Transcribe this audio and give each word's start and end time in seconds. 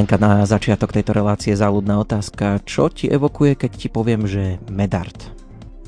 Lenka, 0.00 0.16
na 0.16 0.48
začiatok 0.48 0.96
tejto 0.96 1.12
relácie 1.12 1.52
záľudná 1.52 2.00
otázka. 2.00 2.64
Čo 2.64 2.88
ti 2.88 3.04
evokuje, 3.04 3.52
keď 3.52 3.70
ti 3.76 3.92
poviem, 3.92 4.24
že 4.24 4.56
medard? 4.72 5.12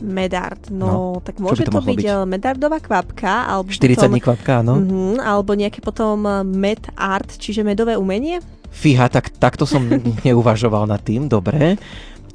Medard, 0.05 0.69
no, 0.69 1.17
no 1.17 1.25
tak 1.25 1.41
môže 1.41 1.65
to, 1.65 1.73
to 1.73 1.81
byť, 1.81 1.97
byť 1.97 2.05
eh, 2.05 2.29
medardová 2.29 2.77
kvapka. 2.77 3.48
Alebo 3.48 3.73
40 3.73 4.12
dní 4.12 4.21
kvapka, 4.21 4.61
áno. 4.61 4.85
Uh-huh, 4.85 5.17
alebo 5.17 5.57
nejaké 5.57 5.80
potom 5.80 6.29
eh, 6.29 6.45
med 6.45 6.93
art, 6.93 7.41
čiže 7.41 7.65
medové 7.65 7.97
umenie. 7.97 8.45
Fíha, 8.69 9.09
tak 9.09 9.33
takto 9.41 9.65
som 9.65 9.80
neuvažoval 10.29 10.84
nad 10.84 11.01
tým, 11.01 11.25
dobre. 11.25 11.81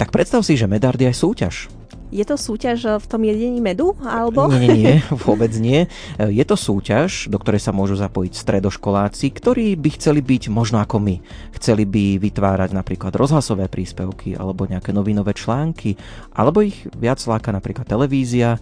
Tak 0.02 0.10
predstav 0.10 0.42
si, 0.42 0.58
že 0.58 0.66
medard 0.66 0.98
je 0.98 1.06
aj 1.06 1.14
súťaž. 1.14 1.70
Je 2.08 2.24
to 2.24 2.40
súťaž 2.40 2.98
v 2.98 3.06
tom 3.06 3.20
jedení 3.24 3.60
medu? 3.60 3.92
Alebo? 4.00 4.48
Nie, 4.48 4.64
nie, 4.64 4.70
nie, 4.74 4.94
vôbec 5.28 5.52
nie. 5.60 5.84
Je 6.16 6.44
to 6.48 6.56
súťaž, 6.56 7.28
do 7.28 7.36
ktorej 7.36 7.60
sa 7.60 7.72
môžu 7.72 8.00
zapojiť 8.00 8.32
stredoškoláci, 8.32 9.28
ktorí 9.32 9.76
by 9.76 9.90
chceli 10.00 10.20
byť 10.24 10.48
možno 10.48 10.80
ako 10.80 10.96
my. 10.98 11.16
Chceli 11.60 11.84
by 11.84 12.16
vytvárať 12.16 12.72
napríklad 12.72 13.12
rozhlasové 13.12 13.68
príspevky 13.68 14.32
alebo 14.34 14.64
nejaké 14.64 14.96
novinové 14.96 15.36
články, 15.36 15.94
alebo 16.32 16.64
ich 16.64 16.88
viac 16.96 17.20
láka 17.28 17.52
napríklad 17.52 17.84
televízia, 17.84 18.56
eh, 18.56 18.60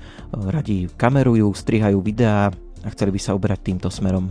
radi 0.51 0.90
kamerujú, 0.98 1.54
strihajú 1.54 2.02
videá 2.02 2.51
a 2.82 2.88
chceli 2.95 3.15
by 3.15 3.20
sa 3.23 3.34
uberať 3.34 3.60
týmto 3.62 3.88
smerom. 3.90 4.30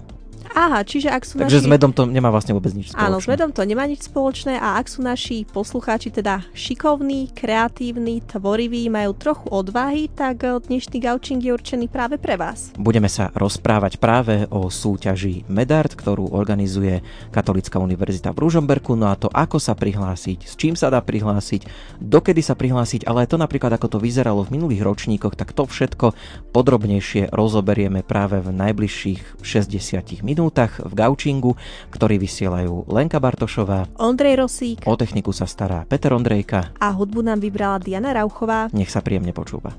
Aha, 0.55 0.87
čiže 0.87 1.11
ak 1.11 1.27
sú 1.27 1.35
Takže 1.35 1.59
naši... 1.59 1.67
s 1.67 1.69
medom 1.69 1.91
to 1.91 2.07
nemá 2.07 2.31
vlastne 2.31 2.55
vôbec 2.55 2.71
nič 2.71 2.95
spoločné. 2.95 3.03
Áno, 3.11 3.19
s 3.19 3.27
medom 3.27 3.51
to 3.51 3.59
nemá 3.67 3.83
nič 3.83 4.07
spoločné 4.07 4.55
a 4.55 4.79
ak 4.79 4.87
sú 4.87 5.03
naši 5.03 5.43
poslucháči 5.43 6.15
teda 6.15 6.47
šikovní, 6.55 7.35
kreatívni, 7.35 8.23
tvoriví, 8.23 8.87
majú 8.87 9.11
trochu 9.19 9.51
odvahy, 9.51 10.07
tak 10.07 10.47
eh, 10.47 10.55
dnešný 10.55 11.03
gaučing 11.03 11.43
je 11.43 11.51
určený 11.51 11.91
práve 11.91 12.15
pre 12.15 12.39
vás. 12.39 12.71
Budeme 12.79 13.11
sa 13.11 13.35
rozprávať 13.35 13.99
práve 13.99 14.47
o 14.47 14.71
súťaži 14.71 15.43
Medard, 15.51 15.91
ktorú 15.91 16.31
organizuje 16.31 17.03
Katolická 17.35 17.75
univerzita 17.83 18.31
v 18.31 18.47
Ružomberku, 18.47 18.95
no 18.95 19.11
a 19.11 19.19
to 19.19 19.27
ako 19.35 19.59
sa 19.59 19.75
prihlásiť, 19.75 20.47
s 20.47 20.55
čím 20.55 20.79
sa 20.79 20.87
dá 20.87 21.03
prihlásiť, 21.03 21.67
dokedy 21.99 22.39
sa 22.39 22.55
prihlásiť, 22.55 23.03
ale 23.03 23.27
aj 23.27 23.35
to 23.35 23.37
napríklad 23.43 23.75
ako 23.75 23.91
to 23.91 23.97
vyzeralo 23.99 24.47
v 24.47 24.55
minulých 24.55 24.87
ročníkoch, 24.87 25.35
tak 25.35 25.51
to 25.51 25.67
všetko 25.67 26.15
podrobnejšie 26.55 27.35
rozoberieme 27.35 28.07
práve 28.07 28.39
v 28.39 28.55
najbližších 28.55 29.43
60 29.43 30.23
minút 30.23 30.44
minútach 30.45 30.77
v 30.77 30.93
Gaučingu, 30.93 31.57
ktorý 31.89 32.21
vysielajú 32.21 32.85
Lenka 32.93 33.17
Bartošová, 33.17 33.89
Ondrej 33.97 34.45
Rosík, 34.45 34.85
o 34.85 34.93
techniku 34.93 35.33
sa 35.33 35.49
stará 35.49 35.89
Peter 35.89 36.13
Ondrejka 36.13 36.77
a 36.77 36.93
hudbu 36.93 37.25
nám 37.25 37.41
vybrala 37.41 37.81
Diana 37.81 38.13
Rauchová. 38.13 38.69
Nech 38.69 38.93
sa 38.93 39.01
príjemne 39.01 39.33
počúva. 39.33 39.73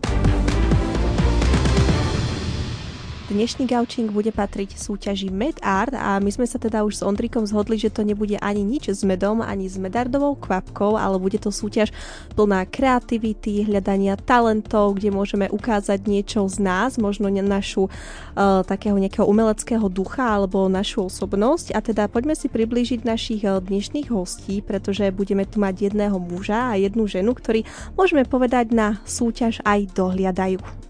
Dnešný 3.27 3.66
gaučing 3.66 4.14
bude 4.14 4.30
patriť 4.30 4.78
súťaži 4.78 5.34
Med 5.34 5.58
Art 5.58 5.91
a 5.98 6.22
my 6.22 6.30
sme 6.30 6.46
sa 6.46 6.62
teda 6.62 6.86
už 6.86 7.02
s 7.02 7.02
Ondrikom 7.02 7.42
zhodli, 7.42 7.74
že 7.74 7.91
to 7.91 8.06
nebude 8.06 8.38
ani 8.38 8.62
nič 8.62 8.86
s 8.94 9.02
medom, 9.02 9.42
ani 9.42 9.66
s 9.66 9.74
medardovou 9.83 10.38
kvapkou, 10.38 10.94
ale 10.94 11.18
bude 11.18 11.34
to 11.42 11.50
súťaž 11.50 11.91
plná 12.38 12.62
kreativity, 12.70 13.66
hľadania 13.66 14.14
talentov, 14.14 14.94
kde 14.94 15.10
môžeme 15.10 15.50
ukázať 15.50 16.06
niečo 16.06 16.46
z 16.46 16.62
nás, 16.62 17.02
možno 17.02 17.27
našu 17.27 17.91
uh, 17.91 18.62
takého 18.62 18.94
nejakého 18.94 19.27
umeleckého 19.27 19.90
ducha 19.90 20.22
alebo 20.22 20.70
našu 20.70 21.11
osobnosť. 21.11 21.74
A 21.74 21.83
teda 21.83 22.06
poďme 22.06 22.38
si 22.38 22.46
priblížiť 22.46 23.02
našich 23.02 23.42
uh, 23.42 23.58
dnešných 23.58 24.06
hostí, 24.06 24.62
pretože 24.62 25.02
budeme 25.11 25.42
tu 25.42 25.58
mať 25.58 25.90
jedného 25.90 26.14
muža 26.22 26.70
a 26.70 26.78
jednu 26.78 27.11
ženu, 27.11 27.34
ktorí 27.34 27.66
môžeme 27.98 28.22
povedať 28.22 28.70
na 28.70 29.02
súťaž 29.02 29.58
aj 29.67 29.98
dohliadajú. 29.98 30.86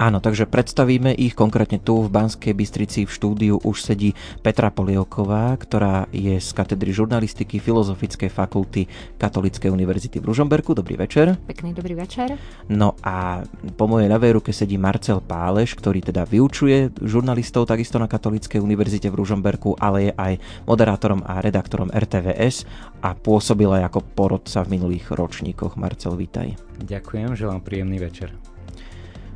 Áno, 0.00 0.18
takže 0.18 0.48
predstavíme 0.48 1.12
ich 1.12 1.36
konkrétne 1.36 1.78
tu 1.78 2.00
v 2.00 2.08
Banskej 2.08 2.56
Bystrici 2.56 3.04
v 3.04 3.10
štúdiu 3.12 3.54
už 3.60 3.84
sedí 3.84 4.16
Petra 4.40 4.72
Polioková, 4.72 5.52
ktorá 5.60 6.08
je 6.10 6.38
z 6.40 6.48
katedry 6.56 6.90
žurnalistiky 6.96 7.60
Filozofickej 7.60 8.32
fakulty 8.32 8.88
Katolíckej 9.20 9.68
univerzity 9.68 10.18
v 10.18 10.32
Ružomberku. 10.32 10.72
Dobrý 10.72 10.96
večer. 10.96 11.36
Pekný 11.44 11.76
dobrý 11.76 11.94
večer. 11.94 12.34
No 12.72 12.96
a 13.04 13.44
po 13.76 13.84
mojej 13.86 14.08
ľavej 14.08 14.40
ruke 14.40 14.50
sedí 14.50 14.80
Marcel 14.80 15.20
Páleš, 15.20 15.76
ktorý 15.76 16.00
teda 16.02 16.24
vyučuje 16.24 16.92
žurnalistov 17.04 17.68
takisto 17.68 18.00
na 18.00 18.08
Katolíckej 18.08 18.58
univerzite 18.58 19.12
v 19.12 19.18
Ružomberku, 19.22 19.76
ale 19.78 20.10
je 20.10 20.12
aj 20.16 20.32
moderátorom 20.66 21.20
a 21.22 21.38
redaktorom 21.38 21.92
RTVS 21.92 22.64
a 23.02 23.14
pôsobil 23.14 23.68
aj 23.68 23.92
ako 23.92 24.00
porodca 24.14 24.62
v 24.64 24.78
minulých 24.78 25.10
ročníkoch. 25.12 25.78
Marcel, 25.78 26.14
vítaj. 26.16 26.54
Ďakujem, 26.82 27.38
želám 27.38 27.60
príjemný 27.62 28.02
večer. 28.02 28.51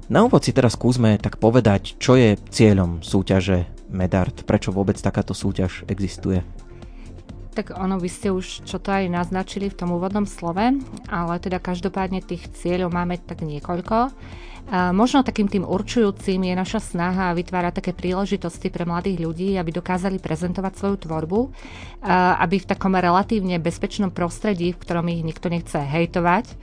Na 0.06 0.22
úvod 0.22 0.38
si 0.38 0.54
teraz 0.54 0.78
skúsme 0.78 1.18
tak 1.18 1.42
povedať, 1.42 1.98
čo 1.98 2.14
je 2.14 2.38
cieľom 2.38 3.02
súťaže 3.02 3.66
Medard, 3.90 4.46
prečo 4.46 4.70
vôbec 4.70 4.94
takáto 4.94 5.34
súťaž 5.34 5.82
existuje. 5.90 6.46
Tak 7.58 7.74
ono, 7.74 7.98
vy 7.98 8.06
ste 8.06 8.30
už 8.30 8.62
čo 8.62 8.78
to 8.78 8.94
aj 8.94 9.10
naznačili 9.10 9.66
v 9.66 9.74
tom 9.74 9.90
úvodnom 9.90 10.22
slove, 10.22 10.78
ale 11.10 11.34
teda 11.42 11.58
každopádne 11.58 12.22
tých 12.22 12.46
cieľov 12.54 12.94
máme 12.94 13.18
tak 13.18 13.42
niekoľko. 13.42 14.14
A 14.66 14.90
možno 14.90 15.22
takým 15.22 15.46
tým 15.46 15.62
určujúcim 15.62 16.42
je 16.42 16.54
naša 16.58 16.82
snaha 16.82 17.30
vytvárať 17.38 17.78
také 17.78 17.94
príležitosti 17.94 18.66
pre 18.66 18.82
mladých 18.82 19.22
ľudí, 19.22 19.54
aby 19.54 19.70
dokázali 19.70 20.18
prezentovať 20.18 20.72
svoju 20.74 20.96
tvorbu, 21.06 21.40
aby 22.42 22.56
v 22.58 22.66
takom 22.66 22.90
relatívne 22.98 23.62
bezpečnom 23.62 24.10
prostredí, 24.10 24.74
v 24.74 24.80
ktorom 24.82 25.06
ich 25.06 25.22
nikto 25.22 25.46
nechce 25.46 25.78
hejtovať, 25.78 26.58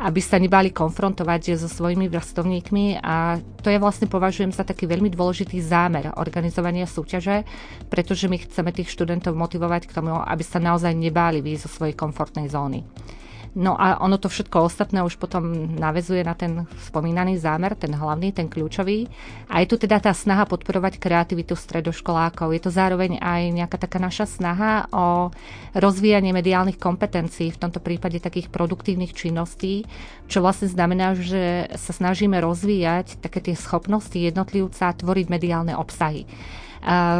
aby 0.00 0.20
sa 0.24 0.40
nebali 0.40 0.72
konfrontovať 0.72 1.60
so 1.60 1.68
svojimi 1.68 2.08
vrstovníkmi 2.08 3.04
a 3.04 3.36
to 3.60 3.68
je 3.68 3.76
vlastne 3.76 4.08
považujem 4.08 4.48
za 4.48 4.64
taký 4.64 4.88
veľmi 4.88 5.12
dôležitý 5.12 5.60
zámer 5.60 6.08
organizovania 6.16 6.88
súťaže, 6.88 7.44
pretože 7.92 8.32
my 8.32 8.40
chceme 8.40 8.72
tých 8.72 8.88
študentov 8.88 9.36
motivovať 9.36 9.92
k 9.92 9.94
tomu, 10.00 10.16
aby 10.16 10.40
sa 10.40 10.56
naozaj 10.56 10.96
nebáli 10.96 11.44
výjsť 11.44 11.64
zo 11.68 11.70
svojej 11.76 11.92
komfortnej 11.92 12.48
zóny. 12.48 12.80
No 13.52 13.76
a 13.76 14.00
ono 14.00 14.16
to 14.16 14.32
všetko 14.32 14.64
ostatné 14.64 15.04
už 15.04 15.20
potom 15.20 15.76
navezuje 15.76 16.24
na 16.24 16.32
ten 16.32 16.64
spomínaný 16.88 17.36
zámer, 17.36 17.76
ten 17.76 17.92
hlavný, 17.92 18.32
ten 18.32 18.48
kľúčový. 18.48 19.04
A 19.52 19.60
je 19.60 19.68
tu 19.68 19.76
teda 19.76 20.00
tá 20.00 20.16
snaha 20.16 20.48
podporovať 20.48 20.96
kreativitu 20.96 21.52
stredoškolákov. 21.52 22.48
Je 22.56 22.62
to 22.64 22.72
zároveň 22.72 23.20
aj 23.20 23.52
nejaká 23.52 23.76
taká 23.76 24.00
naša 24.00 24.24
snaha 24.24 24.88
o 24.88 25.28
rozvíjanie 25.76 26.32
mediálnych 26.32 26.80
kompetencií, 26.80 27.52
v 27.52 27.60
tomto 27.60 27.84
prípade 27.84 28.24
takých 28.24 28.48
produktívnych 28.48 29.12
činností, 29.12 29.84
čo 30.32 30.40
vlastne 30.40 30.72
znamená, 30.72 31.12
že 31.12 31.68
sa 31.76 31.92
snažíme 31.92 32.40
rozvíjať 32.40 33.20
také 33.20 33.44
tie 33.44 33.52
schopnosti 33.52 34.16
jednotlivca 34.16 34.96
tvoriť 34.96 35.26
mediálne 35.28 35.76
obsahy. 35.76 36.24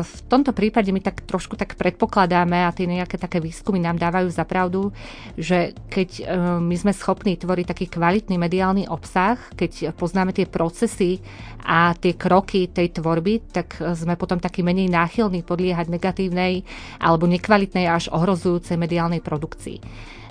V 0.03 0.19
tomto 0.27 0.51
prípade 0.51 0.91
my 0.91 0.99
tak 0.99 1.23
trošku 1.23 1.55
tak 1.55 1.79
predpokladáme 1.79 2.67
a 2.67 2.75
tie 2.75 2.91
nejaké 2.91 3.15
také 3.15 3.39
výskumy 3.39 3.79
nám 3.79 3.95
dávajú 3.95 4.27
za 4.27 4.43
pravdu, 4.43 4.91
že 5.39 5.79
keď 5.87 6.11
e, 6.19 6.23
my 6.59 6.75
sme 6.75 6.91
schopní 6.91 7.39
tvoriť 7.39 7.71
taký 7.71 7.87
kvalitný 7.87 8.43
mediálny 8.43 8.91
obsah, 8.91 9.39
keď 9.55 9.95
poznáme 9.95 10.35
tie 10.35 10.51
procesy 10.51 11.23
a 11.63 11.95
tie 11.95 12.19
kroky 12.19 12.75
tej 12.75 12.91
tvorby, 12.99 13.55
tak 13.55 13.79
sme 13.95 14.19
potom 14.19 14.43
taký 14.43 14.67
menej 14.67 14.91
náchylní 14.91 15.47
podliehať 15.47 15.87
negatívnej 15.95 16.67
alebo 16.99 17.31
nekvalitnej 17.31 17.87
až 17.87 18.11
ohrozujúcej 18.11 18.75
mediálnej 18.75 19.23
produkcii. 19.23 19.79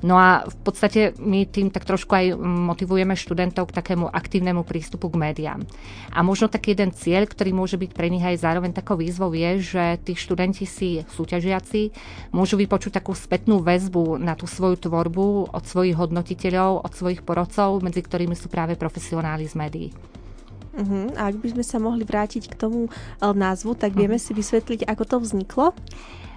No 0.02 0.18
a 0.18 0.50
v 0.50 0.56
podstate 0.66 1.14
my 1.22 1.46
tým 1.46 1.70
tak 1.70 1.86
trošku 1.86 2.10
aj 2.10 2.34
motivujeme 2.42 3.14
študentov 3.14 3.70
k 3.70 3.78
takému 3.78 4.10
aktívnemu 4.10 4.66
prístupu 4.66 5.14
k 5.14 5.22
médiám. 5.22 5.62
A 6.10 6.26
možno 6.26 6.50
taký 6.50 6.74
jeden 6.74 6.90
cieľ, 6.90 7.30
ktorý 7.30 7.54
môže 7.54 7.78
byť 7.78 7.92
pre 7.94 8.10
nich 8.10 8.26
aj 8.26 8.42
zároveň 8.42 8.74
takou 8.74 8.98
výzvou 8.98 9.30
je, 9.38 9.62
že 9.62 9.84
tí 10.02 10.18
študenti 10.18 10.66
si 10.66 11.06
súťažiaci 11.06 11.94
môžu 12.34 12.58
vypočuť 12.58 12.98
takú 12.98 13.14
spätnú 13.14 13.62
väzbu 13.62 14.18
na 14.18 14.34
tú 14.34 14.50
svoju 14.50 14.82
tvorbu 14.90 15.54
od 15.54 15.64
svojich 15.64 15.94
hodnotiteľov, 15.94 16.82
od 16.82 16.92
svojich 16.98 17.22
porodcov, 17.22 17.86
medzi 17.86 18.02
ktorými 18.02 18.34
sú 18.34 18.50
práve 18.50 18.74
profesionáli 18.74 19.46
z 19.46 19.54
médií. 19.54 19.90
Uh-huh. 20.72 21.12
A 21.20 21.28
ak 21.28 21.36
by 21.36 21.48
sme 21.52 21.64
sa 21.68 21.84
mohli 21.84 22.08
vrátiť 22.08 22.48
k 22.48 22.56
tomu 22.56 22.88
eh, 22.88 22.94
názvu, 23.22 23.76
tak 23.76 23.92
vieme 23.92 24.16
uh-huh. 24.16 24.32
si 24.32 24.38
vysvetliť, 24.38 24.88
ako 24.88 25.04
to 25.04 25.18
vzniklo? 25.20 25.66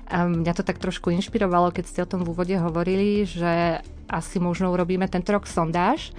A 0.04 0.28
mňa 0.28 0.52
to 0.52 0.62
tak 0.66 0.76
trošku 0.76 1.08
inšpirovalo, 1.08 1.72
keď 1.72 1.84
ste 1.88 2.00
o 2.04 2.10
tom 2.10 2.22
v 2.22 2.30
úvode 2.36 2.54
hovorili, 2.56 3.24
že 3.24 3.80
asi 4.08 4.36
možno 4.36 4.68
urobíme 4.68 5.08
tento 5.08 5.32
rok 5.32 5.48
sondáž, 5.48 6.12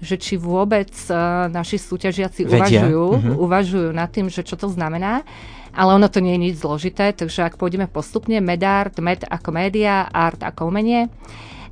že 0.00 0.16
či 0.16 0.36
vôbec 0.36 0.92
uh, 1.12 1.48
naši 1.48 1.76
súťažiaci 1.80 2.48
uvažujú, 2.48 3.04
uh-huh. 3.16 3.36
uvažujú 3.36 3.88
nad 3.92 4.08
tým, 4.12 4.28
že 4.32 4.44
čo 4.44 4.56
to 4.56 4.68
znamená. 4.68 5.24
Ale 5.70 5.94
ono 5.94 6.10
to 6.10 6.18
nie 6.18 6.34
je 6.34 6.44
nič 6.50 6.54
zložité, 6.60 7.14
takže 7.14 7.46
ak 7.46 7.54
pôjdeme 7.54 7.86
postupne, 7.86 8.42
medart, 8.42 8.98
med 8.98 9.22
ako 9.22 9.54
média, 9.54 10.08
art 10.10 10.42
ako 10.42 10.66
umenie, 10.66 11.06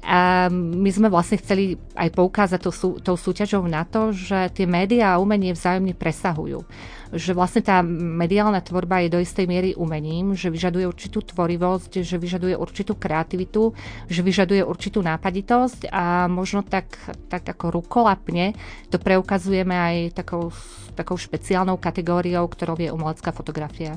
a 0.09 0.47
my 0.55 0.89
sme 0.89 1.13
vlastne 1.13 1.37
chceli 1.37 1.77
aj 1.99 2.09
poukázať 2.15 2.61
tou, 2.65 2.73
tou 3.03 3.17
súťažou 3.19 3.67
na 3.67 3.83
to, 3.85 4.15
že 4.15 4.55
tie 4.55 4.65
médiá 4.65 5.13
a 5.13 5.21
umenie 5.21 5.53
vzájomne 5.53 5.93
presahujú 5.93 6.65
že 7.13 7.33
vlastne 7.33 7.65
tá 7.65 7.81
mediálna 7.85 8.61
tvorba 8.61 9.01
je 9.05 9.15
do 9.15 9.23
istej 9.23 9.49
miery 9.49 9.71
umením, 9.75 10.37
že 10.37 10.53
vyžaduje 10.53 10.85
určitú 10.85 11.25
tvorivosť, 11.25 12.05
že 12.05 12.17
vyžaduje 12.21 12.55
určitú 12.55 12.97
kreativitu, 12.97 13.73
že 14.09 14.21
vyžaduje 14.21 14.61
určitú 14.65 15.01
nápaditosť 15.01 15.89
a 15.89 16.29
možno 16.29 16.61
tak, 16.65 17.01
tak 17.33 17.49
ako 17.49 17.81
rukolapne 17.81 18.53
to 18.93 19.01
preukazujeme 19.01 19.73
aj 19.73 19.97
takou, 20.21 20.53
takou 20.93 21.17
špeciálnou 21.17 21.81
kategóriou, 21.81 22.45
ktorou 22.45 22.77
je 22.77 22.93
umelecká 22.93 23.33
fotografia. 23.33 23.97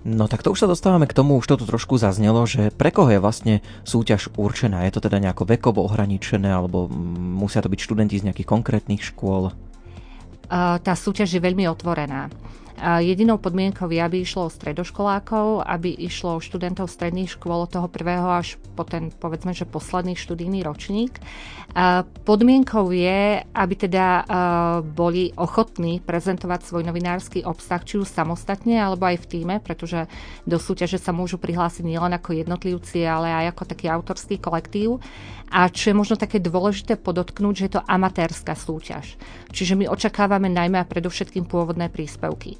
No 0.00 0.32
tak 0.32 0.40
to 0.40 0.48
už 0.48 0.64
sa 0.64 0.70
dostávame 0.70 1.04
k 1.04 1.12
tomu, 1.12 1.36
už 1.36 1.44
to 1.44 1.60
tu 1.60 1.68
trošku 1.68 2.00
zaznelo, 2.00 2.48
že 2.48 2.72
pre 2.72 2.88
koho 2.88 3.12
je 3.12 3.20
vlastne 3.20 3.54
súťaž 3.84 4.32
určená? 4.32 4.88
Je 4.88 4.96
to 4.96 5.04
teda 5.04 5.20
nejako 5.20 5.44
vekovo 5.44 5.84
ohraničené, 5.84 6.48
alebo 6.48 6.88
musia 7.36 7.60
to 7.60 7.68
byť 7.68 7.80
študenti 7.84 8.16
z 8.16 8.32
nejakých 8.32 8.48
konkrétnych 8.48 9.04
škôl? 9.04 9.52
Tá 10.50 10.94
súťaž 10.98 11.38
je 11.38 11.40
veľmi 11.40 11.70
otvorená. 11.70 12.26
Jedinou 12.78 13.36
podmienkou 13.36 13.90
je, 13.90 14.00
aby 14.00 14.22
išlo 14.22 14.46
o 14.46 14.54
stredoškolákov, 14.54 15.66
aby 15.66 15.90
išlo 15.90 16.38
o 16.38 16.44
študentov 16.44 16.86
stredných 16.86 17.34
škôl 17.34 17.66
od 17.66 17.72
toho 17.72 17.88
prvého 17.90 18.30
až 18.30 18.56
po 18.78 18.86
ten, 18.86 19.10
povedzme, 19.10 19.50
že 19.50 19.68
posledný 19.68 20.14
študijný 20.14 20.62
ročník. 20.64 21.18
Podmienkou 22.24 22.90
je, 22.90 23.44
aby 23.44 23.74
teda 23.76 24.24
boli 24.80 25.30
ochotní 25.36 26.00
prezentovať 26.00 26.60
svoj 26.66 26.82
novinársky 26.88 27.44
obsah, 27.44 27.84
či 27.84 28.00
už 28.00 28.08
samostatne, 28.08 28.80
alebo 28.80 29.06
aj 29.06 29.22
v 29.22 29.28
týme, 29.28 29.54
pretože 29.60 30.08
do 30.48 30.56
súťaže 30.56 30.96
sa 30.96 31.12
môžu 31.12 31.36
prihlásiť 31.36 31.84
nielen 31.84 32.16
ako 32.16 32.32
jednotlivci, 32.32 33.04
ale 33.04 33.28
aj 33.44 33.56
ako 33.56 33.62
taký 33.76 33.86
autorský 33.92 34.36
kolektív. 34.40 35.02
A 35.50 35.66
čo 35.66 35.90
je 35.90 35.98
možno 35.98 36.14
také 36.14 36.38
dôležité 36.38 36.94
podotknúť, 36.94 37.54
že 37.58 37.66
je 37.66 37.74
to 37.74 37.82
amatérska 37.82 38.54
súťaž. 38.54 39.18
Čiže 39.50 39.74
my 39.74 39.90
očakávame 39.90 40.46
najmä 40.46 40.78
a 40.78 40.86
predovšetkým 40.86 41.50
pôvodné 41.50 41.90
príspevky. 41.90 42.59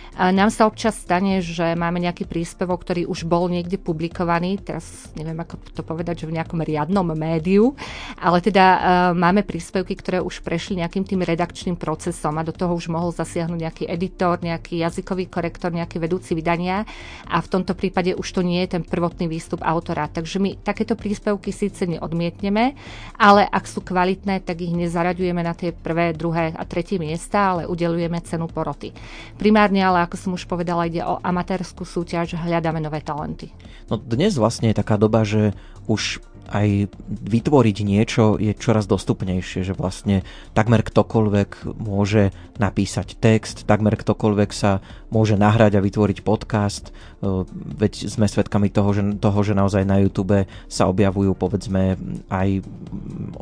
Nám 0.11 0.51
sa 0.51 0.67
občas 0.67 0.99
stane, 0.99 1.39
že 1.39 1.71
máme 1.71 2.03
nejaký 2.03 2.27
príspevok, 2.27 2.83
ktorý 2.83 3.07
už 3.07 3.23
bol 3.23 3.47
niekde 3.47 3.79
publikovaný, 3.79 4.59
teraz 4.59 5.07
neviem 5.15 5.39
ako 5.39 5.55
to 5.71 5.81
povedať, 5.87 6.23
že 6.23 6.27
v 6.27 6.35
nejakom 6.35 6.59
riadnom 6.59 7.07
médiu, 7.15 7.79
ale 8.19 8.43
teda 8.43 8.65
uh, 8.67 8.79
máme 9.15 9.47
príspevky, 9.47 9.95
ktoré 9.95 10.19
už 10.19 10.43
prešli 10.43 10.83
nejakým 10.83 11.07
tým 11.07 11.23
redakčným 11.23 11.79
procesom 11.79 12.35
a 12.35 12.43
do 12.43 12.51
toho 12.51 12.75
už 12.75 12.91
mohol 12.91 13.15
zasiahnuť 13.15 13.59
nejaký 13.63 13.83
editor, 13.87 14.35
nejaký 14.43 14.83
jazykový 14.83 15.31
korektor, 15.31 15.71
nejaký 15.71 15.97
vedúci 16.03 16.35
vydania 16.35 16.83
a 17.31 17.39
v 17.39 17.47
tomto 17.47 17.71
prípade 17.71 18.11
už 18.11 18.27
to 18.35 18.43
nie 18.43 18.59
je 18.67 18.75
ten 18.77 18.83
prvotný 18.83 19.31
výstup 19.31 19.63
autora. 19.63 20.11
Takže 20.11 20.43
my 20.43 20.59
takéto 20.59 20.99
príspevky 20.99 21.55
síce 21.55 21.87
neodmietneme, 21.87 22.75
ale 23.15 23.47
ak 23.47 23.63
sú 23.63 23.79
kvalitné, 23.79 24.43
tak 24.43 24.59
ich 24.59 24.75
nezaraďujeme 24.75 25.39
na 25.39 25.55
tie 25.55 25.71
prvé, 25.71 26.11
druhé 26.11 26.51
a 26.51 26.67
tretie 26.67 26.99
miesta, 26.99 27.55
ale 27.55 27.63
udelujeme 27.63 28.19
cenu 28.27 28.51
poroty. 28.51 28.91
Primárne 29.39 29.79
ale 29.79 30.10
ako 30.11 30.19
som 30.19 30.35
už 30.35 30.43
povedala, 30.43 30.91
ide 30.91 30.99
o 31.07 31.23
amatérskú 31.23 31.87
súťaž, 31.87 32.35
hľadáme 32.35 32.83
nové 32.83 32.99
talenty. 32.99 33.55
No 33.87 33.95
dnes 33.95 34.35
vlastne 34.35 34.67
je 34.67 34.75
taká 34.75 34.99
doba, 34.99 35.23
že 35.23 35.55
už 35.87 36.19
aj 36.51 36.91
vytvoriť 37.07 37.77
niečo 37.85 38.35
je 38.35 38.51
čoraz 38.57 38.89
dostupnejšie, 38.89 39.63
že 39.63 39.77
vlastne 39.77 40.25
takmer 40.51 40.83
ktokoľvek 40.83 41.79
môže 41.79 42.35
napísať 42.59 43.17
text, 43.17 43.63
takmer 43.65 43.97
ktokoľvek 43.97 44.49
sa 44.53 44.83
môže 45.09 45.39
nahrať 45.39 45.79
a 45.79 45.83
vytvoriť 45.83 46.23
podcast, 46.23 46.91
e, 46.91 47.43
veď 47.51 48.07
sme 48.11 48.29
svedkami 48.29 48.69
toho 48.69 48.91
že, 48.93 49.03
toho, 49.17 49.39
že 49.41 49.57
naozaj 49.57 49.83
na 49.87 49.99
YouTube 50.03 50.45
sa 50.69 50.87
objavujú 50.91 51.33
povedzme 51.35 51.97
aj 52.29 52.61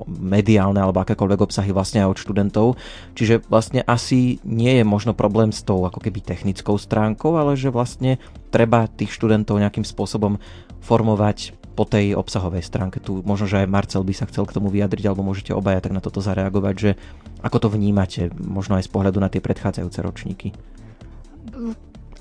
mediálne 0.07 0.79
alebo 0.79 1.01
akékoľvek 1.03 1.39
obsahy 1.45 1.69
vlastne 1.75 2.05
aj 2.05 2.15
od 2.15 2.21
študentov, 2.21 2.67
čiže 3.13 3.43
vlastne 3.51 3.83
asi 3.83 4.39
nie 4.47 4.79
je 4.79 4.85
možno 4.87 5.11
problém 5.17 5.51
s 5.51 5.65
tou 5.65 5.83
ako 5.83 5.99
keby 5.99 6.23
technickou 6.23 6.79
stránkou, 6.79 7.35
ale 7.35 7.59
že 7.59 7.73
vlastne 7.73 8.21
treba 8.49 8.89
tých 8.89 9.13
študentov 9.13 9.61
nejakým 9.61 9.85
spôsobom 9.85 10.39
formovať 10.79 11.58
po 11.79 11.87
tej 11.87 12.11
obsahovej 12.11 12.59
stránke. 12.59 12.99
Tu 12.99 13.23
možno, 13.23 13.47
že 13.47 13.63
aj 13.63 13.71
Marcel 13.71 14.03
by 14.03 14.11
sa 14.11 14.27
chcel 14.27 14.43
k 14.43 14.59
tomu 14.59 14.67
vyjadriť, 14.67 15.07
alebo 15.07 15.23
môžete 15.23 15.55
obaja 15.55 15.79
tak 15.79 15.95
na 15.95 16.03
toto 16.03 16.19
zareagovať, 16.19 16.75
že 16.75 16.91
ako 17.39 17.57
to 17.63 17.67
vnímate, 17.71 18.35
možno 18.35 18.75
aj 18.75 18.83
z 18.83 18.91
pohľadu 18.91 19.23
na 19.23 19.31
tie 19.31 19.39
predchádzajúce 19.39 19.99
ročníky. 20.03 20.51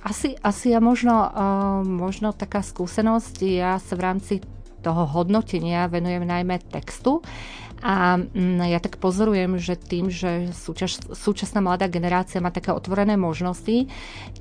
Asi, 0.07 0.39
asi 0.39 0.71
ja 0.71 0.79
možno, 0.79 1.27
uh, 1.27 1.83
možno 1.83 2.31
taká 2.31 2.63
skúsenosť, 2.63 3.43
ja 3.51 3.83
sa 3.83 3.99
v 3.99 4.05
rámci 4.07 4.35
toho 4.79 5.11
hodnotenia 5.11 5.91
venujem 5.91 6.23
najmä 6.23 6.63
textu 6.71 7.19
a 7.79 8.19
mm, 8.19 8.75
ja 8.75 8.79
tak 8.83 8.99
pozorujem, 8.99 9.59
že 9.63 9.79
tým, 9.79 10.11
že 10.11 10.51
súčas, 10.51 10.99
súčasná 10.99 11.63
mladá 11.63 11.87
generácia 11.87 12.43
má 12.43 12.51
také 12.51 12.75
otvorené 12.75 13.15
možnosti, 13.15 13.87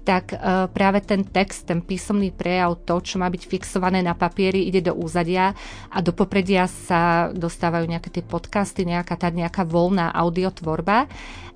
tak 0.01 0.33
e, 0.33 0.37
práve 0.73 1.05
ten 1.05 1.21
text, 1.21 1.69
ten 1.69 1.85
písomný 1.85 2.33
prejav, 2.33 2.81
to, 2.81 2.97
čo 2.97 3.21
má 3.21 3.29
byť 3.29 3.43
fixované 3.45 4.01
na 4.01 4.17
papieri, 4.17 4.65
ide 4.65 4.89
do 4.89 4.93
úzadia 4.97 5.53
a 5.93 5.97
do 6.01 6.13
popredia 6.13 6.65
sa 6.65 7.29
dostávajú 7.29 7.85
nejaké 7.85 8.09
tie 8.09 8.23
podcasty, 8.25 8.89
nejaká 8.89 9.13
tá 9.19 9.29
nejaká 9.29 9.63
voľná 9.67 10.09
audiotvorba. 10.13 11.05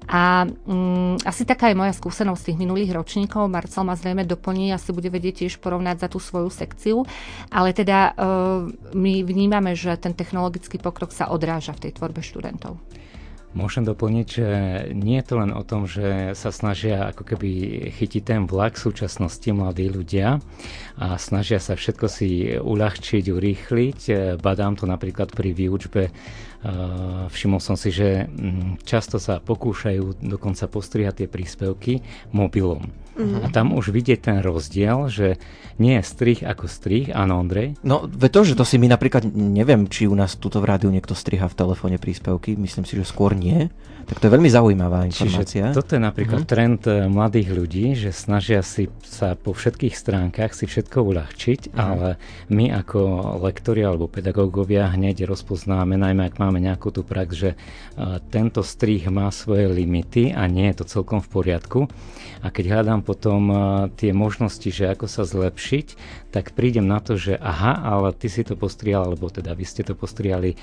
A 0.09 0.50
um, 0.65 1.15
asi 1.21 1.45
taká 1.45 1.69
je 1.69 1.77
moja 1.77 1.94
skúsenosť 1.94 2.42
z 2.42 2.48
tých 2.51 2.62
minulých 2.62 2.92
ročníkov. 2.98 3.51
Marcel 3.51 3.86
ma 3.86 3.94
zrejme 3.94 4.25
doplní, 4.25 4.74
asi 4.74 4.89
bude 4.95 5.13
vedieť 5.13 5.45
tiež 5.45 5.62
porovnať 5.62 6.03
za 6.03 6.07
tú 6.09 6.18
svoju 6.18 6.50
sekciu. 6.50 7.06
Ale 7.53 7.75
teda 7.75 8.18
uh, 8.18 8.65
my 8.98 9.13
vnímame, 9.21 9.77
že 9.77 9.94
ten 10.01 10.18
technologický 10.18 10.81
pokrok 10.81 11.13
sa 11.13 11.30
odráža 11.30 11.77
v 11.77 11.89
tej 11.89 11.92
tvorbe 12.01 12.25
študentov. 12.25 12.81
Môžem 13.51 13.83
doplniť, 13.83 14.27
že 14.31 14.48
nie 14.95 15.19
je 15.19 15.27
to 15.27 15.36
len 15.36 15.51
o 15.51 15.59
tom, 15.68 15.83
že 15.83 16.31
sa 16.39 16.56
snažia 16.56 17.12
ako 17.12 17.36
keby 17.36 17.50
chytiť 18.00 18.24
ten 18.24 18.42
vlak 18.47 18.80
súčasnosti 18.80 19.44
mladí 19.51 19.92
ľudia 19.92 20.39
a 20.95 21.19
snažia 21.19 21.59
sa 21.59 21.75
všetko 21.75 22.07
si 22.07 22.56
uľahčiť, 22.56 23.27
urýchliť. 23.27 24.00
Badám 24.39 24.80
to 24.80 24.88
napríklad 24.88 25.36
pri 25.36 25.51
výučbe 25.51 26.15
Všimol 27.31 27.58
som 27.58 27.74
si, 27.74 27.90
že 27.90 28.30
mm, 28.30 28.86
často 28.86 29.18
sa 29.18 29.42
pokúšajú 29.42 30.22
dokonca 30.22 30.69
postrihať 30.69 31.25
tie 31.25 31.28
príspevky 31.28 32.06
mobilom. 32.30 32.86
Uh-huh. 33.12 33.44
A 33.44 33.52
tam 33.52 33.75
už 33.75 33.92
vidieť 33.92 34.19
ten 34.24 34.38
rozdiel, 34.40 35.12
že 35.12 35.36
nie 35.81 36.00
je 36.00 36.04
strih 36.06 36.40
ako 36.46 36.69
strih, 36.69 37.12
áno 37.12 37.42
Ondrej? 37.42 37.75
No, 37.84 38.08
ve 38.08 38.31
to, 38.31 38.48
že 38.48 38.56
to 38.56 38.63
si 38.63 38.80
my 38.80 38.88
napríklad, 38.88 39.28
neviem, 39.34 39.90
či 39.92 40.08
u 40.08 40.16
nás 40.16 40.40
tuto 40.40 40.63
v 40.63 40.69
rádiu 40.72 40.94
niekto 40.94 41.18
striha 41.18 41.50
v 41.52 41.58
telefóne 41.58 41.98
príspevky, 42.00 42.56
myslím 42.56 42.88
si, 42.88 42.96
že 42.96 43.04
skôr 43.04 43.36
nie. 43.36 43.68
Tak 44.10 44.18
to 44.18 44.28
je 44.28 44.34
veľmi 44.34 44.50
zaujímavá 44.50 45.08
informácia. 45.08 45.72
Čiže 45.72 45.78
toto 45.78 45.96
je 45.96 46.02
napríklad 46.02 46.44
uh-huh. 46.44 46.52
trend 46.52 46.84
eh, 46.90 47.08
mladých 47.08 47.50
ľudí, 47.54 47.86
že 47.96 48.12
snažia 48.12 48.60
si 48.66 48.90
sa 49.06 49.38
po 49.40 49.56
všetkých 49.56 49.94
stránkach 49.94 50.52
si 50.57 50.68
všetko 50.68 51.00
uľahčiť, 51.06 51.72
uh-huh. 51.72 51.80
ale 51.80 52.10
my 52.52 52.75
ako 52.75 53.00
lektori 53.45 53.85
alebo 53.85 54.12
pedagógovia 54.12 54.92
hneď 54.92 55.30
rozpoznáme, 55.30 55.95
najmä 55.95 56.28
ak 56.28 56.42
máme 56.42 56.59
nejakú 56.59 56.92
tú 56.92 57.06
prax, 57.06 57.30
že 57.38 57.50
uh, 57.54 58.19
tento 58.33 58.66
strih 58.66 59.06
má 59.07 59.30
svoje 59.31 59.69
limity 59.69 60.33
a 60.33 60.50
nie 60.50 60.68
je 60.74 60.83
to 60.83 60.85
celkom 61.00 61.24
v 61.24 61.30
poriadku. 61.31 61.80
A 62.42 62.50
keď 62.50 62.81
hľadám 62.81 63.01
potom 63.04 63.52
tie 64.00 64.14
možnosti, 64.16 64.70
že 64.70 64.90
ako 64.94 65.06
sa 65.10 65.26
zlepšiť, 65.28 65.88
tak 66.31 66.54
prídem 66.56 66.88
na 66.88 67.04
to, 67.04 67.18
že 67.18 67.36
aha, 67.36 67.81
ale 67.81 68.14
ty 68.16 68.30
si 68.30 68.46
to 68.46 68.56
postrial, 68.56 69.10
alebo 69.10 69.28
teda 69.28 69.52
vy 69.58 69.66
ste 69.68 69.84
to 69.84 69.98
postriali 69.98 70.56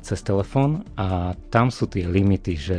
cez 0.00 0.18
telefón 0.24 0.86
a 0.96 1.36
tam 1.50 1.68
sú 1.68 1.90
tie 1.90 2.06
limity, 2.06 2.54
že 2.56 2.78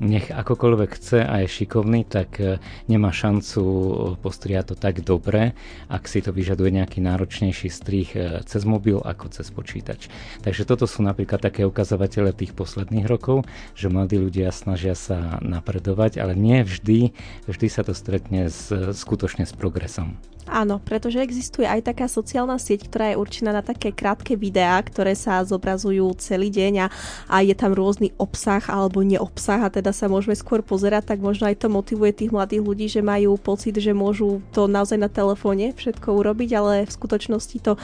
nech 0.00 0.32
akokoľvek 0.32 0.90
chce 0.96 1.20
a 1.20 1.44
je 1.44 1.48
šikovný, 1.60 2.08
tak 2.08 2.40
e, 2.40 2.56
nemá 2.88 3.12
šancu 3.12 3.62
e, 3.62 3.84
postriať 4.16 4.72
to 4.72 4.74
tak 4.74 5.04
dobre, 5.04 5.52
ak 5.92 6.08
si 6.08 6.24
to 6.24 6.32
vyžaduje 6.32 6.72
nejaký 6.72 7.04
náročnejší 7.04 7.68
strih 7.68 8.08
e, 8.16 8.40
cez 8.48 8.64
mobil 8.64 8.98
ako 8.98 9.28
cez 9.28 9.52
počítač. 9.52 10.08
Takže 10.40 10.64
toto 10.64 10.88
sú 10.88 11.04
napríklad 11.04 11.44
také 11.44 11.68
ukazovatele 11.68 12.32
tých 12.32 12.56
posledných 12.56 13.04
rokov, 13.04 13.44
že 13.76 13.92
mladí 13.92 14.16
ľudia 14.16 14.48
snažia 14.50 14.96
sa 14.96 15.38
napredovať, 15.44 16.16
ale 16.16 16.32
nie 16.32 16.64
vždy, 16.64 17.12
vždy 17.44 17.66
sa 17.68 17.84
to 17.84 17.92
stretne 17.92 18.48
s, 18.48 18.72
skutočne 18.72 19.44
s 19.44 19.52
progresom. 19.52 20.16
Áno, 20.50 20.82
pretože 20.82 21.22
existuje 21.22 21.62
aj 21.62 21.94
taká 21.94 22.10
sociálna 22.10 22.58
sieť, 22.58 22.90
ktorá 22.90 23.14
je 23.14 23.20
určená 23.22 23.54
na 23.54 23.62
také 23.62 23.94
krátke 23.94 24.34
videá, 24.34 24.82
ktoré 24.82 25.14
sa 25.14 25.38
zobrazujú 25.46 26.10
celý 26.18 26.50
deň 26.50 26.74
a, 26.82 26.86
a 27.30 27.36
je 27.46 27.54
tam 27.54 27.70
rôzny 27.70 28.10
obsah 28.18 28.58
alebo 28.66 29.06
neobsah 29.06 29.62
a 29.62 29.70
teda 29.70 29.94
sa 29.94 30.10
môžeme 30.10 30.34
skôr 30.34 30.58
pozerať, 30.58 31.14
tak 31.14 31.22
možno 31.22 31.46
aj 31.46 31.54
to 31.54 31.70
motivuje 31.70 32.10
tých 32.10 32.34
mladých 32.34 32.66
ľudí, 32.66 32.86
že 32.90 32.98
majú 32.98 33.38
pocit, 33.38 33.78
že 33.78 33.94
môžu 33.94 34.42
to 34.50 34.66
naozaj 34.66 34.98
na 34.98 35.06
telefóne 35.06 35.70
všetko 35.70 36.18
urobiť, 36.18 36.50
ale 36.58 36.74
v 36.82 36.96
skutočnosti 36.98 37.56
to 37.62 37.78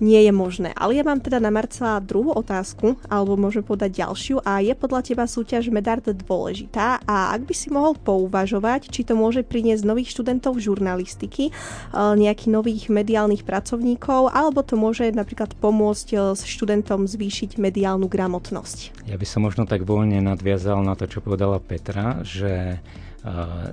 nie 0.00 0.20
je 0.26 0.32
možné. 0.32 0.72
Ale 0.74 0.96
ja 0.96 1.04
mám 1.04 1.20
teda 1.20 1.38
na 1.38 1.52
Marcela 1.52 2.00
druhú 2.00 2.32
otázku, 2.32 2.96
alebo 3.06 3.36
môžeme 3.36 3.62
povedať 3.62 4.02
ďalšiu 4.02 4.42
a 4.42 4.64
je 4.64 4.72
podľa 4.72 5.00
teba 5.04 5.24
súťaž 5.28 5.68
Medard 5.68 6.02
dôležitá 6.02 7.04
a 7.04 7.36
ak 7.36 7.46
by 7.46 7.54
si 7.54 7.68
mohol 7.68 7.94
pouvažovať, 7.94 8.88
či 8.88 9.04
to 9.04 9.14
môže 9.14 9.44
priniesť 9.44 9.84
nových 9.84 10.10
študentov 10.16 10.58
žurnalistiky, 10.58 11.48
e, 11.48 11.52
nejakých 11.94 12.50
nových 12.50 12.82
mediálnych 12.88 13.44
pracovníkov, 13.44 14.32
alebo 14.32 14.64
to 14.64 14.74
môže 14.80 15.12
napríklad 15.12 15.52
pomôcť 15.60 16.08
e, 16.10 16.16
s 16.34 16.42
študentom 16.48 17.04
zvýšiť 17.04 17.60
mediálnu 17.60 18.08
gramotnosť. 18.08 19.06
Ja 19.06 19.20
by 19.20 19.26
som 19.28 19.44
možno 19.44 19.68
tak 19.68 19.84
voľne 19.84 20.24
nadviazal 20.24 20.80
na 20.80 20.96
to, 20.96 21.06
čo 21.06 21.20
povedala 21.20 21.60
Petra, 21.60 22.24
že 22.24 22.80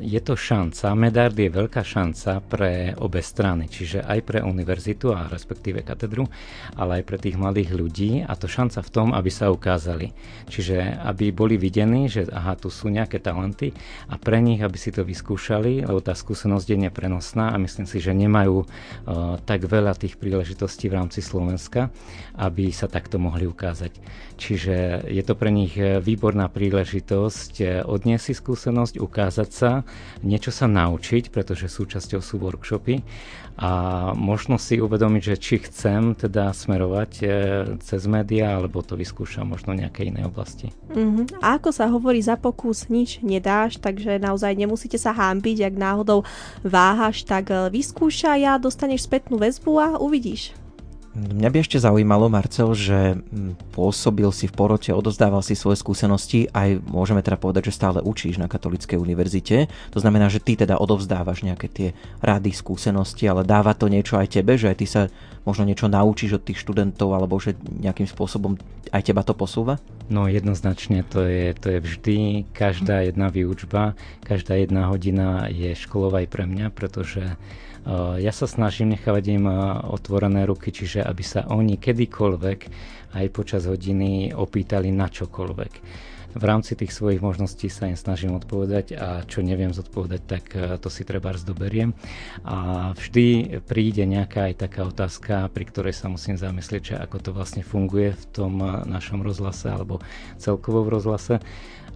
je 0.04 0.20
to 0.20 0.36
šanca, 0.36 0.92
Medard 0.92 1.32
je 1.32 1.48
veľká 1.48 1.80
šanca 1.80 2.44
pre 2.44 2.92
obe 3.00 3.24
strany, 3.24 3.72
čiže 3.72 4.04
aj 4.04 4.20
pre 4.28 4.40
univerzitu 4.44 5.16
a 5.16 5.32
respektíve 5.32 5.88
katedru, 5.88 6.28
ale 6.76 7.00
aj 7.00 7.04
pre 7.08 7.16
tých 7.16 7.40
mladých 7.40 7.72
ľudí 7.72 8.12
a 8.28 8.36
to 8.36 8.52
šanca 8.52 8.84
v 8.84 8.92
tom, 8.92 9.08
aby 9.16 9.32
sa 9.32 9.48
ukázali. 9.48 10.12
Čiže 10.52 11.00
aby 11.00 11.32
boli 11.32 11.56
videní, 11.56 12.12
že 12.12 12.28
aha, 12.28 12.60
tu 12.60 12.68
sú 12.68 12.92
nejaké 12.92 13.24
talenty 13.24 13.72
a 14.12 14.20
pre 14.20 14.44
nich, 14.44 14.60
aby 14.60 14.76
si 14.76 14.92
to 14.92 15.08
vyskúšali, 15.08 15.88
lebo 15.88 16.04
tá 16.04 16.12
skúsenosť 16.12 16.68
je 16.68 16.78
neprenosná 16.92 17.56
a 17.56 17.62
myslím 17.62 17.88
si, 17.88 18.04
že 18.04 18.12
nemajú 18.12 18.58
uh, 18.64 18.68
tak 19.48 19.64
veľa 19.64 19.96
tých 19.96 20.20
príležitostí 20.20 20.92
v 20.92 20.98
rámci 21.00 21.24
Slovenska, 21.24 21.88
aby 22.36 22.68
sa 22.76 22.92
takto 22.92 23.16
mohli 23.16 23.48
ukázať. 23.48 23.96
Čiže 24.38 25.08
je 25.10 25.24
to 25.26 25.34
pre 25.34 25.50
nich 25.50 25.74
výborná 25.80 26.46
príležitosť 26.46 27.54
eh, 27.66 27.82
odniesť 27.82 28.24
si 28.30 28.34
skúsenosť, 28.38 29.02
ukázať 29.02 29.37
sa, 29.46 29.86
niečo 30.26 30.50
sa 30.50 30.66
naučiť, 30.66 31.30
pretože 31.30 31.70
súčasťou 31.70 32.22
sú 32.24 32.42
workshopy 32.42 33.06
a 33.58 33.70
možno 34.14 34.62
si 34.62 34.78
uvedomiť, 34.78 35.22
že 35.34 35.36
či 35.42 35.56
chcem 35.66 36.14
teda 36.14 36.54
smerovať 36.54 37.12
eh, 37.22 37.30
cez 37.82 38.06
médiá, 38.06 38.54
alebo 38.54 38.86
to 38.86 38.94
vyskúšam 38.94 39.50
možno 39.50 39.74
v 39.74 39.82
nejakej 39.86 40.14
inej 40.14 40.30
oblasti. 40.30 40.70
Uh-huh. 40.94 41.26
A 41.42 41.58
ako 41.58 41.74
sa 41.74 41.90
hovorí, 41.90 42.22
za 42.22 42.38
pokus 42.38 42.86
nič 42.94 43.26
nedáš, 43.26 43.82
takže 43.82 44.22
naozaj 44.22 44.54
nemusíte 44.54 45.02
sa 45.02 45.10
hámbiť, 45.10 45.74
ak 45.74 45.76
náhodou 45.76 46.22
váhaš, 46.62 47.26
tak 47.26 47.50
eh, 47.50 47.74
vyskúšaj 47.74 48.46
a 48.46 48.62
dostaneš 48.62 49.10
spätnú 49.10 49.42
väzbu 49.42 49.74
a 49.82 49.88
uvidíš. 49.98 50.54
Mňa 51.18 51.50
by 51.50 51.58
ešte 51.66 51.82
zaujímalo, 51.82 52.30
Marcel, 52.30 52.70
že 52.78 53.18
hm, 53.18 53.74
pôsobil 53.74 54.30
si 54.30 54.46
v 54.46 54.54
porote, 54.54 54.94
odozdával 54.94 55.42
si 55.42 55.58
svoje 55.58 55.82
skúsenosti, 55.82 56.46
aj 56.54 56.78
môžeme 56.86 57.26
teda 57.26 57.42
povedať, 57.42 57.74
že 57.74 57.78
stále 57.82 58.06
učíš 58.06 58.38
na 58.38 58.46
Katolíckej 58.46 59.02
univerzite. 59.02 59.66
To 59.98 59.98
znamená, 59.98 60.30
že 60.30 60.38
ty 60.38 60.54
teda 60.54 60.78
odovzdávaš 60.78 61.42
nejaké 61.42 61.68
tie 61.74 61.90
rady, 62.22 62.54
skúsenosti, 62.54 63.26
ale 63.26 63.42
dáva 63.42 63.74
to 63.74 63.90
niečo 63.90 64.22
aj 64.22 64.38
tebe, 64.38 64.62
že 64.62 64.70
aj 64.70 64.78
ty 64.78 64.86
sa 64.86 65.02
možno 65.42 65.66
niečo 65.66 65.90
naučíš 65.90 66.38
od 66.38 66.46
tých 66.46 66.62
študentov, 66.62 67.10
alebo 67.10 67.42
že 67.42 67.58
nejakým 67.58 68.06
spôsobom 68.06 68.54
aj 68.94 69.02
teba 69.02 69.26
to 69.26 69.34
posúva? 69.34 69.82
No 70.14 70.30
jednoznačne 70.30 71.02
to 71.02 71.26
je, 71.26 71.58
to 71.58 71.74
je 71.74 71.80
vždy, 71.82 72.18
každá 72.54 73.02
jedna 73.10 73.34
výučba, 73.34 73.98
každá 74.22 74.54
jedna 74.54 74.86
hodina 74.86 75.50
je 75.50 75.74
školov 75.74 76.14
aj 76.14 76.28
pre 76.30 76.46
mňa, 76.46 76.70
pretože 76.72 77.26
ja 78.18 78.34
sa 78.34 78.48
snažím 78.50 78.96
nechávať 78.96 79.24
im 79.38 79.46
eh, 79.48 79.58
otvorené 79.88 80.44
ruky, 80.48 80.74
čiže 80.74 81.04
aby 81.04 81.24
sa 81.24 81.46
oni 81.48 81.78
kedykoľvek 81.78 82.60
aj 83.16 83.26
počas 83.32 83.64
hodiny 83.68 84.36
opýtali 84.36 84.92
na 84.92 85.08
čokoľvek. 85.08 85.74
V 86.38 86.44
rámci 86.44 86.78
tých 86.78 86.94
svojich 86.94 87.24
možností 87.24 87.66
sa 87.66 87.90
im 87.90 87.98
snažím 87.98 88.38
odpovedať 88.38 88.94
a 88.94 89.26
čo 89.26 89.42
neviem 89.42 89.74
zodpovedať, 89.74 90.22
tak 90.28 90.44
eh, 90.54 90.76
to 90.82 90.90
si 90.92 91.08
treba 91.08 91.32
zdoberiem. 91.38 91.96
A 92.44 92.92
vždy 92.96 93.60
príde 93.64 94.04
nejaká 94.04 94.52
aj 94.52 94.68
taká 94.68 94.88
otázka, 94.88 95.48
pri 95.54 95.66
ktorej 95.68 95.94
sa 95.96 96.12
musím 96.12 96.36
zamyslieť, 96.36 97.00
ako 97.00 97.18
to 97.24 97.30
vlastne 97.32 97.64
funguje 97.64 98.14
v 98.14 98.26
tom 98.36 98.60
našom 98.88 99.24
rozhlase 99.24 99.72
alebo 99.72 100.04
celkovo 100.36 100.84
v 100.84 101.00
rozhlase 101.00 101.36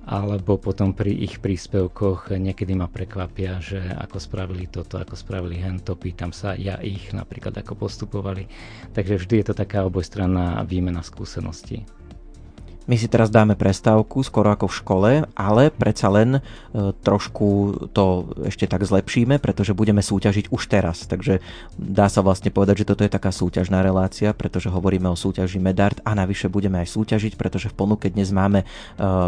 alebo 0.05 0.57
potom 0.57 0.97
pri 0.97 1.13
ich 1.13 1.37
príspevkoch 1.37 2.33
niekedy 2.33 2.73
ma 2.73 2.89
prekvapia, 2.89 3.61
že 3.61 3.77
ako 3.77 4.17
spravili 4.17 4.65
toto, 4.65 4.97
ako 4.97 5.13
spravili 5.13 5.61
hento, 5.61 5.93
pýtam 5.93 6.33
sa 6.33 6.57
ja 6.57 6.81
ich 6.81 7.13
napríklad 7.13 7.53
ako 7.61 7.77
postupovali. 7.77 8.49
Takže 8.97 9.21
vždy 9.21 9.35
je 9.41 9.45
to 9.51 9.55
taká 9.55 9.85
obojstranná 9.85 10.65
výmena 10.65 11.05
skúseností. 11.05 11.85
My 12.89 12.97
si 12.97 13.05
teraz 13.05 13.29
dáme 13.29 13.53
prestávku, 13.53 14.25
skoro 14.25 14.49
ako 14.49 14.65
v 14.65 14.77
škole, 14.81 15.11
ale 15.37 15.69
predsa 15.69 16.09
len 16.09 16.37
e, 16.37 16.41
trošku 17.05 17.77
to 17.93 18.33
ešte 18.41 18.65
tak 18.65 18.81
zlepšíme, 18.81 19.37
pretože 19.37 19.77
budeme 19.77 20.01
súťažiť 20.01 20.49
už 20.49 20.61
teraz. 20.65 21.05
Takže 21.05 21.45
dá 21.77 22.09
sa 22.09 22.25
vlastne 22.25 22.49
povedať, 22.49 22.81
že 22.81 22.89
toto 22.89 23.05
je 23.05 23.13
taká 23.13 23.29
súťažná 23.29 23.85
relácia, 23.85 24.33
pretože 24.33 24.73
hovoríme 24.73 25.05
o 25.05 25.13
súťaži 25.13 25.61
Medard 25.61 26.01
a 26.01 26.17
navyše 26.17 26.49
budeme 26.49 26.81
aj 26.81 26.89
súťažiť, 26.89 27.37
pretože 27.37 27.69
v 27.69 27.77
ponuke 27.77 28.09
dnes 28.09 28.33
máme 28.33 28.65
e, 28.65 28.67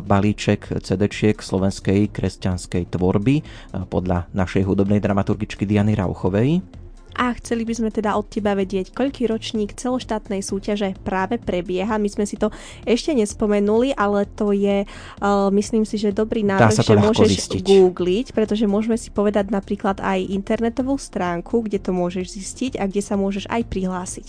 balíček 0.02 0.82
CD-čiek 0.82 1.38
slovenskej 1.38 2.10
kresťanskej 2.10 2.90
tvorby 2.90 3.36
e, 3.38 3.44
podľa 3.86 4.34
našej 4.34 4.66
hudobnej 4.66 4.98
dramaturgičky 4.98 5.70
Diany 5.70 5.94
Rauchovej 5.94 6.83
a 7.14 7.34
chceli 7.38 7.64
by 7.64 7.74
sme 7.78 7.90
teda 7.94 8.18
od 8.18 8.26
teba 8.28 8.58
vedieť, 8.58 8.92
koľký 8.92 9.30
ročník 9.30 9.78
celoštátnej 9.78 10.42
súťaže 10.42 10.98
práve 11.02 11.38
prebieha. 11.38 12.02
My 12.02 12.10
sme 12.10 12.26
si 12.26 12.36
to 12.38 12.50
ešte 12.84 13.14
nespomenuli, 13.14 13.94
ale 13.94 14.26
to 14.26 14.52
je, 14.52 14.86
uh, 14.86 15.50
myslím 15.54 15.86
si, 15.86 16.02
že 16.02 16.14
dobrý 16.14 16.42
návrh, 16.44 16.74
že 16.74 16.98
môžeš 16.98 17.30
zistiť. 17.48 17.64
googliť, 17.64 18.28
pretože 18.34 18.66
môžeme 18.66 18.98
si 18.98 19.14
povedať 19.14 19.54
napríklad 19.54 20.02
aj 20.02 20.20
internetovú 20.30 20.98
stránku, 20.98 21.66
kde 21.66 21.80
to 21.80 21.94
môžeš 21.94 22.34
zistiť 22.34 22.82
a 22.82 22.90
kde 22.90 23.02
sa 23.06 23.16
môžeš 23.16 23.48
aj 23.50 23.62
prihlásiť. 23.70 24.28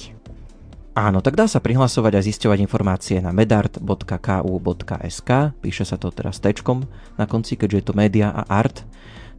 Áno, 0.94 1.18
tak 1.18 1.34
dá 1.34 1.50
sa 1.50 1.58
prihlasovať 1.58 2.12
a 2.14 2.22
zisťovať 2.22 2.58
informácie 2.62 3.18
na 3.18 3.34
medart.ku.sk, 3.34 5.30
píše 5.58 5.82
sa 5.82 5.98
to 5.98 6.14
teraz 6.14 6.38
tečkom 6.38 6.86
na 7.18 7.26
konci, 7.26 7.58
keďže 7.58 7.76
je 7.82 7.86
to 7.90 7.98
media 7.98 8.30
a 8.30 8.46
art 8.46 8.86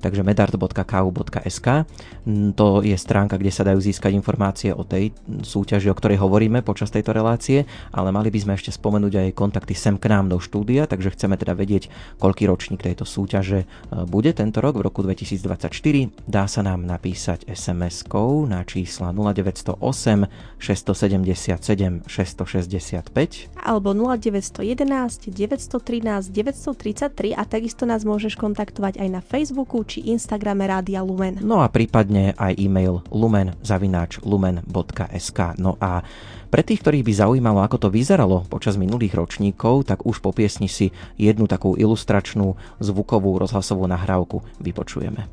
takže 0.06 0.22
medart.ku.sk. 0.22 1.68
Mm, 2.30 2.54
to 2.54 2.86
je 2.86 2.94
stránka, 2.94 3.42
kde 3.42 3.50
sa 3.50 3.66
dajú 3.66 3.82
získať 3.82 4.14
informácie 4.14 4.70
o 4.70 4.86
tej 4.86 5.18
súťaži, 5.26 5.90
o 5.90 5.98
ktorej 5.98 6.22
hovoríme 6.22 6.62
počas 6.62 6.94
tejto 6.94 7.10
relácie, 7.18 7.66
ale 7.90 8.14
mali 8.14 8.30
by 8.30 8.38
sme 8.38 8.54
ešte 8.54 8.70
spomenúť 8.70 9.14
aj 9.18 9.30
kontakty 9.34 9.74
sem 9.74 9.98
k 9.98 10.14
nám 10.14 10.30
do 10.30 10.38
štúdia, 10.38 10.86
takže 10.86 11.18
chceme 11.18 11.34
teda 11.42 11.58
vedieť, 11.58 11.90
koľký 12.22 12.46
ročník 12.46 12.86
tejto 12.86 13.10
súťaže 13.10 13.66
e, 13.66 13.68
bude 14.06 14.30
tento 14.38 14.62
rok, 14.62 14.78
v 14.78 14.86
roku 14.86 15.02
2024. 15.02 15.74
Dá 16.30 16.46
sa 16.46 16.62
nám 16.62 16.86
napísať 16.86 17.48
SMS-kou 17.50 18.46
na 18.46 18.62
čísla 18.68 19.16
0908 19.16 19.80
677 20.60 22.04
665 22.06 23.56
alebo 23.56 23.96
0911 23.96 25.32
913 25.32 26.32
933 26.32 27.34
a 27.34 27.44
takisto 27.48 27.88
nás 27.88 28.04
môžeš 28.04 28.36
kontaktovať 28.36 29.00
aj 29.00 29.10
na 29.10 29.22
Facebooku 29.24 29.82
či 29.88 29.95
Instagrame 30.04 30.68
Rádia 30.68 31.00
Lumen. 31.06 31.38
No 31.40 31.62
a 31.64 31.72
prípadne 31.72 32.36
aj 32.36 32.60
e-mail 32.60 33.00
lumen.lumen.sk. 33.14 35.40
No 35.62 35.78
a 35.80 36.04
pre 36.52 36.64
tých, 36.64 36.82
ktorých 36.82 37.04
by 37.04 37.14
zaujímalo, 37.14 37.62
ako 37.64 37.78
to 37.88 37.90
vyzeralo 37.92 38.46
počas 38.48 38.78
minulých 38.80 39.16
ročníkov, 39.20 39.84
tak 39.92 40.06
už 40.08 40.20
po 40.24 40.32
piesni 40.32 40.72
si 40.72 40.92
jednu 41.20 41.48
takú 41.52 41.76
ilustračnú 41.76 42.56
zvukovú 42.80 43.36
rozhlasovú 43.40 43.88
nahrávku 43.92 44.40
vypočujeme. 44.64 45.28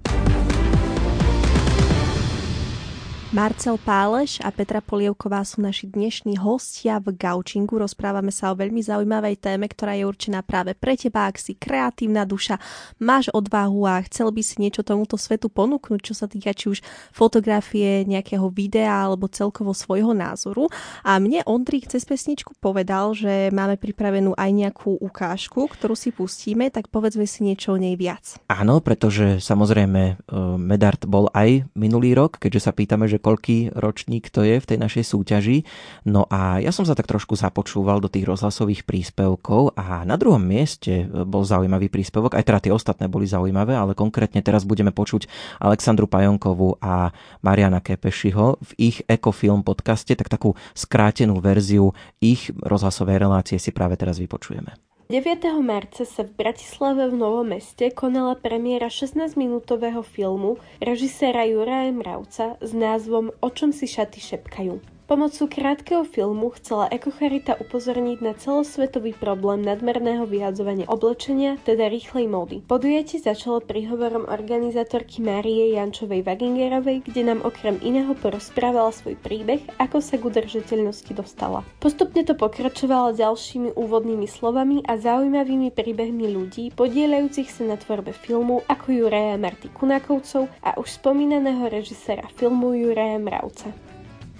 Marcel 3.32 3.80
Páleš 3.80 4.44
a 4.44 4.52
Petra 4.52 4.84
Polievková 4.84 5.40
sú 5.40 5.64
naši 5.64 5.88
dnešní 5.88 6.36
hostia 6.36 7.00
v 7.00 7.16
Gaučingu. 7.16 7.80
Rozprávame 7.80 8.28
sa 8.28 8.52
o 8.52 8.58
veľmi 8.60 8.84
zaujímavej 8.84 9.40
téme, 9.40 9.72
ktorá 9.72 9.96
je 9.96 10.04
určená 10.04 10.44
práve 10.44 10.76
pre 10.76 11.00
teba, 11.00 11.24
ak 11.32 11.40
si 11.40 11.56
kreatívna 11.56 12.28
duša, 12.28 12.60
máš 13.00 13.32
odvahu 13.32 13.88
a 13.88 14.04
chcel 14.04 14.28
by 14.36 14.44
si 14.44 14.60
niečo 14.60 14.84
tomuto 14.84 15.16
svetu 15.16 15.48
ponúknuť, 15.48 16.00
čo 16.04 16.12
sa 16.12 16.28
týka 16.28 16.52
či 16.52 16.76
už 16.76 16.84
fotografie, 17.08 18.04
nejakého 18.04 18.52
videa 18.52 18.92
alebo 18.92 19.32
celkovo 19.32 19.72
svojho 19.72 20.12
názoru. 20.12 20.68
A 21.00 21.16
mne 21.16 21.40
Ondrík 21.48 21.88
cez 21.88 22.04
pesničku 22.04 22.52
povedal, 22.60 23.16
že 23.16 23.48
máme 23.48 23.80
pripravenú 23.80 24.36
aj 24.36 24.50
nejakú 24.52 25.00
ukážku, 25.00 25.72
ktorú 25.72 25.96
si 25.96 26.12
pustíme, 26.12 26.68
tak 26.68 26.92
povedzme 26.92 27.24
si 27.24 27.48
niečo 27.48 27.72
o 27.72 27.80
nej 27.80 27.96
viac. 27.96 28.36
Áno, 28.52 28.84
pretože 28.84 29.40
samozrejme 29.40 30.02
e, 30.04 30.14
Medard 30.60 31.08
bol 31.08 31.32
aj 31.32 31.64
minulý 31.72 32.12
rok, 32.12 32.36
keďže 32.36 32.68
sa 32.68 32.76
pýtame, 32.76 33.08
že 33.08 33.21
koľký 33.22 33.78
ročník 33.78 34.34
to 34.34 34.42
je 34.42 34.58
v 34.58 34.68
tej 34.68 34.78
našej 34.82 35.04
súťaži. 35.06 35.62
No 36.10 36.26
a 36.26 36.58
ja 36.58 36.74
som 36.74 36.82
sa 36.82 36.98
tak 36.98 37.06
trošku 37.06 37.38
započúval 37.38 38.02
do 38.02 38.10
tých 38.10 38.26
rozhlasových 38.26 38.82
príspevkov 38.82 39.78
a 39.78 40.02
na 40.02 40.18
druhom 40.18 40.42
mieste 40.42 41.06
bol 41.06 41.46
zaujímavý 41.46 41.86
príspevok, 41.86 42.34
aj 42.34 42.44
teda 42.44 42.58
tie 42.58 42.72
ostatné 42.74 43.06
boli 43.06 43.30
zaujímavé, 43.30 43.78
ale 43.78 43.94
konkrétne 43.94 44.42
teraz 44.42 44.66
budeme 44.66 44.90
počuť 44.90 45.30
Alexandru 45.62 46.10
Pajonkovú 46.10 46.82
a 46.82 47.14
Mariana 47.46 47.78
Kepešiho 47.78 48.58
v 48.58 48.70
ich 48.76 48.98
Ekofilm 49.06 49.62
podcaste, 49.62 50.18
tak 50.18 50.26
takú 50.26 50.58
skrátenú 50.74 51.38
verziu 51.38 51.94
ich 52.18 52.50
rozhlasovej 52.58 53.22
relácie 53.22 53.56
si 53.62 53.70
práve 53.70 53.94
teraz 53.94 54.18
vypočujeme. 54.18 54.91
9. 55.12 55.44
marca 55.60 56.08
sa 56.08 56.24
v 56.24 56.32
Bratislave 56.40 57.04
v 57.12 57.20
Novom 57.20 57.44
meste 57.44 57.92
konala 57.92 58.32
premiéra 58.32 58.88
16-minútového 58.88 60.00
filmu 60.00 60.56
režiséra 60.80 61.44
Juraja 61.44 61.92
Mravca 61.92 62.56
s 62.64 62.72
názvom 62.72 63.28
O 63.44 63.48
čom 63.52 63.76
si 63.76 63.84
šaty 63.84 64.24
šepkajú. 64.24 64.80
Pomocou 65.12 65.44
krátkeho 65.44 66.08
filmu 66.08 66.56
chcela 66.56 66.88
Ekocharita 66.88 67.60
upozorniť 67.60 68.24
na 68.24 68.32
celosvetový 68.32 69.12
problém 69.12 69.60
nadmerného 69.60 70.24
vyhadzovania 70.24 70.88
oblečenia, 70.88 71.60
teda 71.68 71.92
rýchlej 71.92 72.32
módy. 72.32 72.64
Podujatie 72.64 73.20
začalo 73.20 73.60
príhovorom 73.60 74.24
organizátorky 74.24 75.20
Márie 75.20 75.76
Jančovej 75.76 76.24
Wagingerovej, 76.24 77.04
kde 77.04 77.28
nám 77.28 77.44
okrem 77.44 77.76
iného 77.84 78.16
porozprávala 78.16 78.88
svoj 78.88 79.20
príbeh, 79.20 79.60
ako 79.76 80.00
sa 80.00 80.16
k 80.16 80.32
udržateľnosti 80.32 81.12
dostala. 81.12 81.60
Postupne 81.76 82.24
to 82.24 82.32
pokračovalo 82.32 83.12
ďalšími 83.12 83.76
úvodnými 83.76 84.24
slovami 84.24 84.80
a 84.88 84.96
zaujímavými 84.96 85.76
príbehmi 85.76 86.24
ľudí, 86.32 86.72
podielajúcich 86.72 87.52
sa 87.52 87.68
na 87.68 87.76
tvorbe 87.76 88.16
filmu, 88.16 88.64
ako 88.64 89.04
Juraja 89.04 89.36
Marty 89.36 89.68
Kunakovcov 89.76 90.48
a 90.64 90.80
už 90.80 90.88
spomínaného 90.88 91.68
režisera 91.68 92.24
filmu 92.32 92.72
Juraja 92.72 93.20
Mravca. 93.20 93.91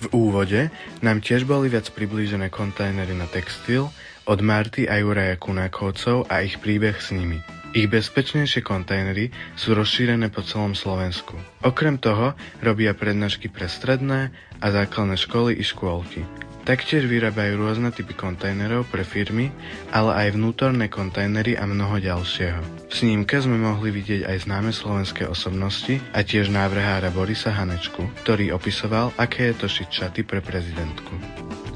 V 0.02 0.10
úvode 0.10 0.66
nám 0.98 1.22
tiež 1.22 1.46
boli 1.46 1.70
viac 1.70 1.86
priblížené 1.94 2.50
kontajnery 2.50 3.14
na 3.14 3.30
textil 3.30 3.86
od 4.26 4.38
Marty 4.42 4.90
a 4.90 4.98
Juraja 4.98 5.38
Kunákovcov 5.38 6.26
a 6.26 6.42
ich 6.42 6.58
príbeh 6.58 6.98
s 6.98 7.14
nimi. 7.14 7.38
Ich 7.70 7.86
bezpečnejšie 7.86 8.66
kontajnery 8.66 9.30
sú 9.54 9.78
rozšírené 9.78 10.34
po 10.34 10.42
celom 10.42 10.74
Slovensku. 10.74 11.38
Okrem 11.62 12.02
toho 12.02 12.34
robia 12.58 12.98
prednášky 12.98 13.46
pre 13.46 13.70
stredné 13.70 14.34
a 14.58 14.66
základné 14.74 15.14
školy 15.14 15.54
i 15.54 15.62
škôlky. 15.62 16.41
Taktiež 16.62 17.10
vyrábajú 17.10 17.58
rôzne 17.58 17.90
typy 17.90 18.14
kontajnerov 18.14 18.86
pre 18.86 19.02
firmy, 19.02 19.50
ale 19.90 20.14
aj 20.14 20.38
vnútorné 20.38 20.86
kontajnery 20.86 21.58
a 21.58 21.66
mnoho 21.66 21.98
ďalšieho. 21.98 22.86
V 22.86 22.94
snímke 22.94 23.34
sme 23.42 23.58
mohli 23.58 23.90
vidieť 23.90 24.30
aj 24.30 24.46
známe 24.46 24.70
slovenské 24.70 25.26
osobnosti 25.26 25.98
a 26.14 26.22
tiež 26.22 26.54
návrhára 26.54 27.10
Borisa 27.10 27.50
Hanečku, 27.50 28.06
ktorý 28.22 28.54
opisoval, 28.54 29.10
aké 29.18 29.50
je 29.50 29.58
to 29.58 29.66
šiť 29.66 29.88
šaty 29.90 30.20
pre 30.22 30.38
prezidentku. 30.38 31.10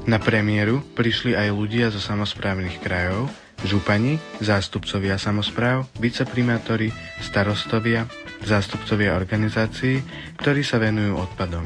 Na 0.07 0.23
premiéru 0.23 0.79
prišli 0.95 1.35
aj 1.35 1.51
ľudia 1.51 1.91
zo 1.91 1.99
samozprávnych 1.99 2.79
krajov, 2.79 3.27
župani, 3.67 4.23
zástupcovia 4.39 5.19
samozpráv, 5.19 5.83
viceprimátori, 5.99 6.95
starostovia, 7.19 8.07
zástupcovia 8.43 9.17
organizácií, 9.17 10.01
ktorí 10.37 10.61
sa 10.61 10.77
venujú 10.77 11.17
odpadom, 11.17 11.65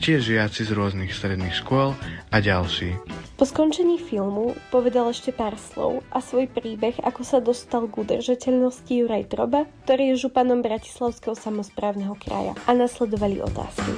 tiež 0.00 0.32
žiaci 0.32 0.64
z 0.64 0.70
rôznych 0.72 1.12
stredných 1.12 1.56
škôl 1.56 1.92
a 2.32 2.36
ďalší. 2.40 2.96
Po 3.36 3.44
skončení 3.44 4.00
filmu 4.00 4.56
povedal 4.72 5.12
ešte 5.12 5.28
pár 5.28 5.60
slov 5.60 6.00
a 6.08 6.24
svoj 6.24 6.48
príbeh, 6.48 6.96
ako 7.04 7.20
sa 7.20 7.38
dostal 7.42 7.84
k 7.84 8.00
udržateľnosti 8.00 8.88
Juraj 8.88 9.28
Troba, 9.28 9.68
ktorý 9.84 10.16
je 10.16 10.24
županom 10.24 10.64
Bratislavského 10.64 11.36
samozprávneho 11.36 12.16
kraja 12.16 12.56
a 12.64 12.72
nasledovali 12.72 13.44
otázky. 13.44 13.92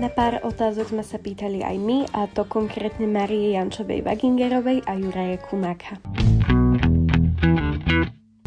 Na 0.00 0.08
pár 0.08 0.40
otázok 0.40 0.96
sme 0.96 1.04
sa 1.04 1.20
pýtali 1.20 1.60
aj 1.60 1.76
my, 1.76 2.08
a 2.16 2.24
to 2.24 2.48
konkrétne 2.48 3.04
Marie 3.04 3.52
Jančovej 3.52 4.00
Wagingerovej 4.00 4.80
a 4.88 4.96
Juraje 4.96 5.36
Kumáka. 5.44 6.00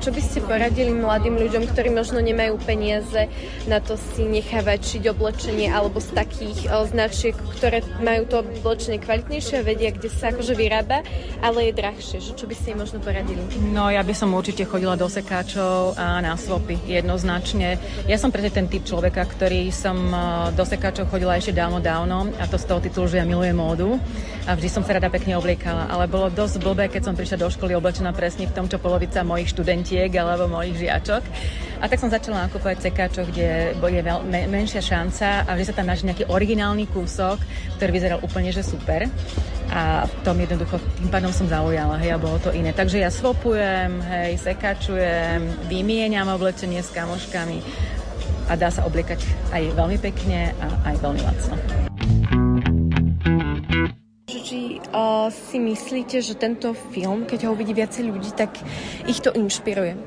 Čo 0.03 0.11
by 0.11 0.19
ste 0.19 0.43
poradili 0.43 0.91
mladým 0.91 1.39
ľuďom, 1.39 1.63
ktorí 1.71 1.87
možno 1.87 2.19
nemajú 2.19 2.59
peniaze 2.59 3.31
na 3.71 3.79
to 3.79 3.95
si 3.95 4.27
nechávať 4.27 4.83
šiť 4.83 5.03
oblečenie 5.15 5.71
alebo 5.71 6.03
z 6.03 6.11
takých 6.11 6.67
o, 6.67 6.83
značiek, 6.83 7.31
ktoré 7.31 7.79
majú 8.03 8.27
to 8.27 8.43
oblečenie 8.43 8.99
kvalitnejšie 8.99 9.55
a 9.59 9.63
vedia, 9.63 9.95
kde 9.95 10.11
sa 10.11 10.35
akože 10.35 10.59
vyrába, 10.59 11.07
ale 11.39 11.71
je 11.71 11.79
drahšie. 11.79 12.19
Čo 12.35 12.43
by 12.43 12.51
ste 12.51 12.75
im 12.75 12.83
možno 12.83 12.99
poradili? 12.99 13.39
No 13.71 13.87
ja 13.87 14.03
by 14.03 14.11
som 14.11 14.35
určite 14.35 14.67
chodila 14.67 14.99
do 14.99 15.07
sekáčov 15.07 15.95
a 15.95 16.19
na 16.19 16.35
swapy 16.35 16.83
jednoznačne. 16.83 17.79
Ja 18.03 18.19
som 18.19 18.27
presne 18.27 18.51
ten 18.51 18.67
typ 18.67 18.83
človeka, 18.83 19.23
ktorý 19.23 19.71
som 19.71 19.95
do 20.51 20.67
sekáčov 20.67 21.07
chodila 21.07 21.39
ešte 21.39 21.55
dávno, 21.55 21.79
dávno 21.79 22.27
a 22.35 22.43
to 22.51 22.59
z 22.59 22.67
toho 22.67 22.83
titulu, 22.83 23.07
že 23.07 23.23
ja 23.23 23.25
milujem 23.25 23.55
módu 23.55 23.95
a 24.43 24.59
vždy 24.59 24.67
som 24.67 24.83
sa 24.83 24.99
rada 24.99 25.07
pekne 25.07 25.39
obliekala, 25.39 25.87
ale 25.87 26.11
bolo 26.11 26.27
dosť 26.27 26.59
blbé, 26.59 26.91
keď 26.91 27.07
som 27.07 27.15
prišla 27.15 27.39
do 27.39 27.47
školy 27.47 27.71
oblečená 27.79 28.11
presne 28.11 28.43
v 28.43 28.51
tom, 28.51 28.67
čo 28.67 28.75
polovica 28.75 29.23
mojich 29.23 29.55
študentí 29.55 29.92
detiek 29.93 30.17
alebo 30.17 30.49
mojich 30.49 30.81
žiačok. 30.81 31.21
A 31.83 31.91
tak 31.91 31.99
som 31.99 32.07
začala 32.07 32.47
nakupovať 32.47 32.89
cekáčok, 32.89 33.29
kde 33.29 33.75
je 33.75 34.01
veľ, 34.01 34.23
me, 34.23 34.47
menšia 34.47 34.79
šanca 34.79 35.43
a 35.43 35.51
že 35.59 35.67
sa 35.69 35.75
tam 35.75 35.91
nájde 35.91 36.09
nejaký 36.09 36.25
originálny 36.31 36.87
kúsok, 36.89 37.37
ktorý 37.77 37.91
vyzeral 37.91 38.19
úplne 38.23 38.49
že 38.55 38.63
super. 38.63 39.05
A 39.67 40.07
v 40.07 40.13
tom 40.23 40.39
jednoducho 40.39 40.79
tým 40.97 41.11
pádom 41.11 41.35
som 41.35 41.45
zaujala, 41.49 41.99
hej, 41.99 42.15
a 42.15 42.21
bolo 42.21 42.39
to 42.39 42.55
iné. 42.55 42.71
Takže 42.71 43.03
ja 43.03 43.11
svopujem, 43.11 43.99
hej, 43.99 44.39
sekačujem, 44.39 45.67
vymieňam 45.67 46.31
oblečenie 46.31 46.79
s 46.79 46.93
kamoškami 46.95 47.59
a 48.47 48.53
dá 48.55 48.71
sa 48.71 48.87
obliekať 48.87 49.19
aj 49.51 49.63
veľmi 49.75 49.97
pekne 49.99 50.55
a 50.63 50.67
aj 50.87 50.95
veľmi 51.03 51.21
lacno 51.23 51.55
či 54.53 54.77
uh, 54.77 55.33
si 55.33 55.57
myslíte, 55.57 56.21
že 56.21 56.37
tento 56.37 56.77
film, 56.93 57.25
keď 57.25 57.49
ho 57.49 57.57
uvidí 57.57 57.73
viacej 57.73 58.05
ľudí, 58.05 58.37
tak 58.37 58.53
ich 59.09 59.17
to 59.17 59.33
inšpiruje? 59.33 59.97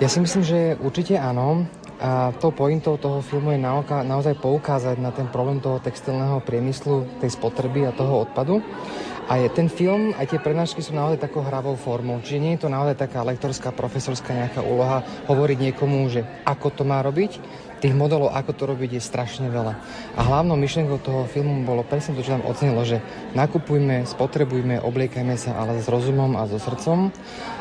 Ja 0.00 0.08
si 0.08 0.24
myslím, 0.24 0.40
že 0.40 0.80
určite 0.80 1.20
áno. 1.20 1.68
A 1.98 2.30
tou 2.38 2.54
pointou 2.54 2.94
toho 2.94 3.18
filmu 3.26 3.50
je 3.50 3.58
naoka, 3.58 4.06
naozaj 4.06 4.38
poukázať 4.38 5.02
na 5.02 5.10
ten 5.10 5.26
problém 5.26 5.58
toho 5.58 5.82
textilného 5.82 6.38
priemyslu, 6.46 7.18
tej 7.18 7.34
spotreby 7.34 7.90
a 7.90 7.92
toho 7.92 8.22
odpadu. 8.22 8.62
A 9.26 9.42
je 9.42 9.50
ten 9.50 9.66
film, 9.66 10.14
aj 10.14 10.30
tie 10.30 10.40
prednášky 10.40 10.78
sú 10.78 10.94
naozaj 10.94 11.20
takou 11.20 11.42
hravou 11.42 11.74
formou. 11.74 12.22
Čiže 12.22 12.38
nie 12.40 12.54
je 12.54 12.64
to 12.64 12.72
naozaj 12.72 12.96
taká 13.02 13.26
lektorská, 13.26 13.74
profesorská 13.74 14.30
nejaká 14.30 14.62
úloha 14.62 15.04
hovoriť 15.26 15.58
niekomu, 15.58 16.06
že 16.08 16.22
ako 16.46 16.72
to 16.72 16.82
má 16.86 17.02
robiť, 17.02 17.36
tých 17.78 17.94
modelov, 17.94 18.34
ako 18.34 18.52
to 18.54 18.64
robiť, 18.66 18.98
je 18.98 19.02
strašne 19.02 19.46
veľa. 19.48 19.74
A 20.18 20.20
hlavnou 20.20 20.58
myšlienkou 20.58 20.98
toho 20.98 21.24
filmu 21.30 21.62
bolo 21.62 21.86
presne 21.86 22.18
to, 22.18 22.26
čo 22.26 22.34
tam 22.34 22.46
ocenilo, 22.46 22.82
že 22.82 22.98
nakupujme, 23.38 24.02
spotrebujme, 24.04 24.82
obliekajme 24.82 25.38
sa, 25.38 25.54
ale 25.58 25.78
s 25.78 25.86
rozumom 25.86 26.34
a 26.34 26.50
so 26.50 26.58
srdcom 26.58 27.14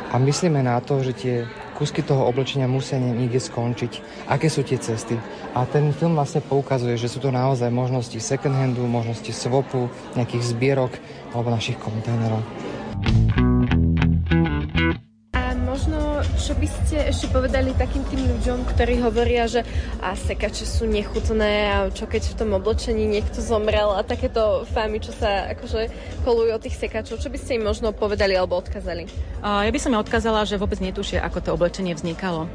a 0.09 0.15
myslíme 0.17 0.63
na 0.63 0.79
to, 0.79 1.03
že 1.03 1.13
tie 1.13 1.35
kúsky 1.77 2.01
toho 2.01 2.25
oblečenia 2.25 2.65
musia 2.65 2.97
niekde 2.97 3.37
skončiť. 3.37 4.25
Aké 4.33 4.49
sú 4.49 4.65
tie 4.65 4.81
cesty? 4.81 5.13
A 5.53 5.67
ten 5.69 5.93
film 5.93 6.17
vlastne 6.17 6.41
poukazuje, 6.41 6.97
že 6.97 7.11
sú 7.11 7.21
to 7.21 7.29
naozaj 7.29 7.69
možnosti 7.69 8.17
second 8.17 8.57
handu, 8.57 8.81
možnosti 8.89 9.29
swopu, 9.29 9.85
nejakých 10.17 10.43
zbierok 10.57 10.93
alebo 11.37 11.53
našich 11.53 11.77
kontajnerov. 11.77 12.41
By 16.67 16.75
ste 16.83 16.99
ešte 17.15 17.27
povedali 17.31 17.71
takým 17.71 18.03
tým 18.11 18.27
ľuďom, 18.27 18.67
ktorí 18.75 18.99
hovoria, 18.99 19.47
že 19.47 19.63
a 20.03 20.19
sekače 20.19 20.67
sú 20.67 20.83
nechutné 20.83 21.51
a 21.71 21.77
čo 21.87 22.03
keď 22.03 22.27
v 22.27 22.35
tom 22.43 22.51
oblečení 22.59 23.07
niekto 23.07 23.39
zomrel 23.39 23.95
a 23.95 24.03
takéto 24.03 24.67
fámy, 24.75 24.99
čo 24.99 25.15
sa 25.15 25.47
akože 25.55 25.87
kolujú 26.27 26.51
od 26.51 26.59
tých 26.59 26.75
sekačov, 26.75 27.23
čo 27.23 27.31
by 27.31 27.39
ste 27.39 27.55
im 27.55 27.63
možno 27.63 27.95
povedali 27.95 28.35
alebo 28.35 28.59
odkazali? 28.59 29.07
Ja 29.39 29.71
by 29.71 29.79
som 29.79 29.95
ja 29.95 30.03
odkázala, 30.03 30.43
že 30.43 30.59
vôbec 30.59 30.83
netušia, 30.83 31.23
ako 31.23 31.39
to 31.39 31.49
oblečenie 31.55 31.95
vznikalo. 31.95 32.51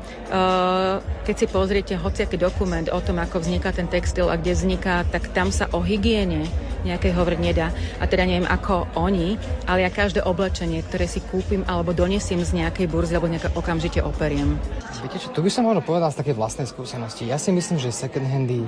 Keď 1.25 1.35
si 1.40 1.46
pozriete 1.48 1.96
hociaký 1.96 2.37
dokument 2.37 2.92
o 2.92 3.01
tom, 3.01 3.16
ako 3.16 3.40
vzniká 3.40 3.72
ten 3.72 3.88
textil 3.88 4.29
a 4.29 4.37
kde 4.37 4.53
vzniká, 4.53 5.09
tak 5.09 5.33
tam 5.33 5.48
sa 5.48 5.72
o 5.72 5.81
hygiene 5.81 6.44
nejakej 6.83 7.14
hovoriť 7.14 7.38
nedá. 7.38 7.70
A 8.03 8.11
teda 8.11 8.27
neviem 8.27 8.51
ako 8.51 8.90
oni, 8.98 9.38
ale 9.70 9.87
ja 9.87 9.90
každé 9.94 10.18
oblečenie, 10.27 10.83
ktoré 10.83 11.07
si 11.07 11.22
kúpim 11.22 11.62
alebo 11.70 11.94
donesiem 11.94 12.42
z 12.42 12.59
nejakej 12.59 12.90
burzy 12.90 13.14
alebo 13.14 13.31
nejaké 13.31 13.55
okamžite 13.55 14.02
operiem. 14.05 14.59
Viete 15.03 15.19
čo, 15.19 15.35
tu 15.35 15.43
by 15.43 15.51
som 15.51 15.67
možno 15.67 15.83
povedal 15.83 16.11
z 16.15 16.21
takej 16.23 16.38
vlastnej 16.38 16.69
skúsenosti. 16.69 17.27
Ja 17.27 17.38
si 17.38 17.51
myslím, 17.51 17.79
že 17.83 17.91
second 17.91 18.27
handy 18.27 18.62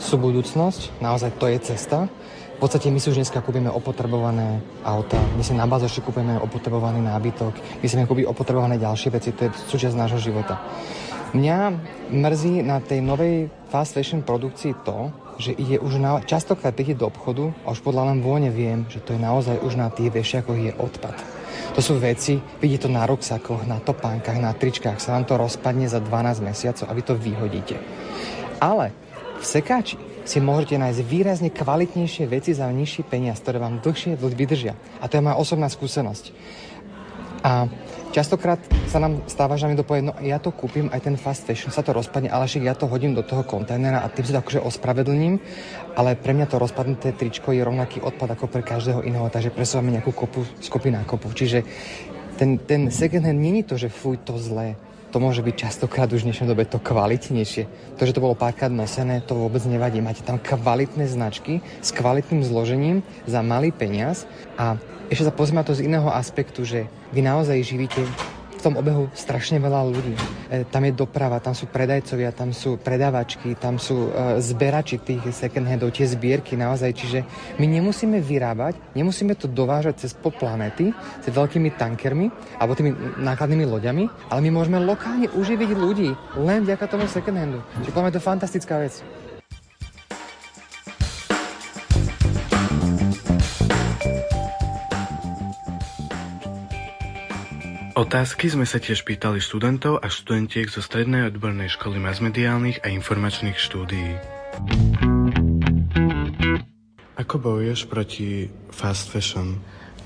sú 0.00 0.16
budúcnosť, 0.16 1.00
naozaj 1.00 1.30
to 1.36 1.46
je 1.50 1.58
cesta. 1.60 2.08
V 2.54 2.58
podstate 2.62 2.88
my 2.88 3.02
si 3.02 3.10
už 3.10 3.18
dneska 3.18 3.42
kúpime 3.42 3.68
opotrebované 3.68 4.62
auta, 4.86 5.18
my 5.34 5.42
si 5.42 5.52
na 5.52 5.66
bazoši 5.66 6.00
kúpime 6.00 6.38
opotrebovaný 6.38 7.02
nábytok, 7.02 7.82
my 7.82 7.86
si 7.90 7.98
kúpiť 7.98 8.30
opotrebované 8.30 8.78
ďalšie 8.78 9.10
veci, 9.10 9.34
to 9.34 9.50
je 9.50 9.54
súčasť 9.68 9.98
nášho 9.98 10.22
života. 10.22 10.62
Mňa 11.34 11.58
mrzí 12.14 12.62
na 12.62 12.78
tej 12.78 13.02
novej 13.02 13.50
fast 13.66 13.98
fashion 13.98 14.22
produkcii 14.22 14.86
to, 14.86 15.10
že 15.34 15.50
ide 15.50 15.82
už 15.82 15.98
na, 15.98 16.22
častokrát 16.22 16.70
príde 16.70 16.94
do 16.94 17.10
obchodu 17.10 17.50
a 17.66 17.74
už 17.74 17.82
podľa 17.82 18.14
len 18.14 18.22
vône 18.22 18.54
viem, 18.54 18.86
že 18.86 19.02
to 19.02 19.18
je 19.18 19.20
naozaj 19.20 19.58
už 19.58 19.74
na 19.74 19.90
tých 19.90 20.14
vešiakoch 20.14 20.54
je 20.54 20.72
odpad. 20.78 21.33
To 21.74 21.80
sú 21.82 21.98
veci, 21.98 22.38
vidíte 22.62 22.86
to 22.86 22.90
na 22.94 23.06
ruksakoch, 23.08 23.66
na 23.66 23.82
topánkach, 23.82 24.38
na 24.38 24.54
tričkách, 24.54 25.02
sa 25.02 25.18
vám 25.18 25.26
to 25.26 25.34
rozpadne 25.34 25.90
za 25.90 25.98
12 25.98 26.44
mesiacov 26.44 26.86
a 26.86 26.96
vy 26.96 27.02
to 27.02 27.14
vyhodíte. 27.18 27.76
Ale 28.62 28.94
v 29.40 29.44
sekáči 29.44 29.98
si 30.24 30.40
môžete 30.40 30.80
nájsť 30.80 31.00
výrazne 31.04 31.50
kvalitnejšie 31.52 32.24
veci 32.24 32.56
za 32.56 32.64
nižší 32.72 33.04
peniaz, 33.04 33.44
ktoré 33.44 33.60
vám 33.60 33.84
dlhšie 33.84 34.16
vydržia. 34.16 34.72
A 35.00 35.08
to 35.10 35.20
je 35.20 35.24
moja 35.24 35.36
osobná 35.36 35.68
skúsenosť. 35.68 36.32
A 37.44 37.68
Častokrát 38.14 38.62
sa 38.86 39.02
nám 39.02 39.26
stáva, 39.26 39.58
že 39.58 39.66
mi 39.66 39.74
to 39.74 39.82
povie, 39.82 40.06
no 40.06 40.14
ja 40.22 40.38
to 40.38 40.54
kúpim, 40.54 40.86
aj 40.94 41.02
ten 41.02 41.18
fast 41.18 41.42
fashion 41.50 41.74
sa 41.74 41.82
to 41.82 41.90
rozpadne, 41.90 42.30
ale 42.30 42.46
však 42.46 42.62
ja 42.62 42.78
to 42.78 42.86
hodím 42.86 43.10
do 43.10 43.26
toho 43.26 43.42
kontajnera 43.42 44.06
a 44.06 44.06
tým 44.06 44.22
sa 44.22 44.38
to 44.38 44.42
akože 44.46 44.62
ospravedlním, 44.62 45.42
ale 45.98 46.14
pre 46.14 46.30
mňa 46.30 46.46
to 46.46 46.62
rozpadnuté 46.62 47.10
tričko 47.18 47.50
je 47.50 47.66
rovnaký 47.66 47.98
odpad 47.98 48.38
ako 48.38 48.46
pre 48.46 48.62
každého 48.62 49.02
iného, 49.02 49.26
takže 49.34 49.50
presúvame 49.50 49.98
nejakú 49.98 50.14
kopu 50.14 50.46
z 50.46 50.68
kopy 50.70 50.94
na 50.94 51.02
kopu. 51.02 51.26
Čiže 51.34 51.66
ten, 52.38 52.62
ten 52.62 52.86
second 52.94 53.26
hand 53.26 53.42
není 53.42 53.66
to, 53.66 53.74
že 53.74 53.90
fuj, 53.90 54.22
to 54.22 54.38
zlé. 54.38 54.78
to 55.10 55.18
môže 55.18 55.42
byť 55.42 55.54
častokrát 55.66 56.06
už 56.06 56.22
v 56.22 56.30
dnešnej 56.30 56.54
dobe 56.54 56.70
to 56.70 56.78
kvalitnejšie. 56.78 57.66
To, 57.98 58.02
že 58.06 58.14
to 58.14 58.22
bolo 58.22 58.38
párkrát 58.38 58.70
nosené, 58.70 59.26
to 59.26 59.34
vôbec 59.34 59.66
nevadí. 59.66 59.98
Máte 59.98 60.22
tam 60.22 60.38
kvalitné 60.38 61.10
značky 61.10 61.66
s 61.82 61.90
kvalitným 61.90 62.46
zložením 62.46 63.02
za 63.26 63.42
malý 63.42 63.74
peniaz 63.74 64.26
a 64.54 64.78
ešte 65.14 65.30
sa 65.30 65.34
pozrieme 65.34 65.62
to 65.62 65.78
z 65.78 65.86
iného 65.86 66.10
aspektu, 66.10 66.66
že 66.66 66.90
vy 67.14 67.22
naozaj 67.22 67.62
živíte 67.62 68.02
tom 68.64 68.80
obehu 68.80 69.12
strašne 69.12 69.60
veľa 69.60 69.80
ľudí. 69.92 70.16
E, 70.48 70.64
tam 70.72 70.88
je 70.88 70.96
doprava, 70.96 71.36
tam 71.36 71.52
sú 71.52 71.68
predajcovia, 71.68 72.32
tam 72.32 72.56
sú 72.56 72.80
predávačky, 72.80 73.52
tam 73.60 73.76
sú 73.76 74.08
e, 74.08 74.40
zberači 74.40 74.96
tých 75.04 75.20
second 75.36 75.68
handov, 75.68 75.92
tie 75.92 76.08
zbierky 76.08 76.56
naozaj. 76.56 76.96
Čiže 76.96 77.18
my 77.60 77.68
nemusíme 77.68 78.16
vyrábať, 78.24 78.80
nemusíme 78.96 79.36
to 79.36 79.44
dovážať 79.44 80.08
cez 80.08 80.16
pol 80.16 80.32
planety, 80.32 80.96
cez 81.20 81.28
veľkými 81.28 81.76
tankermi 81.76 82.32
alebo 82.56 82.72
tými 82.72 83.20
nákladnými 83.20 83.68
loďami, 83.68 84.08
ale 84.32 84.40
my 84.40 84.50
môžeme 84.56 84.80
lokálne 84.80 85.28
uživiť 85.28 85.70
ľudí 85.76 86.16
len 86.40 86.64
vďaka 86.64 86.88
tomu 86.88 87.04
second 87.04 87.36
handu. 87.36 87.60
Čiže 87.84 87.92
to 87.92 88.20
fantastická 88.24 88.80
vec. 88.80 89.23
Otázky 97.94 98.50
sme 98.50 98.66
sa 98.66 98.82
tiež 98.82 99.06
pýtali 99.06 99.38
študentov 99.38 100.02
a 100.02 100.10
študentiek 100.10 100.66
zo 100.66 100.82
Strednej 100.82 101.30
odbornej 101.30 101.70
školy 101.78 102.02
masmediálnych 102.02 102.82
a 102.82 102.90
informačných 102.90 103.54
štúdií. 103.54 104.18
Ako 107.14 107.38
bojuješ 107.38 107.86
proti 107.86 108.50
fast 108.74 109.14
fashion? 109.14 109.62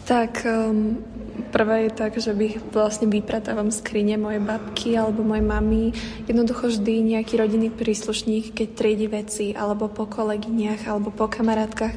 Tak 0.08 0.48
um, 0.48 1.04
prvé 1.52 1.84
je 1.84 1.90
tak, 1.92 2.16
že 2.16 2.32
bych 2.32 2.72
vlastne 2.72 3.12
vypratávam 3.12 3.68
skrine 3.68 4.16
mojej 4.16 4.40
babky 4.40 4.96
alebo 4.96 5.20
mojej 5.20 5.44
mamy. 5.44 5.92
Jednoducho 6.24 6.72
vždy 6.72 7.12
nejaký 7.12 7.36
rodinný 7.36 7.68
príslušník, 7.68 8.56
keď 8.56 8.68
triedi 8.72 9.04
veci 9.04 9.52
alebo 9.52 9.92
po 9.92 10.08
kolegyniach 10.08 10.88
alebo 10.88 11.12
po 11.12 11.28
kamarátkach 11.28 11.92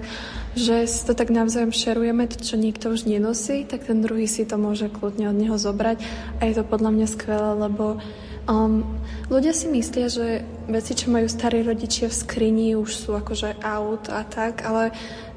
že 0.51 0.83
si 0.83 1.07
to 1.07 1.15
tak 1.15 1.31
navzájom 1.31 1.71
šerujeme, 1.71 2.27
to, 2.27 2.35
čo 2.35 2.59
niekto 2.59 2.91
už 2.91 3.07
nenosí, 3.07 3.63
tak 3.63 3.87
ten 3.87 4.03
druhý 4.03 4.27
si 4.27 4.43
to 4.43 4.59
môže 4.59 4.91
kľudne 4.91 5.31
od 5.31 5.37
neho 5.39 5.55
zobrať 5.55 6.03
a 6.43 6.51
je 6.51 6.53
to 6.59 6.67
podľa 6.67 6.91
mňa 6.91 7.07
skvelé, 7.07 7.51
lebo 7.55 8.03
um, 8.51 8.83
ľudia 9.31 9.55
si 9.55 9.71
myslia, 9.71 10.11
že 10.11 10.43
veci, 10.67 10.91
čo 10.91 11.07
majú 11.07 11.31
starí 11.31 11.63
rodičia 11.63 12.11
v 12.11 12.19
skrini, 12.19 12.75
už 12.75 12.91
sú 12.91 13.15
akože 13.15 13.63
aut 13.63 14.11
a 14.11 14.27
tak, 14.27 14.67
ale 14.67 14.91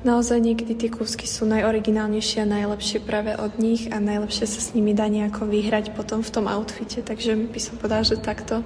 naozaj 0.05 0.37
niekedy 0.37 0.77
tie 0.77 0.91
kúsky 0.93 1.25
sú 1.25 1.49
najoriginálnejšie 1.49 2.45
a 2.45 2.53
najlepšie 2.61 3.01
práve 3.01 3.33
od 3.35 3.57
nich 3.57 3.89
a 3.89 3.97
najlepšie 3.97 4.45
sa 4.45 4.61
s 4.61 4.77
nimi 4.77 4.93
dá 4.93 5.09
nejako 5.09 5.49
vyhrať 5.49 5.97
potom 5.97 6.21
v 6.21 6.31
tom 6.31 6.45
outfite, 6.45 7.01
takže 7.01 7.35
by 7.49 7.61
som 7.61 7.81
povedala, 7.81 8.05
že 8.05 8.21
takto. 8.21 8.61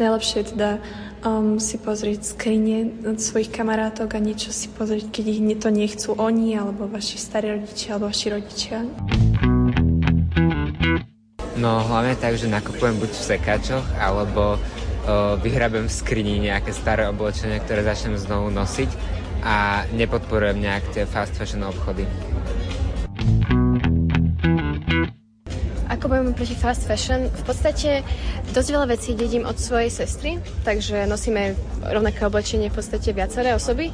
Najlepšie 0.00 0.36
je 0.40 0.46
teda 0.56 0.70
um, 1.22 1.60
si 1.60 1.76
pozrieť 1.76 2.32
skrine 2.32 3.04
svojich 3.20 3.52
kamarátok 3.52 4.16
a 4.16 4.24
niečo 4.24 4.48
si 4.48 4.72
pozrieť, 4.72 5.12
keď 5.12 5.24
ich 5.28 5.40
to 5.60 5.68
nechcú 5.68 6.10
oni, 6.16 6.56
alebo 6.56 6.88
vaši 6.88 7.20
starí 7.20 7.52
rodičia, 7.52 7.94
alebo 7.94 8.08
vaši 8.08 8.26
rodičia. 8.32 8.78
No 11.60 11.84
hlavne 11.84 12.16
tak, 12.16 12.40
že 12.40 12.48
nakupujem 12.48 12.96
buď 12.96 13.10
v 13.12 13.26
sekáčoch, 13.36 13.86
alebo 14.00 14.56
uh, 14.56 15.36
vyhrabem 15.44 15.84
v 15.84 15.92
skrini 15.92 16.48
nejaké 16.48 16.72
staré 16.72 17.04
oblečenie, 17.10 17.60
ktoré 17.60 17.84
začnem 17.84 18.16
znovu 18.16 18.48
nosiť 18.48 19.17
a 19.42 19.86
nepodporujem 19.94 20.60
nejak 20.60 20.84
tie 20.94 21.04
fast 21.06 21.34
fashion 21.34 21.64
obchody. 21.64 22.06
Ako 25.88 26.04
bojujeme 26.04 26.36
proti 26.36 26.54
fast 26.54 26.84
fashion? 26.84 27.32
V 27.32 27.42
podstate 27.48 28.04
dosť 28.52 28.68
veľa 28.70 28.86
vecí 28.92 29.16
dedím 29.16 29.48
od 29.48 29.56
svojej 29.56 29.88
sestry, 29.88 30.36
takže 30.62 31.08
nosíme 31.08 31.56
rovnaké 31.80 32.22
oblečenie 32.28 32.68
v 32.68 32.76
podstate 32.76 33.10
viaceré 33.16 33.56
osoby 33.56 33.90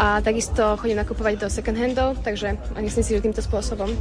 a 0.00 0.24
takisto 0.24 0.80
chodím 0.80 0.96
nakupovať 0.96 1.34
do 1.36 1.48
second 1.52 1.76
handov, 1.76 2.18
takže 2.24 2.56
myslím 2.80 3.04
si, 3.04 3.14
že 3.14 3.20
týmto 3.20 3.44
spôsobom. 3.44 3.92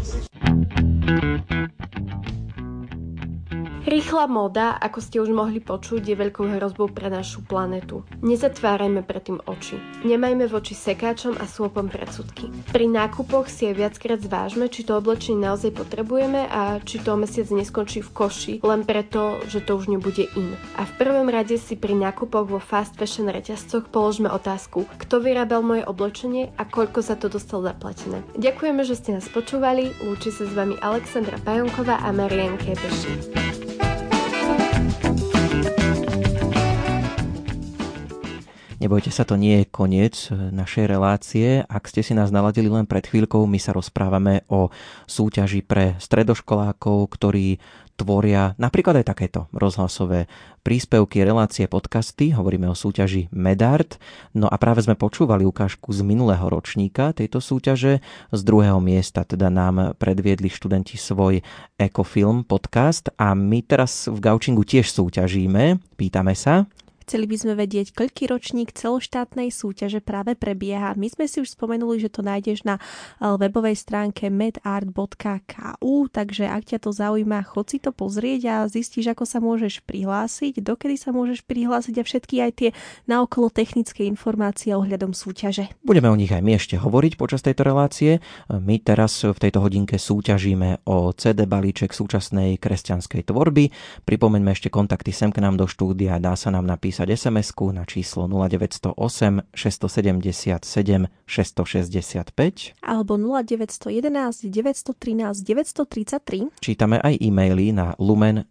Rýchla 3.86 4.26
móda, 4.26 4.74
ako 4.82 4.98
ste 4.98 5.22
už 5.22 5.30
mohli 5.30 5.62
počuť, 5.62 6.02
je 6.02 6.18
veľkou 6.18 6.58
hrozbou 6.58 6.90
pre 6.90 7.06
našu 7.06 7.46
planetu. 7.46 8.02
Nezatvárajme 8.26 9.06
predtým 9.06 9.38
oči. 9.46 9.78
Nemajme 10.02 10.50
voči 10.50 10.74
sekáčom 10.74 11.38
a 11.38 11.46
súpom 11.46 11.86
predsudky. 11.86 12.50
Pri 12.74 12.90
nákupoch 12.90 13.46
si 13.46 13.70
aj 13.70 13.78
viackrát 13.78 14.18
zvážme, 14.18 14.74
či 14.74 14.90
to 14.90 14.98
oblečenie 14.98 15.38
naozaj 15.38 15.70
potrebujeme 15.78 16.50
a 16.50 16.82
či 16.82 16.98
to 16.98 17.14
mesiac 17.14 17.46
neskončí 17.54 18.02
v 18.02 18.10
koši, 18.10 18.54
len 18.66 18.90
preto, 18.90 19.38
že 19.46 19.62
to 19.62 19.78
už 19.78 19.94
nebude 19.94 20.34
in. 20.34 20.58
A 20.82 20.90
v 20.90 20.94
prvom 20.98 21.30
rade 21.30 21.54
si 21.62 21.78
pri 21.78 21.94
nákupoch 21.94 22.50
vo 22.50 22.58
fast 22.58 22.98
fashion 22.98 23.30
reťazcoch 23.30 23.94
položme 23.94 24.34
otázku, 24.34 24.90
kto 24.98 25.22
vyrábal 25.22 25.62
moje 25.62 25.86
oblečenie 25.86 26.50
a 26.58 26.66
koľko 26.66 27.06
za 27.06 27.22
to 27.22 27.30
dostal 27.30 27.62
zaplatené. 27.62 28.26
Ďakujeme, 28.34 28.82
že 28.82 28.98
ste 28.98 29.14
nás 29.14 29.30
počúvali, 29.30 29.94
lúči 30.02 30.34
sa 30.34 30.50
s 30.50 30.58
vami 30.58 30.74
Alexandra 30.82 31.38
Pajonková 31.38 32.02
a 32.02 32.10
Marian 32.10 32.58
Kepeši. 32.58 33.45
Nebojte 38.86 39.10
sa, 39.10 39.26
to 39.26 39.34
nie 39.34 39.66
je 39.66 39.74
koniec 39.74 40.30
e, 40.30 40.54
našej 40.54 40.86
relácie. 40.86 41.66
Ak 41.66 41.90
ste 41.90 42.06
si 42.06 42.14
nás 42.14 42.30
naladili 42.30 42.70
len 42.70 42.86
pred 42.86 43.02
chvíľkou, 43.02 43.50
my 43.50 43.58
sa 43.58 43.74
rozprávame 43.74 44.46
o 44.46 44.70
súťaži 45.10 45.66
pre 45.66 45.98
stredoškolákov, 45.98 47.10
ktorí 47.18 47.58
tvoria 47.98 48.54
napríklad 48.62 49.02
aj 49.02 49.10
takéto 49.10 49.50
rozhlasové 49.58 50.30
príspevky, 50.62 51.26
relácie, 51.26 51.66
podcasty. 51.66 52.30
Hovoríme 52.30 52.70
o 52.70 52.78
súťaži 52.78 53.26
Medart. 53.34 53.98
No 54.38 54.46
a 54.54 54.56
práve 54.62 54.86
sme 54.86 54.94
počúvali 54.94 55.50
ukážku 55.50 55.90
z 55.90 56.06
minulého 56.06 56.46
ročníka 56.46 57.10
tejto 57.10 57.42
súťaže. 57.42 58.06
Z 58.30 58.42
druhého 58.46 58.78
miesta 58.78 59.26
teda 59.26 59.50
nám 59.50 59.98
predviedli 59.98 60.46
študenti 60.46 60.94
svoj 60.94 61.42
Ecofilm 61.82 62.46
podcast 62.46 63.10
a 63.18 63.34
my 63.34 63.66
teraz 63.66 64.06
v 64.06 64.22
Gaučingu 64.22 64.62
tiež 64.62 64.94
súťažíme. 64.94 65.82
Pýtame 65.98 66.38
sa, 66.38 66.70
Chceli 67.06 67.30
by 67.30 67.38
sme 67.38 67.54
vedieť, 67.54 67.94
koľký 67.94 68.34
ročník 68.34 68.74
celoštátnej 68.74 69.54
súťaže 69.54 70.02
práve 70.02 70.34
prebieha. 70.34 70.98
My 70.98 71.06
sme 71.06 71.30
si 71.30 71.38
už 71.38 71.54
spomenuli, 71.54 72.02
že 72.02 72.10
to 72.10 72.26
nájdeš 72.26 72.66
na 72.66 72.82
eh, 72.82 73.30
webovej 73.30 73.78
stránke 73.78 74.34
medart.ku, 74.34 75.96
takže 76.10 76.50
ak 76.50 76.66
ťa 76.66 76.78
to 76.82 76.90
zaujíma, 76.90 77.46
chod 77.46 77.70
si 77.70 77.78
to 77.78 77.94
pozrieť 77.94 78.42
a 78.50 78.56
zistíš, 78.66 79.14
ako 79.14 79.22
sa 79.30 79.38
môžeš 79.38 79.86
prihlásiť, 79.86 80.66
dokedy 80.66 80.98
sa 80.98 81.14
môžeš 81.14 81.46
prihlásiť 81.46 82.02
a 82.02 82.04
všetky 82.10 82.36
aj 82.42 82.52
tie 82.58 82.70
naokolo 83.06 83.54
technické 83.54 84.10
informácie 84.10 84.74
ohľadom 84.74 85.14
súťaže. 85.14 85.70
Budeme 85.86 86.10
o 86.10 86.18
nich 86.18 86.34
aj 86.34 86.42
my 86.42 86.58
ešte 86.58 86.82
hovoriť 86.82 87.22
počas 87.22 87.46
tejto 87.46 87.70
relácie. 87.70 88.18
My 88.50 88.82
teraz 88.82 89.22
v 89.22 89.38
tejto 89.38 89.62
hodinke 89.62 90.02
súťažíme 90.02 90.90
o 90.90 91.14
CD 91.14 91.46
balíček 91.46 91.94
súčasnej 91.94 92.58
kresťanskej 92.58 93.30
tvorby. 93.30 93.70
Pripomeňme 94.10 94.50
ešte 94.50 94.74
kontakty 94.74 95.14
sem 95.14 95.30
k 95.30 95.46
nám 95.46 95.62
do 95.62 95.70
štúdia, 95.70 96.18
dá 96.18 96.34
sa 96.34 96.50
nám 96.50 96.66
napísať 96.66 96.95
napísať 96.96 97.12
sms 97.12 97.52
na 97.76 97.84
číslo 97.84 98.24
0908 98.32 99.52
677 99.52 101.12
665 101.28 102.80
alebo 102.80 103.20
0911 103.20 104.48
913 104.48 105.44
933. 105.44 106.64
Čítame 106.64 107.04
aj 107.04 107.20
e-maily 107.20 107.76
na 107.76 108.00
lumen 108.00 108.48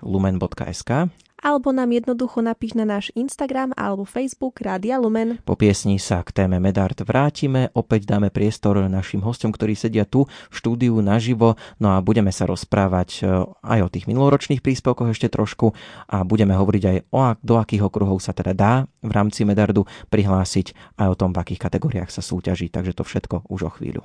lumen.sk 0.00 1.12
alebo 1.40 1.72
nám 1.72 1.92
jednoducho 1.92 2.40
napíš 2.40 2.76
na 2.78 2.88
náš 2.88 3.12
Instagram 3.12 3.76
alebo 3.76 4.08
Facebook 4.08 4.60
Rádia 4.60 4.96
Lumen. 4.96 5.38
Po 5.44 5.54
piesni 5.56 6.00
sa 6.00 6.24
k 6.24 6.32
téme 6.32 6.56
Medart 6.62 7.00
vrátime, 7.04 7.70
opäť 7.76 8.08
dáme 8.08 8.32
priestor 8.32 8.88
našim 8.88 9.20
hostom, 9.20 9.52
ktorí 9.52 9.76
sedia 9.76 10.08
tu 10.08 10.24
v 10.26 10.54
štúdiu 10.54 10.98
naživo, 11.04 11.60
no 11.80 11.94
a 11.94 12.00
budeme 12.00 12.32
sa 12.32 12.48
rozprávať 12.48 13.08
e, 13.20 13.44
aj 13.64 13.80
o 13.84 13.92
tých 13.92 14.08
minuloročných 14.08 14.64
príspevkoch 14.64 15.12
ešte 15.12 15.28
trošku 15.28 15.76
a 16.08 16.24
budeme 16.24 16.56
hovoriť 16.56 16.84
aj 16.84 16.98
o 17.12 17.22
do 17.42 17.54
akých 17.60 17.84
okruhov 17.86 18.18
sa 18.22 18.32
teda 18.32 18.52
dá 18.56 18.72
v 19.04 19.12
rámci 19.12 19.44
Medardu 19.44 19.84
prihlásiť 20.08 20.98
aj 20.98 21.08
o 21.12 21.18
tom, 21.18 21.30
v 21.36 21.40
akých 21.42 21.60
kategóriách 21.68 22.10
sa 22.10 22.24
súťaží, 22.24 22.72
takže 22.72 22.96
to 22.96 23.04
všetko 23.04 23.46
už 23.52 23.60
o 23.68 23.70
chvíľu. 23.70 24.02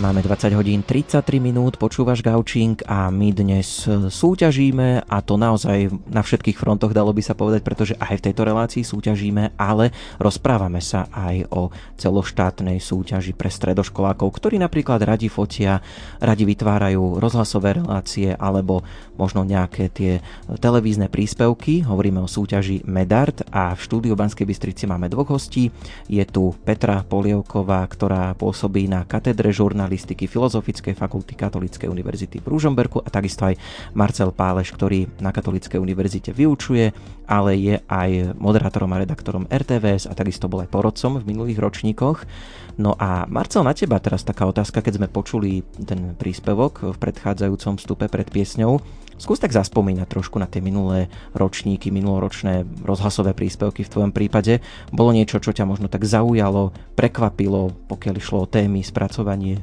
Máme 0.00 0.24
20 0.24 0.56
hodín 0.56 0.80
33 0.80 1.20
minút, 1.44 1.76
počúvaš 1.76 2.24
Gaučing 2.24 2.80
a 2.88 3.12
my 3.12 3.36
dnes 3.36 3.84
súťažíme 4.08 5.04
a 5.04 5.16
to 5.20 5.36
naozaj 5.36 5.92
na 6.08 6.24
všetkých 6.24 6.56
frontoch 6.56 6.96
dalo 6.96 7.12
by 7.12 7.20
sa 7.20 7.36
povedať, 7.36 7.60
pretože 7.60 7.92
aj 8.00 8.16
v 8.16 8.24
tejto 8.32 8.48
relácii 8.48 8.80
súťažíme, 8.80 9.60
ale 9.60 9.92
rozprávame 10.16 10.80
sa 10.80 11.04
aj 11.12 11.52
o 11.52 11.68
celoštátnej 12.00 12.80
súťaži 12.80 13.36
pre 13.36 13.52
stredoškolákov, 13.52 14.40
ktorí 14.40 14.56
napríklad 14.56 15.04
radi 15.04 15.28
fotia, 15.28 15.84
radi 16.16 16.48
vytvárajú 16.48 17.20
rozhlasové 17.20 17.84
relácie 17.84 18.32
alebo 18.32 18.80
možno 19.20 19.44
nejaké 19.44 19.92
tie 19.92 20.24
televízne 20.64 21.12
príspevky. 21.12 21.84
Hovoríme 21.84 22.24
o 22.24 22.30
súťaži 22.30 22.88
Medart 22.88 23.44
a 23.52 23.76
v 23.76 23.84
štúdiu 23.84 24.16
Banskej 24.16 24.48
Bystrici 24.48 24.88
máme 24.88 25.12
dvoch 25.12 25.36
hostí. 25.36 25.68
Je 26.08 26.24
tu 26.24 26.56
Petra 26.64 27.04
Polievková, 27.04 27.84
ktorá 27.84 28.32
pôsobí 28.32 28.88
na 28.88 29.04
katedre 29.04 29.52
žurnalistiky 29.52 29.89
žurnalistiky 29.90 30.30
Filozofickej 30.30 30.94
fakulty 30.94 31.34
Katolíckej 31.34 31.90
univerzity 31.90 32.38
v 32.38 32.46
Ružomberku 32.46 33.02
a 33.02 33.10
takisto 33.10 33.50
aj 33.50 33.58
Marcel 33.90 34.30
Páleš, 34.30 34.70
ktorý 34.70 35.10
na 35.18 35.34
Katolíckej 35.34 35.82
univerzite 35.82 36.30
vyučuje, 36.30 36.94
ale 37.26 37.58
je 37.58 37.74
aj 37.90 38.38
moderátorom 38.38 38.94
a 38.94 39.02
redaktorom 39.02 39.50
RTVS 39.50 40.06
a 40.06 40.14
takisto 40.14 40.46
bol 40.46 40.62
aj 40.62 40.70
porodcom 40.70 41.18
v 41.18 41.26
minulých 41.26 41.58
ročníkoch. 41.58 42.22
No 42.78 42.94
a 43.02 43.26
Marcel, 43.26 43.66
na 43.66 43.74
teba 43.74 43.98
teraz 43.98 44.22
taká 44.22 44.46
otázka, 44.46 44.78
keď 44.78 45.02
sme 45.02 45.08
počuli 45.10 45.66
ten 45.82 46.14
príspevok 46.14 46.94
v 46.94 46.96
predchádzajúcom 46.96 47.82
vstupe 47.82 48.06
pred 48.06 48.30
piesňou. 48.30 48.78
Skús 49.20 49.36
tak 49.36 49.52
zaspomínať 49.52 50.08
trošku 50.08 50.40
na 50.40 50.48
tie 50.48 50.64
minulé 50.64 51.12
ročníky, 51.36 51.92
minuloročné 51.92 52.64
rozhlasové 52.80 53.36
príspevky 53.36 53.84
v 53.84 53.92
tvojom 53.92 54.12
prípade. 54.16 54.64
Bolo 54.96 55.12
niečo, 55.12 55.44
čo 55.44 55.52
ťa 55.52 55.68
možno 55.68 55.92
tak 55.92 56.08
zaujalo, 56.08 56.72
prekvapilo, 56.96 57.68
pokiaľ 57.84 58.14
išlo 58.16 58.48
o 58.48 58.48
témy, 58.48 58.80
spracovanie? 58.80 59.60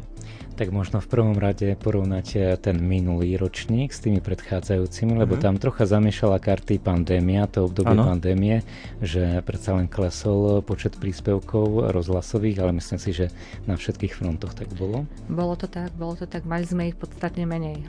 Tak 0.57 0.73
možno 0.73 0.97
v 0.97 1.05
prvom 1.05 1.37
rade 1.37 1.77
porovnať 1.77 2.57
ten 2.65 2.81
minulý 2.81 3.37
ročník 3.37 3.93
s 3.93 4.01
tými 4.01 4.25
predchádzajúcimi, 4.25 5.13
lebo 5.13 5.37
uh-huh. 5.37 5.45
tam 5.45 5.61
trocha 5.61 5.85
zamiešala 5.85 6.41
karty 6.41 6.81
pandémia, 6.81 7.45
to 7.45 7.69
obdobie 7.69 7.93
ano. 7.93 8.09
pandémie, 8.09 8.65
že 8.97 9.45
predsa 9.45 9.77
len 9.77 9.85
klesol 9.85 10.65
počet 10.65 10.97
príspevkov 10.97 11.93
rozhlasových, 11.93 12.57
ale 12.65 12.73
myslím 12.81 12.97
si, 12.97 13.13
že 13.13 13.29
na 13.69 13.77
všetkých 13.77 14.17
frontoch 14.17 14.57
tak 14.57 14.73
bolo. 14.73 15.05
Bolo 15.29 15.53
to 15.53 15.69
tak, 15.69 15.93
bolo 15.93 16.17
to 16.17 16.25
tak, 16.25 16.41
mali 16.41 16.65
sme 16.65 16.89
ich 16.89 16.97
podstatne 16.97 17.45
menej. 17.45 17.85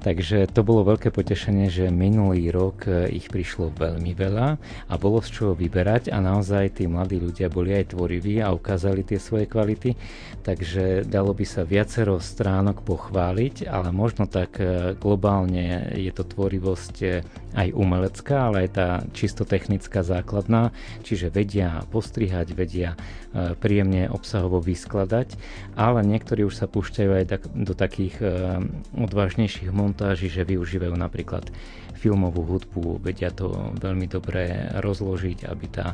Takže 0.00 0.48
to 0.48 0.64
bolo 0.64 0.80
veľké 0.88 1.12
potešenie, 1.12 1.68
že 1.68 1.92
minulý 1.92 2.48
rok 2.48 2.88
e, 2.88 3.12
ich 3.12 3.28
prišlo 3.28 3.68
veľmi 3.76 4.16
veľa 4.16 4.48
a 4.88 4.94
bolo 4.96 5.20
z 5.20 5.28
čoho 5.28 5.52
vyberať 5.52 6.08
a 6.08 6.24
naozaj 6.24 6.80
tí 6.80 6.88
mladí 6.88 7.20
ľudia 7.20 7.52
boli 7.52 7.76
aj 7.76 7.92
tvoriví 7.92 8.40
a 8.40 8.48
ukázali 8.48 9.04
tie 9.04 9.20
svoje 9.20 9.44
kvality, 9.44 9.92
takže 10.40 11.04
dalo 11.04 11.36
by 11.36 11.44
sa 11.44 11.68
viacero 11.68 12.16
stránok 12.16 12.80
pochváliť, 12.80 13.68
ale 13.68 13.92
možno 13.92 14.24
tak 14.24 14.56
e, 14.56 14.96
globálne 14.96 15.92
je 15.92 16.12
to 16.16 16.24
tvorivosť 16.24 16.96
e, 17.04 17.08
aj 17.60 17.68
umelecká, 17.76 18.48
ale 18.48 18.64
aj 18.64 18.70
tá 18.72 18.88
čisto 19.12 19.44
technická 19.44 20.00
základná, 20.00 20.72
čiže 21.04 21.28
vedia 21.28 21.84
postrihať, 21.92 22.56
vedia 22.56 22.94
príjemne 23.58 24.10
obsahovo 24.10 24.58
vyskladať, 24.58 25.34
ale 25.78 26.02
niektorí 26.02 26.46
už 26.46 26.54
sa 26.54 26.66
púšťajú 26.66 27.10
aj 27.10 27.24
do 27.54 27.74
takých 27.78 28.18
odvážnejších 28.94 29.70
momentov, 29.70 29.89
montáži, 29.90 30.30
že 30.30 30.46
využívajú 30.46 30.94
napríklad 30.94 31.50
filmovú 31.98 32.46
hudbu, 32.46 33.02
vedia 33.04 33.28
to 33.28 33.76
veľmi 33.76 34.08
dobre 34.08 34.72
rozložiť, 34.80 35.44
aby 35.50 35.66
tá 35.68 35.92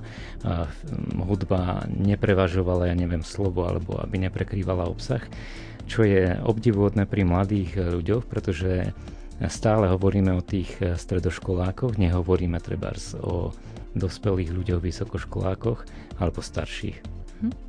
hudba 1.18 1.82
neprevažovala, 1.90 2.92
ja 2.92 2.94
neviem, 2.94 3.26
slovo, 3.26 3.66
alebo 3.66 3.98
aby 3.98 4.22
neprekrývala 4.28 4.86
obsah, 4.86 5.24
čo 5.90 6.06
je 6.06 6.38
obdivuhodné 6.46 7.10
pri 7.10 7.26
mladých 7.26 7.74
ľuďoch, 7.98 8.28
pretože 8.30 8.94
stále 9.50 9.90
hovoríme 9.90 10.30
o 10.38 10.46
tých 10.46 10.78
stredoškolákoch, 10.78 11.98
nehovoríme 11.98 12.62
treba 12.62 12.94
o 13.18 13.50
dospelých 13.98 14.52
ľuďoch, 14.52 14.80
vysokoškolákoch 14.84 15.80
alebo 16.22 16.38
starších. 16.38 17.02
Hm? 17.42 17.65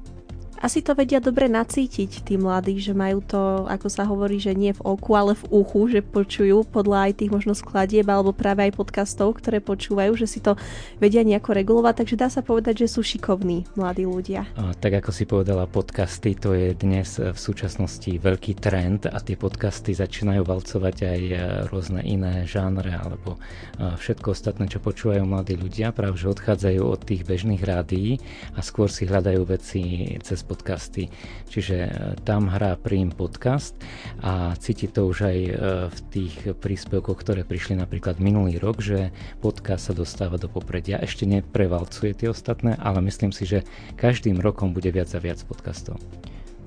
Asi 0.58 0.82
to 0.82 0.98
vedia 0.98 1.22
dobre 1.22 1.46
nacítiť 1.48 2.26
tí 2.26 2.36
mladí, 2.36 2.82
že 2.82 2.98
majú 2.98 3.22
to, 3.22 3.70
ako 3.70 3.88
sa 3.88 4.04
hovorí, 4.10 4.42
že 4.42 4.58
nie 4.58 4.74
v 4.74 4.82
oku, 4.82 5.14
ale 5.14 5.38
v 5.38 5.44
uchu, 5.54 5.82
že 5.94 6.02
počujú 6.02 6.66
podľa 6.68 7.10
aj 7.10 7.14
tých 7.24 7.32
možno 7.32 7.54
skladieb 7.54 8.06
alebo 8.10 8.34
práve 8.34 8.68
aj 8.68 8.76
podcastov, 8.76 9.38
ktoré 9.38 9.62
počúvajú, 9.64 10.18
že 10.18 10.28
si 10.28 10.40
to 10.42 10.58
vedia 10.98 11.22
nejako 11.22 11.54
regulovať, 11.54 12.04
takže 12.04 12.20
dá 12.20 12.28
sa 12.28 12.42
povedať, 12.42 12.86
že 12.86 12.92
sú 12.92 13.06
šikovní 13.06 13.70
mladí 13.78 14.10
ľudia. 14.10 14.50
A, 14.58 14.74
tak 14.74 14.98
ako 14.98 15.10
si 15.14 15.30
povedala, 15.30 15.70
podcasty 15.70 16.34
to 16.34 16.58
je 16.58 16.74
dnes 16.74 17.08
v 17.22 17.38
súčasnosti 17.38 18.10
veľký 18.10 18.58
trend 18.58 19.06
a 19.06 19.18
tie 19.22 19.38
podcasty 19.38 19.94
začínajú 19.94 20.42
valcovať 20.42 20.96
aj 21.06 21.22
e, 21.22 21.36
rôzne 21.70 22.02
iné 22.02 22.44
žánre 22.50 22.98
alebo 22.98 23.38
e, 23.38 23.94
všetko 23.96 24.34
ostatné, 24.34 24.66
čo 24.66 24.82
počúvajú 24.82 25.24
mladí 25.24 25.54
ľudia, 25.54 25.94
práve 25.94 26.18
že 26.18 26.34
odchádzajú 26.34 26.82
od 26.82 27.02
tých 27.06 27.22
bežných 27.24 27.62
rádií 27.62 28.18
a 28.58 28.66
skôr 28.66 28.90
si 28.90 29.06
hľadajú 29.06 29.42
veci 29.46 29.82
cez 30.26 30.47
podcasty. 30.48 31.12
Čiže 31.52 31.78
e, 31.84 31.92
tam 32.24 32.48
hrá 32.48 32.80
Prim 32.80 33.12
podcast 33.12 33.76
a 34.24 34.56
cíti 34.56 34.88
to 34.88 35.12
už 35.12 35.28
aj 35.28 35.38
e, 35.38 35.52
v 35.92 36.00
tých 36.08 36.36
príspevkoch, 36.56 37.20
ktoré 37.20 37.44
prišli 37.44 37.76
napríklad 37.76 38.24
minulý 38.24 38.56
rok, 38.58 38.80
že 38.80 39.12
podcast 39.44 39.92
sa 39.92 39.94
dostáva 39.94 40.40
do 40.40 40.48
popredia. 40.48 41.04
Ešte 41.04 41.28
neprevalcuje 41.28 42.16
tie 42.16 42.32
ostatné, 42.32 42.80
ale 42.80 43.04
myslím 43.04 43.36
si, 43.36 43.44
že 43.44 43.68
každým 44.00 44.40
rokom 44.40 44.72
bude 44.72 44.88
viac 44.90 45.12
a 45.12 45.20
viac 45.20 45.44
podcastov. 45.44 46.00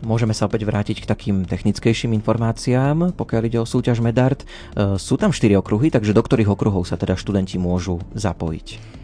Môžeme 0.01 0.33
sa 0.33 0.49
opäť 0.49 0.65
vrátiť 0.65 1.05
k 1.05 1.11
takým 1.13 1.37
technickejším 1.45 2.17
informáciám, 2.17 3.13
pokiaľ 3.21 3.43
ide 3.53 3.59
o 3.61 3.69
súťaž 3.69 4.01
Medart. 4.01 4.45
E, 4.45 4.97
sú 4.97 5.21
tam 5.21 5.29
4 5.29 5.61
okruhy, 5.61 5.93
takže 5.93 6.17
do 6.17 6.25
ktorých 6.25 6.49
okruhov 6.49 6.89
sa 6.89 6.97
teda 6.97 7.21
študenti 7.21 7.61
môžu 7.61 8.01
zapojiť? 8.17 9.01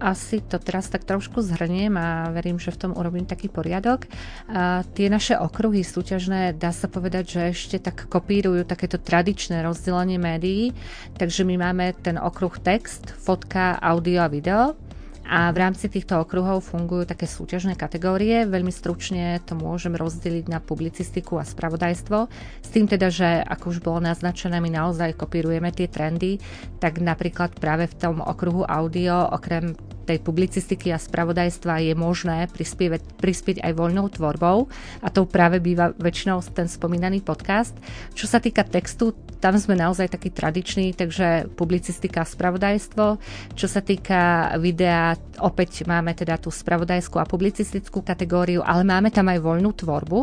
Asi 0.00 0.40
to 0.40 0.56
teraz 0.56 0.88
tak 0.88 1.04
trošku 1.04 1.44
zhrniem 1.44 1.92
a 1.94 2.32
verím, 2.32 2.56
že 2.56 2.72
v 2.72 2.88
tom 2.88 2.92
urobím 2.96 3.28
taký 3.28 3.52
poriadok. 3.52 4.08
A 4.48 4.82
tie 4.96 5.12
naše 5.12 5.36
okruhy 5.36 5.84
súťažné, 5.84 6.56
dá 6.56 6.72
sa 6.72 6.88
povedať, 6.88 7.24
že 7.36 7.40
ešte 7.52 7.76
tak 7.78 8.08
kopírujú 8.08 8.64
takéto 8.64 8.96
tradičné 8.96 9.60
rozdelenie 9.60 10.16
médií, 10.16 10.72
takže 11.20 11.44
my 11.44 11.60
máme 11.60 11.92
ten 12.00 12.16
okruh 12.16 12.56
text, 12.56 13.12
fotka, 13.12 13.76
audio 13.78 14.24
a 14.24 14.32
video 14.32 14.74
a 15.30 15.54
v 15.54 15.62
rámci 15.62 15.86
týchto 15.86 16.18
okruhov 16.18 16.66
fungujú 16.66 17.06
také 17.06 17.30
súťažné 17.30 17.78
kategórie. 17.78 18.42
Veľmi 18.50 18.74
stručne 18.74 19.38
to 19.46 19.54
môžem 19.54 19.94
rozdeliť 19.94 20.50
na 20.50 20.58
publicistiku 20.58 21.38
a 21.38 21.46
spravodajstvo. 21.46 22.26
S 22.58 22.68
tým 22.74 22.90
teda, 22.90 23.14
že 23.14 23.38
ako 23.46 23.64
už 23.70 23.78
bolo 23.78 24.02
naznačené, 24.02 24.58
my 24.58 24.74
naozaj 24.74 25.14
kopírujeme 25.14 25.70
tie 25.70 25.86
trendy, 25.86 26.42
tak 26.82 26.98
napríklad 26.98 27.54
práve 27.62 27.86
v 27.86 27.94
tom 27.94 28.18
okruhu 28.18 28.66
audio, 28.66 29.30
okrem 29.30 29.78
tej 30.10 30.18
publicistiky 30.18 30.90
a 30.90 30.98
spravodajstva 30.98 31.86
je 31.86 31.94
možné 31.94 32.50
prispieť, 32.50 33.22
prispieť 33.22 33.62
aj 33.62 33.72
voľnou 33.78 34.10
tvorbou 34.10 34.66
a 34.98 35.08
to 35.14 35.22
práve 35.30 35.62
býva 35.62 35.94
väčšinou 35.94 36.42
ten 36.50 36.66
spomínaný 36.66 37.22
podcast. 37.22 37.78
Čo 38.18 38.26
sa 38.26 38.42
týka 38.42 38.66
textu, 38.66 39.14
tam 39.40 39.56
sme 39.56 39.72
naozaj 39.72 40.12
taký 40.12 40.28
tradiční, 40.30 40.92
takže 40.92 41.48
publicistika 41.56 42.22
a 42.22 42.28
spravodajstvo. 42.28 43.16
Čo 43.56 43.66
sa 43.66 43.80
týka 43.80 44.52
videa, 44.60 45.16
opäť 45.40 45.88
máme 45.88 46.12
teda 46.12 46.36
tú 46.36 46.52
spravodajskú 46.52 47.16
a 47.16 47.24
publicistickú 47.24 48.04
kategóriu, 48.04 48.60
ale 48.60 48.84
máme 48.84 49.08
tam 49.08 49.32
aj 49.32 49.40
voľnú 49.40 49.72
tvorbu. 49.72 50.20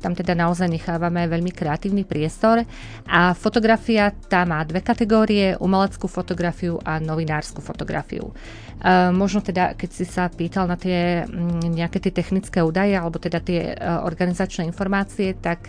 Tam 0.00 0.16
teda 0.16 0.32
naozaj 0.32 0.72
nechávame 0.72 1.28
veľmi 1.28 1.52
kreatívny 1.52 2.08
priestor. 2.08 2.64
A 3.04 3.36
fotografia 3.36 4.08
tá 4.10 4.48
má 4.48 4.64
dve 4.64 4.80
kategórie, 4.80 5.60
umeleckú 5.60 6.08
fotografiu 6.08 6.80
a 6.80 6.96
novinárskú 6.96 7.60
fotografiu. 7.60 8.32
E, 8.80 9.12
možno 9.12 9.44
teda, 9.44 9.76
keď 9.76 9.90
si 9.92 10.08
sa 10.08 10.32
pýtal 10.32 10.64
na 10.64 10.80
tie 10.80 11.28
nejaké 11.68 12.00
tie 12.00 12.12
technické 12.12 12.64
údaje 12.64 12.96
alebo 12.96 13.20
teda 13.20 13.44
tie 13.44 13.72
e, 13.72 13.74
organizačné 13.80 14.64
informácie, 14.64 15.36
tak 15.36 15.68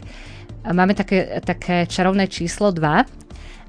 máme 0.71 0.97
také, 0.97 1.41
také 1.45 1.85
čarovné 1.85 2.25
číslo 2.31 2.71
2, 2.71 3.25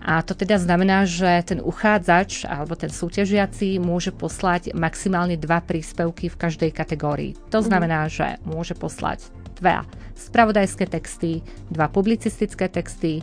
a 0.06 0.22
to 0.22 0.38
teda 0.38 0.54
znamená, 0.62 1.02
že 1.02 1.42
ten 1.42 1.58
uchádzač 1.58 2.46
alebo 2.46 2.78
ten 2.78 2.94
súťažiaci 2.94 3.82
môže 3.82 4.14
poslať 4.14 4.70
maximálne 4.70 5.34
dva 5.34 5.58
príspevky 5.58 6.30
v 6.30 6.36
každej 6.38 6.70
kategórii. 6.70 7.34
To 7.50 7.58
mhm. 7.58 7.66
znamená, 7.66 8.00
že 8.06 8.38
môže 8.46 8.78
poslať 8.78 9.26
dva 9.58 9.82
spravodajské 10.16 10.88
texty, 10.88 11.44
dva 11.68 11.92
publicistické 11.92 12.72
texty, 12.72 13.20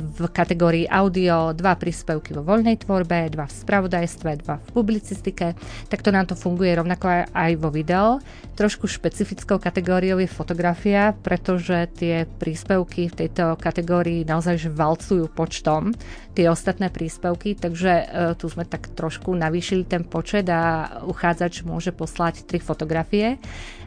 v 0.00 0.24
kategórii 0.32 0.88
audio, 0.88 1.52
dva 1.52 1.76
príspevky 1.76 2.32
vo 2.32 2.40
voľnej 2.40 2.80
tvorbe, 2.80 3.28
dva 3.28 3.44
v 3.44 3.52
spravodajstve, 3.52 4.30
dva 4.40 4.56
v 4.56 4.66
publicistike. 4.72 5.52
Takto 5.92 6.08
nám 6.08 6.32
to 6.32 6.34
funguje 6.34 6.72
rovnako 6.72 7.28
aj 7.28 7.52
vo 7.60 7.68
video. 7.68 8.16
Trošku 8.56 8.88
špecifickou 8.88 9.60
kategóriou 9.60 10.16
je 10.24 10.30
fotografia, 10.30 11.12
pretože 11.12 11.92
tie 12.00 12.24
príspevky 12.24 13.12
v 13.12 13.28
tejto 13.28 13.60
kategórii 13.60 14.24
naozaj 14.24 14.72
valcujú 14.72 15.28
počtom 15.28 15.92
tie 16.32 16.48
ostatné 16.48 16.88
príspevky, 16.88 17.60
takže 17.60 17.92
e, 17.92 18.04
tu 18.40 18.48
sme 18.48 18.64
tak 18.64 18.88
trošku 18.96 19.36
navýšili 19.36 19.84
ten 19.84 20.02
počet 20.02 20.48
a 20.48 20.96
uchádzač 21.04 21.62
môže 21.62 21.92
poslať 21.92 22.48
tri 22.48 22.56
fotografie. 22.58 23.36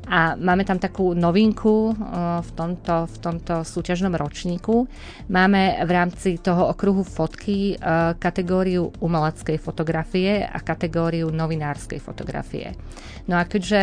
A 0.08 0.40
máme 0.40 0.64
tam 0.64 0.80
takú 0.80 1.12
novinku 1.12 1.57
v 2.44 2.50
tomto, 2.54 3.10
v 3.10 3.18
tomto 3.18 3.66
súťažnom 3.66 4.14
ročníku. 4.14 4.86
Máme 5.32 5.82
v 5.82 5.90
rámci 5.90 6.38
toho 6.38 6.70
okruhu 6.70 7.02
fotky 7.02 7.80
kategóriu 8.22 8.94
umeleckej 9.02 9.58
fotografie 9.58 10.46
a 10.46 10.60
kategóriu 10.62 11.34
novinárskej 11.34 11.98
fotografie. 11.98 12.78
No 13.26 13.40
a 13.40 13.48
keďže 13.48 13.82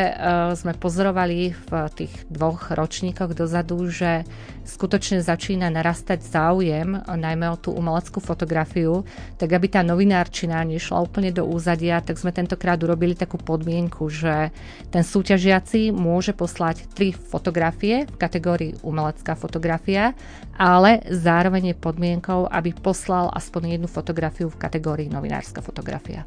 sme 0.54 0.76
pozorovali 0.78 1.50
v 1.52 1.70
tých 1.92 2.12
dvoch 2.28 2.70
ročníkoch 2.72 3.37
dozadu, 3.37 3.88
že 3.90 4.24
skutočne 4.64 5.20
začína 5.20 5.68
narastať 5.68 6.24
záujem, 6.24 7.05
najmä 7.05 7.46
o 7.53 7.61
tú 7.61 7.70
umeleckú 7.77 8.18
fotografiu, 8.18 9.05
tak 9.37 9.53
aby 9.53 9.68
tá 9.68 9.85
novinárčina 9.85 10.64
nešla 10.64 11.05
úplne 11.05 11.31
do 11.31 11.44
úzadia, 11.44 12.00
tak 12.00 12.16
sme 12.16 12.33
tentokrát 12.33 12.81
urobili 12.81 13.12
takú 13.12 13.37
podmienku, 13.37 14.09
že 14.09 14.50
ten 14.88 15.05
súťažiaci 15.05 15.92
môže 15.92 16.33
poslať 16.33 16.88
tri 16.96 17.12
fotografie 17.12 18.09
v 18.09 18.16
kategórii 18.16 18.72
umelecká 18.81 19.37
fotografia, 19.37 20.16
ale 20.57 21.05
zároveň 21.12 21.77
je 21.77 21.77
podmienkou, 21.77 22.48
aby 22.48 22.72
poslal 22.72 23.29
aspoň 23.31 23.79
jednu 23.79 23.88
fotografiu 23.88 24.48
v 24.48 24.61
kategórii 24.61 25.09
novinárska 25.12 25.61
fotografia. 25.61 26.24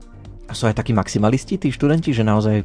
A 0.47 0.55
sú 0.55 0.63
aj 0.63 0.79
takí 0.79 0.95
maximalisti, 0.95 1.59
tí 1.59 1.67
študenti, 1.75 2.15
že 2.15 2.23
naozaj 2.23 2.63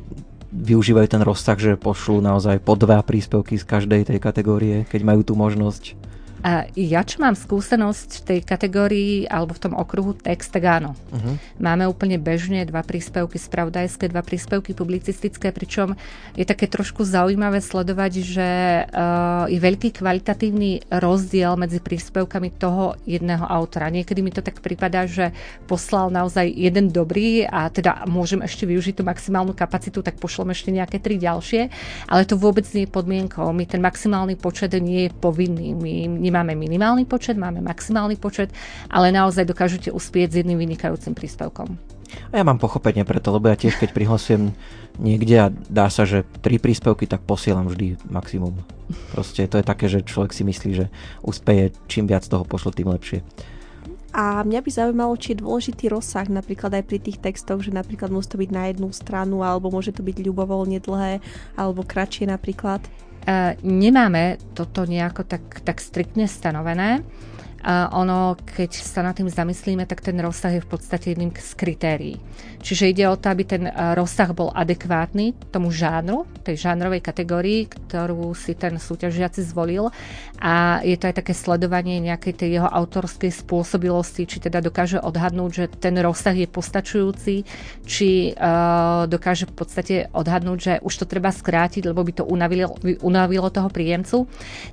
využívajú 0.52 1.08
ten 1.08 1.22
rozsah, 1.24 1.56
že 1.56 1.80
pošlú 1.80 2.20
naozaj 2.20 2.60
po 2.60 2.76
dva 2.76 3.00
príspevky 3.00 3.56
z 3.56 3.64
každej 3.64 4.12
tej 4.12 4.18
kategórie, 4.20 4.84
keď 4.84 5.00
majú 5.02 5.24
tú 5.24 5.32
možnosť? 5.32 5.96
A 6.42 6.66
ja, 6.74 7.06
čo 7.06 7.22
mám 7.22 7.38
skúsenosť 7.38 8.08
v 8.18 8.22
tej 8.26 8.40
kategórii 8.42 9.30
alebo 9.30 9.54
v 9.54 9.62
tom 9.62 9.74
okruhu 9.78 10.18
text, 10.18 10.50
tak 10.50 10.66
áno. 10.66 10.98
Uh-huh. 11.14 11.38
Máme 11.62 11.86
úplne 11.86 12.18
bežne 12.18 12.66
dva 12.66 12.82
príspevky 12.82 13.38
spravodajské, 13.38 14.10
dva 14.10 14.26
príspevky 14.26 14.74
publicistické, 14.74 15.54
pričom 15.54 15.94
je 16.34 16.42
také 16.42 16.66
trošku 16.66 17.06
zaujímavé 17.06 17.62
sledovať, 17.62 18.12
že 18.26 18.48
uh, 18.90 19.46
je 19.46 19.54
veľký 19.62 20.02
kvalitatívny 20.02 20.90
rozdiel 20.90 21.54
medzi 21.54 21.78
príspevkami 21.78 22.58
toho 22.58 22.98
jedného 23.06 23.46
autora. 23.46 23.86
Niekedy 23.94 24.18
mi 24.18 24.34
to 24.34 24.42
tak 24.42 24.58
prípada, 24.58 25.06
že 25.06 25.30
poslal 25.70 26.10
naozaj 26.10 26.50
jeden 26.50 26.90
dobrý 26.90 27.46
a 27.46 27.70
teda 27.70 28.02
môžem 28.10 28.42
ešte 28.42 28.66
využiť 28.66 28.98
tú 28.98 29.06
maximálnu 29.06 29.54
kapacitu, 29.54 30.02
tak 30.02 30.18
pošlom 30.18 30.50
ešte 30.50 30.74
nejaké 30.74 30.98
tri 30.98 31.22
ďalšie, 31.22 31.70
ale 32.10 32.26
to 32.26 32.34
vôbec 32.34 32.66
nie 32.74 32.90
je 32.90 32.90
podmienkou. 32.90 33.46
My 33.54 33.62
ten 33.62 33.78
maximálny 33.78 34.34
počet 34.34 34.74
nie 34.82 35.06
je 35.06 35.14
povinný. 35.14 35.78
My 35.78 36.31
máme 36.32 36.56
minimálny 36.56 37.04
počet, 37.04 37.36
máme 37.36 37.60
maximálny 37.60 38.16
počet, 38.16 38.48
ale 38.88 39.12
naozaj 39.12 39.44
dokážete 39.44 39.92
uspieť 39.92 40.28
s 40.32 40.38
jedným 40.40 40.56
vynikajúcim 40.64 41.12
príspevkom. 41.12 41.76
A 42.32 42.40
ja 42.40 42.44
mám 42.44 42.60
pochopenie 42.60 43.04
preto, 43.08 43.32
lebo 43.32 43.48
ja 43.48 43.56
tiež 43.56 43.80
keď 43.80 43.96
prihlasujem 43.96 44.52
niekde 45.00 45.36
a 45.36 45.46
dá 45.48 45.88
sa, 45.88 46.04
že 46.04 46.28
tri 46.44 46.60
príspevky, 46.60 47.08
tak 47.08 47.24
posielam 47.24 47.68
vždy 47.68 47.96
maximum. 48.08 48.56
Proste 49.16 49.48
to 49.48 49.56
je 49.60 49.64
také, 49.64 49.88
že 49.88 50.04
človek 50.04 50.36
si 50.36 50.44
myslí, 50.44 50.70
že 50.76 50.86
uspeje, 51.24 51.72
čím 51.88 52.04
viac 52.04 52.24
toho 52.28 52.44
pošlo, 52.44 52.72
tým 52.72 52.92
lepšie. 52.92 53.24
A 54.12 54.44
mňa 54.44 54.60
by 54.60 54.68
zaujímalo, 54.68 55.16
či 55.16 55.32
je 55.32 55.40
dôležitý 55.40 55.88
rozsah 55.88 56.28
napríklad 56.28 56.76
aj 56.76 56.84
pri 56.84 57.00
tých 57.00 57.16
textoch, 57.16 57.64
že 57.64 57.72
napríklad 57.72 58.12
musí 58.12 58.28
to 58.28 58.36
byť 58.36 58.50
na 58.52 58.68
jednu 58.68 58.92
stranu, 58.92 59.40
alebo 59.40 59.72
môže 59.72 59.96
to 59.96 60.04
byť 60.04 60.20
ľubovoľne 60.20 60.84
dlhé, 60.84 61.24
alebo 61.56 61.80
kratšie 61.80 62.28
napríklad. 62.28 62.84
Uh, 63.22 63.54
nemáme 63.62 64.42
toto 64.50 64.82
nejako 64.82 65.22
tak, 65.22 65.62
tak 65.62 65.78
striktne 65.78 66.26
stanovené. 66.26 67.06
A 67.62 67.94
ono, 67.94 68.34
keď 68.34 68.70
sa 68.74 69.06
nad 69.06 69.14
tým 69.14 69.30
zamyslíme, 69.30 69.86
tak 69.86 70.02
ten 70.02 70.18
rozsah 70.18 70.58
je 70.58 70.64
v 70.66 70.70
podstate 70.70 71.14
jedným 71.14 71.30
z 71.30 71.52
kritérií. 71.54 72.16
Čiže 72.62 72.90
ide 72.90 73.04
o 73.10 73.18
to, 73.18 73.30
aby 73.30 73.42
ten 73.42 73.66
rozsah 73.98 74.30
bol 74.30 74.54
adekvátny 74.54 75.34
tomu 75.50 75.74
žánru, 75.74 76.26
tej 76.46 76.58
žánrovej 76.58 77.02
kategórii, 77.02 77.66
ktorú 77.66 78.34
si 78.38 78.54
ten 78.54 78.78
súťažiaci 78.78 79.42
zvolil. 79.42 79.90
A 80.42 80.82
je 80.82 80.98
to 80.98 81.06
aj 81.10 81.22
také 81.22 81.34
sledovanie 81.34 82.02
nejakej 82.02 82.34
tej 82.34 82.50
jeho 82.58 82.68
autorskej 82.70 83.30
spôsobilosti, 83.30 84.26
či 84.26 84.42
teda 84.42 84.62
dokáže 84.62 84.98
odhadnúť, 84.98 85.50
že 85.50 85.64
ten 85.70 85.94
rozsah 85.98 86.34
je 86.34 86.50
postačujúci, 86.50 87.34
či 87.86 88.34
uh, 88.34 89.06
dokáže 89.06 89.46
v 89.46 89.54
podstate 89.54 89.94
odhadnúť, 90.10 90.58
že 90.58 90.74
už 90.82 90.94
to 91.02 91.06
treba 91.06 91.30
skrátiť, 91.30 91.86
lebo 91.86 92.02
by 92.02 92.12
to 92.22 92.24
unavilo, 92.26 92.74
unavilo 93.06 93.54
toho 93.54 93.70
príjemcu. 93.70 94.26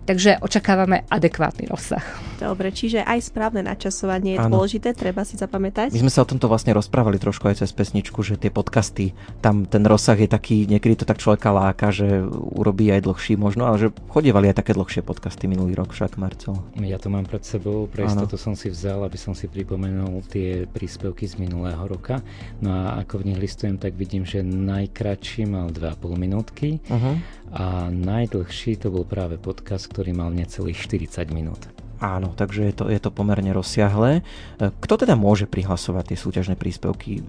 Takže 0.10 0.42
očakávame 0.42 1.06
adekvátny 1.10 1.70
rozsah. 1.70 2.02
Dobre, 2.42 2.74
čiže 2.80 3.04
aj 3.04 3.20
správne 3.28 3.68
načasovanie 3.68 4.40
je 4.40 4.40
ano. 4.40 4.56
dôležité, 4.56 4.96
treba 4.96 5.28
si 5.28 5.36
zapamätať. 5.36 5.92
My 5.92 6.08
sme 6.08 6.14
sa 6.14 6.24
o 6.24 6.30
tomto 6.30 6.48
vlastne 6.48 6.72
rozprávali 6.72 7.20
trošku 7.20 7.52
aj 7.52 7.60
cez 7.60 7.76
pesničku, 7.76 8.24
že 8.24 8.40
tie 8.40 8.48
podcasty, 8.48 9.12
tam 9.44 9.68
ten 9.68 9.84
rozsah 9.84 10.16
je 10.16 10.32
taký, 10.32 10.64
niekedy 10.64 11.04
to 11.04 11.06
tak 11.06 11.20
človeka 11.20 11.52
láka, 11.52 11.92
že 11.92 12.24
urobí 12.56 12.88
aj 12.88 13.04
dlhší 13.04 13.36
možno, 13.36 13.68
ale 13.68 13.76
že 13.84 13.88
chodievali 14.08 14.48
aj 14.56 14.64
také 14.64 14.72
dlhšie 14.72 15.04
podcasty 15.04 15.52
minulý 15.52 15.76
rok 15.76 15.92
však, 15.92 16.16
Marcel. 16.16 16.56
Ja 16.80 16.96
to 16.96 17.12
mám 17.12 17.28
pred 17.28 17.44
sebou, 17.44 17.92
pre 17.92 18.08
istotu 18.08 18.40
som 18.40 18.56
si 18.56 18.72
vzal, 18.72 19.04
aby 19.04 19.20
som 19.20 19.36
si 19.36 19.52
pripomenul 19.52 20.24
tie 20.32 20.64
príspevky 20.64 21.28
z 21.28 21.36
minulého 21.42 21.84
roka. 21.84 22.24
No 22.64 22.72
a 22.72 23.04
ako 23.04 23.26
v 23.26 23.34
nich 23.34 23.40
listujem, 23.42 23.76
tak 23.76 24.00
vidím, 24.00 24.24
že 24.24 24.40
najkračší 24.46 25.50
mal 25.50 25.74
2,5 25.74 26.16
minútky 26.16 26.80
uh-huh. 26.88 27.16
a 27.52 27.66
najdlhší 27.92 28.80
to 28.80 28.94
bol 28.94 29.04
práve 29.04 29.36
podcast, 29.42 29.90
ktorý 29.90 30.16
mal 30.16 30.30
necelých 30.30 30.78
40 30.78 31.34
minút. 31.34 31.89
Áno, 32.00 32.32
takže 32.32 32.72
je 32.72 32.74
to, 32.74 32.86
je 32.88 33.00
to 33.00 33.12
pomerne 33.12 33.52
rozsiahle. 33.52 34.24
Kto 34.56 34.94
teda 34.96 35.20
môže 35.20 35.52
prihlasovať 35.52 36.16
tie 36.16 36.18
súťažné 36.18 36.56
príspevky? 36.56 37.20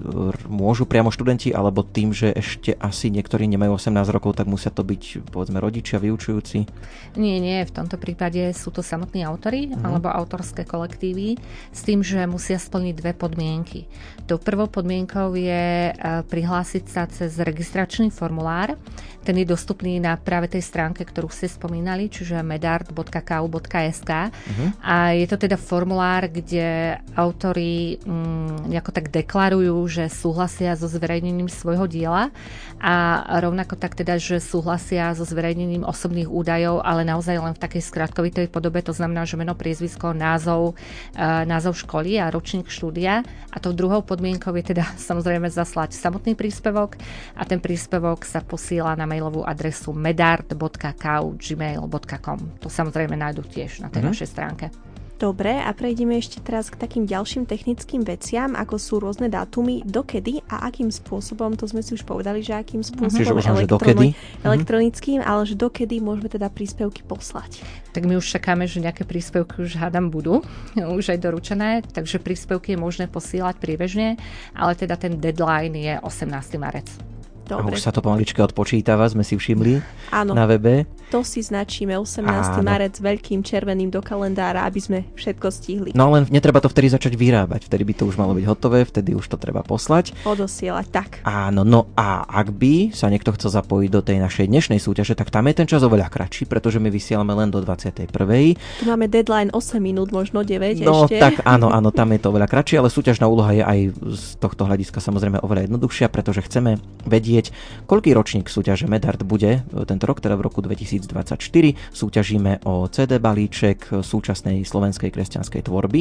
Môžu 0.47 0.87
priamo 0.87 1.11
študenti, 1.11 1.51
alebo 1.51 1.83
tým, 1.83 2.15
že 2.15 2.31
ešte 2.31 2.79
asi 2.79 3.11
niektorí 3.11 3.51
nemajú 3.51 3.75
18 3.75 4.15
rokov, 4.15 4.39
tak 4.39 4.47
musia 4.47 4.71
to 4.71 4.87
byť 4.87 5.27
povedzme 5.27 5.59
rodičia, 5.59 5.99
vyučujúci? 5.99 6.71
Nie, 7.19 7.43
nie, 7.43 7.67
v 7.67 7.75
tomto 7.75 7.99
prípade 7.99 8.55
sú 8.55 8.71
to 8.71 8.87
samotní 8.87 9.27
autory 9.27 9.67
uh-huh. 9.67 9.83
alebo 9.83 10.07
autorské 10.07 10.63
kolektívy 10.63 11.35
s 11.75 11.81
tým, 11.83 12.07
že 12.07 12.23
musia 12.31 12.57
splniť 12.57 12.95
dve 12.95 13.13
podmienky. 13.19 13.91
Tou 14.31 14.39
prvou 14.39 14.71
podmienkou 14.71 15.35
je 15.35 15.91
e, 15.91 15.93
prihlásiť 16.31 16.85
sa 16.87 17.11
cez 17.11 17.35
registračný 17.43 18.15
formulár. 18.15 18.79
Ten 19.27 19.37
je 19.37 19.45
dostupný 19.45 19.99
na 19.99 20.15
práve 20.17 20.49
tej 20.49 20.63
stránke, 20.65 21.03
ktorú 21.03 21.29
ste 21.29 21.51
spomínali, 21.51 22.07
čiže 22.07 22.41
medart.ku.sk. 22.41 24.11
Uh-huh. 24.11 24.60
Uh-huh. 24.61 24.77
A 24.85 25.17
je 25.17 25.25
to 25.25 25.41
teda 25.41 25.57
formulár, 25.57 26.29
kde 26.29 27.01
autori 27.17 27.97
mm, 28.05 28.69
nejako 28.69 28.93
tak 28.93 29.09
deklarujú, 29.09 29.89
že 29.89 30.13
súhlasia 30.13 30.77
so 30.77 30.85
zverejnením 30.85 31.49
svojho 31.49 31.89
diela 31.89 32.29
a 32.81 33.21
rovnako 33.45 33.77
tak 33.77 33.93
teda, 33.93 34.17
že 34.17 34.41
súhlasia 34.41 35.13
so 35.13 35.29
zverejnením 35.29 35.85
osobných 35.85 36.33
údajov, 36.33 36.81
ale 36.81 37.05
naozaj 37.05 37.37
len 37.37 37.53
v 37.53 37.61
takej 37.61 37.85
skratkovitej 37.85 38.49
podobe, 38.49 38.81
to 38.81 38.97
znamená, 38.97 39.29
že 39.29 39.37
meno, 39.37 39.53
priezvisko, 39.53 40.17
názov, 40.17 40.81
e, 41.13 41.45
názov 41.45 41.77
školy 41.77 42.17
a 42.17 42.33
ročník 42.33 42.73
štúdia. 42.73 43.21
A 43.53 43.61
tou 43.61 43.77
druhou 43.77 44.01
podmienkou 44.01 44.57
je 44.57 44.73
teda 44.73 44.97
samozrejme 45.09 45.53
zaslať 45.53 45.93
samotný 45.93 46.33
príspevok 46.33 46.97
a 47.37 47.45
ten 47.45 47.61
príspevok 47.61 48.25
sa 48.25 48.41
posiela 48.41 48.97
na 48.97 49.05
mailovú 49.05 49.45
adresu 49.45 49.93
medart.kau.gmail.com. 49.93 52.41
To 52.65 52.73
samozrejme 52.73 53.13
nájdú 53.13 53.45
tiež 53.45 53.85
na 53.85 53.93
tej 53.93 54.09
uh-huh. 54.09 54.17
našej 54.17 54.29
stránke 54.33 54.50
stránke. 54.51 54.75
Dobre, 55.21 55.53
a 55.53 55.69
prejdeme 55.77 56.17
ešte 56.17 56.41
teraz 56.41 56.73
k 56.73 56.81
takým 56.81 57.05
ďalším 57.05 57.45
technickým 57.45 58.01
veciam, 58.09 58.57
ako 58.57 58.81
sú 58.81 59.05
rôzne 59.05 59.29
dátumy, 59.29 59.85
dokedy 59.85 60.41
a 60.49 60.65
akým 60.65 60.89
spôsobom, 60.89 61.61
to 61.61 61.69
sme 61.69 61.85
si 61.85 61.93
už 61.93 62.09
povedali, 62.09 62.41
že 62.41 62.57
akým 62.57 62.81
spôsobom 62.81 63.37
uh-huh. 63.37 63.53
elektrono- 63.53 64.17
mhm. 64.17 64.49
elektronickým, 64.49 65.21
ale 65.21 65.45
že 65.45 65.61
dokedy 65.61 66.01
môžeme 66.01 66.33
teda 66.33 66.49
príspevky 66.49 67.05
poslať. 67.05 67.61
Tak 67.93 68.09
my 68.09 68.17
už 68.17 68.33
čakáme, 68.33 68.65
že 68.65 68.81
nejaké 68.81 69.05
príspevky 69.05 69.61
už 69.61 69.77
hádam 69.77 70.09
budú, 70.09 70.41
už 70.97 71.13
aj 71.13 71.21
doručené, 71.21 71.85
takže 71.85 72.17
príspevky 72.17 72.73
je 72.73 72.81
možné 72.81 73.05
posielať 73.05 73.61
priebežne, 73.61 74.17
ale 74.57 74.73
teda 74.73 74.97
ten 74.97 75.21
deadline 75.21 75.77
je 75.77 76.01
18. 76.01 76.33
marec. 76.57 77.10
Dobre. 77.51 77.75
A 77.75 77.75
už 77.75 77.83
sa 77.83 77.91
to 77.91 77.99
pomaličke 77.99 78.39
odpočítava, 78.39 79.11
sme 79.11 79.27
si 79.27 79.35
všimli 79.35 79.83
Áno. 80.15 80.39
na 80.39 80.47
webe. 80.47 80.87
To 81.11 81.27
si 81.27 81.43
značíme 81.43 81.99
18. 81.99 82.23
Áno. 82.23 82.63
marec 82.63 82.95
veľkým 83.03 83.43
červeným 83.43 83.91
do 83.91 83.99
kalendára, 83.99 84.63
aby 84.63 84.79
sme 84.79 84.99
všetko 85.19 85.47
stihli. 85.51 85.91
No 85.91 86.15
len 86.15 86.31
netreba 86.31 86.63
to 86.63 86.71
vtedy 86.71 86.87
začať 86.87 87.19
vyrábať, 87.19 87.67
vtedy 87.67 87.83
by 87.83 87.95
to 87.99 88.05
už 88.07 88.15
malo 88.15 88.39
byť 88.39 88.47
hotové, 88.47 88.87
vtedy 88.87 89.19
už 89.19 89.27
to 89.27 89.35
treba 89.35 89.67
poslať. 89.67 90.15
Odosielať, 90.23 90.87
tak. 90.95 91.11
Áno, 91.27 91.67
no 91.67 91.91
a 91.99 92.23
ak 92.31 92.55
by 92.55 92.95
sa 92.95 93.11
niekto 93.11 93.35
chcel 93.35 93.51
zapojiť 93.51 93.91
do 93.91 94.03
tej 94.07 94.23
našej 94.23 94.47
dnešnej 94.47 94.79
súťaže, 94.79 95.19
tak 95.19 95.35
tam 95.35 95.51
je 95.51 95.59
ten 95.59 95.67
čas 95.67 95.83
oveľa 95.83 96.07
kratší, 96.07 96.47
pretože 96.47 96.79
my 96.79 96.87
vysielame 96.95 97.35
len 97.35 97.51
do 97.51 97.59
21. 97.59 98.07
Tu 98.07 98.85
máme 98.87 99.11
deadline 99.11 99.51
8 99.51 99.83
minút, 99.83 100.15
možno 100.15 100.47
9 100.47 100.79
no, 100.87 101.11
ešte. 101.11 101.19
tak 101.19 101.43
áno, 101.43 101.75
áno, 101.75 101.91
tam 101.91 102.15
je 102.15 102.23
to 102.23 102.31
oveľa 102.31 102.47
kratšie, 102.47 102.79
ale 102.79 102.87
súťažná 102.87 103.27
úloha 103.27 103.51
je 103.51 103.65
aj 103.67 103.79
z 104.15 104.25
tohto 104.39 104.63
hľadiska 104.63 105.03
samozrejme 105.03 105.43
oveľa 105.43 105.67
jednoduchšia, 105.67 106.07
pretože 106.07 106.47
chceme 106.47 106.79
vedieť, 107.03 107.40
vedieť, 107.41 107.57
koľký 107.89 108.13
ročník 108.13 108.53
súťaže 108.53 108.85
Medard 108.85 109.25
bude 109.25 109.65
tento 109.89 110.05
rok, 110.05 110.21
teda 110.21 110.37
v 110.37 110.45
roku 110.45 110.61
2024. 110.61 111.41
Súťažíme 111.97 112.69
o 112.69 112.85
CD 112.93 113.17
balíček 113.17 114.05
súčasnej 114.05 114.61
slovenskej 114.69 115.09
kresťanskej 115.09 115.65
tvorby. 115.65 116.01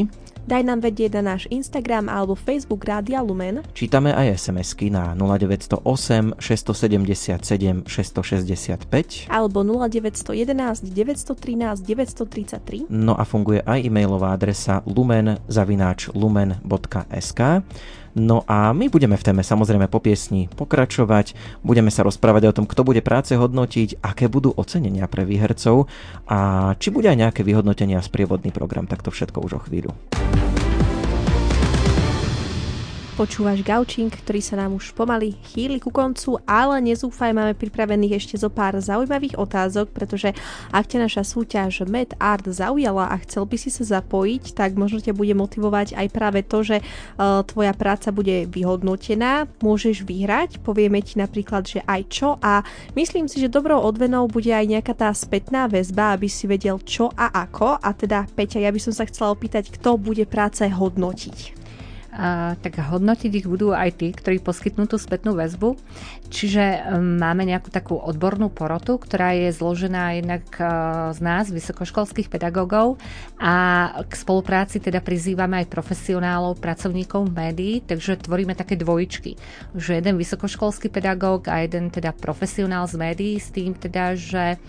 Daj 0.49 0.63
nám 0.65 0.81
vedieť 0.81 1.21
na 1.21 1.35
náš 1.35 1.45
Instagram 1.53 2.09
alebo 2.09 2.33
Facebook 2.33 2.81
Rádia 2.83 3.21
Lumen. 3.21 3.61
Čítame 3.77 4.09
aj 4.11 4.49
SMS-ky 4.49 4.89
na 4.89 5.13
0908 5.13 6.41
677 6.41 7.85
665 7.85 9.29
alebo 9.29 9.61
0911 9.61 10.89
913 10.89 11.85
933. 11.85 12.89
No 12.89 13.13
a 13.13 13.23
funguje 13.23 13.61
aj 13.61 13.85
e-mailová 13.85 14.33
adresa 14.33 14.81
lumen 14.89 15.37
lumen.sk. 16.17 17.39
No 18.17 18.41
a 18.49 18.73
my 18.73 18.89
budeme 18.89 19.13
v 19.13 19.25
téme 19.25 19.43
samozrejme 19.45 19.85
po 19.91 20.01
piesni 20.01 20.49
pokračovať, 20.57 21.37
budeme 21.61 21.93
sa 21.93 22.01
rozprávať 22.01 22.49
o 22.49 22.55
tom, 22.55 22.65
kto 22.65 22.81
bude 22.81 23.05
práce 23.05 23.37
hodnotiť, 23.37 24.01
aké 24.01 24.25
budú 24.25 24.49
ocenenia 24.55 25.05
pre 25.05 25.25
výhercov 25.25 25.85
a 26.25 26.71
či 26.81 26.89
bude 26.89 27.09
aj 27.09 27.17
nejaké 27.29 27.41
vyhodnotenia 27.45 28.01
a 28.01 28.05
sprievodný 28.05 28.49
program, 28.49 28.89
tak 28.89 29.05
to 29.05 29.13
všetko 29.13 29.45
už 29.45 29.51
o 29.57 29.61
chvíľu. 29.65 29.91
Počúvaš 33.19 33.67
Gaučing, 33.67 34.07
ktorý 34.07 34.39
sa 34.39 34.55
nám 34.55 34.79
už 34.79 34.95
pomaly 34.95 35.35
chýli 35.51 35.83
ku 35.83 35.91
koncu, 35.91 36.39
ale 36.47 36.79
nezúfaj, 36.79 37.35
máme 37.35 37.51
pripravených 37.51 38.15
ešte 38.15 38.39
zo 38.39 38.47
pár 38.47 38.79
zaujímavých 38.79 39.35
otázok, 39.35 39.91
pretože 39.91 40.31
ak 40.71 40.87
ťa 40.87 41.03
naša 41.03 41.27
súťaž 41.27 41.83
Med 41.83 42.15
Art 42.15 42.47
zaujala 42.47 43.11
a 43.11 43.19
chcel 43.19 43.43
by 43.43 43.59
si 43.59 43.75
sa 43.75 43.99
zapojiť, 43.99 44.55
tak 44.55 44.79
možno 44.79 45.03
ťa 45.03 45.11
bude 45.11 45.35
motivovať 45.35 45.99
aj 45.99 46.07
práve 46.15 46.47
to, 46.47 46.63
že 46.63 46.79
uh, 46.79 47.43
tvoja 47.43 47.75
práca 47.75 48.15
bude 48.15 48.47
vyhodnotená, 48.47 49.51
môžeš 49.59 50.07
vyhrať, 50.07 50.63
povieme 50.63 51.03
ti 51.03 51.19
napríklad, 51.19 51.67
že 51.67 51.83
aj 51.83 52.01
čo. 52.07 52.39
A 52.39 52.63
myslím 52.95 53.27
si, 53.27 53.43
že 53.43 53.51
dobrou 53.51 53.83
odvenou 53.83 54.31
bude 54.31 54.55
aj 54.55 54.63
nejaká 54.63 54.95
tá 54.95 55.11
spätná 55.11 55.67
väzba, 55.67 56.15
aby 56.15 56.31
si 56.31 56.47
vedel 56.47 56.79
čo 56.87 57.11
a 57.19 57.35
ako. 57.35 57.83
A 57.83 57.91
teda 57.91 58.31
Peťa, 58.31 58.63
ja 58.63 58.71
by 58.71 58.79
som 58.79 58.95
sa 58.95 59.03
chcela 59.03 59.35
opýtať, 59.35 59.75
kto 59.75 59.99
bude 59.99 60.23
práce 60.23 60.63
hodnotiť 60.63 61.58
tak 62.59 62.83
hodnotiť 62.83 63.31
ich 63.31 63.47
budú 63.47 63.71
aj 63.71 64.03
tí, 64.03 64.11
ktorí 64.11 64.43
poskytnú 64.43 64.91
tú 64.91 64.99
spätnú 64.99 65.39
väzbu. 65.39 65.79
Čiže 66.29 66.93
um, 66.93 67.17
máme 67.17 67.47
nejakú 67.47 67.71
takú 67.71 67.95
odbornú 67.97 68.51
porotu, 68.51 68.99
ktorá 68.99 69.33
je 69.33 69.49
zložená 69.55 70.19
jednak 70.19 70.43
uh, 70.59 71.09
z 71.15 71.19
nás, 71.23 71.49
vysokoškolských 71.49 72.27
pedagógov 72.27 72.99
a 73.39 73.89
k 74.05 74.13
spolupráci 74.13 74.83
teda 74.83 74.99
prizývame 74.99 75.63
aj 75.63 75.71
profesionálov, 75.71 76.59
pracovníkov 76.59 77.31
médií, 77.31 77.81
takže 77.81 78.19
tvoríme 78.19 78.53
také 78.53 78.75
dvojičky, 78.75 79.39
že 79.73 79.97
jeden 79.97 80.19
vysokoškolský 80.19 80.91
pedagóg 80.91 81.47
a 81.47 81.63
jeden 81.63 81.89
teda 81.89 82.13
profesionál 82.13 82.85
z 82.85 82.99
médií 82.99 83.35
s 83.39 83.49
tým 83.49 83.73
teda, 83.73 84.13
že 84.13 84.59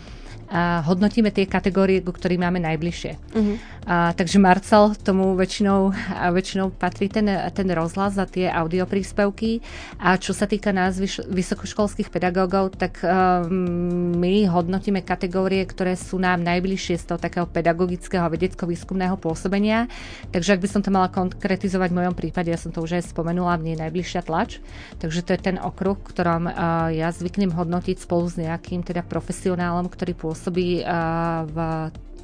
a 0.50 0.82
hodnotíme 0.82 1.30
tie 1.30 1.46
kategórie, 1.46 2.02
ku 2.02 2.10
ktorým 2.10 2.42
máme 2.42 2.58
najbližšie. 2.58 3.12
Uh-huh. 3.14 3.54
A, 3.86 4.10
takže 4.12 4.42
Marcel 4.42 4.98
tomu 4.98 5.38
väčšinou, 5.38 5.94
a 6.10 6.34
väčšinou 6.34 6.74
patrí 6.74 7.06
ten, 7.06 7.30
ten 7.54 7.70
rozhlas 7.70 8.18
za 8.18 8.26
tie 8.26 8.50
audiopríspevky 8.50 9.62
a 10.02 10.18
čo 10.18 10.34
sa 10.34 10.50
týka 10.50 10.74
nás 10.74 10.98
vysokoškolských 11.30 12.10
pedagógov, 12.10 12.74
tak 12.74 12.98
um, 13.00 14.18
my 14.18 14.50
hodnotíme 14.50 15.06
kategórie, 15.06 15.62
ktoré 15.64 15.94
sú 15.94 16.18
nám 16.18 16.42
najbližšie 16.42 16.98
z 16.98 17.04
toho 17.14 17.18
takého 17.22 17.46
pedagogického 17.46 18.26
a 18.26 18.32
vedecko-výskumného 18.34 19.14
pôsobenia. 19.22 19.86
Takže 20.34 20.58
ak 20.58 20.62
by 20.66 20.68
som 20.68 20.82
to 20.82 20.90
mala 20.90 21.06
konkretizovať 21.08 21.94
v 21.94 21.98
mojom 22.04 22.14
prípade, 22.18 22.50
ja 22.50 22.58
som 22.58 22.74
to 22.74 22.82
už 22.82 22.98
aj 22.98 23.14
spomenula, 23.14 23.54
mne 23.54 23.78
je 23.78 23.82
najbližšia 23.86 24.26
tlač. 24.26 24.58
Takže 24.98 25.22
to 25.22 25.30
je 25.38 25.40
ten 25.40 25.56
okruh, 25.62 25.96
ktorom 25.96 26.50
uh, 26.50 26.90
ja 26.90 27.14
zvyknem 27.14 27.54
hodnotiť 27.54 28.02
spolu 28.02 28.26
s 28.26 28.34
nejakým 28.34 28.82
teda 28.82 29.06
profesionálom, 29.06 29.86
ktorý 29.86 30.12
pôsobí 30.18 30.39
pôsobí 30.40 30.80
v 31.52 31.56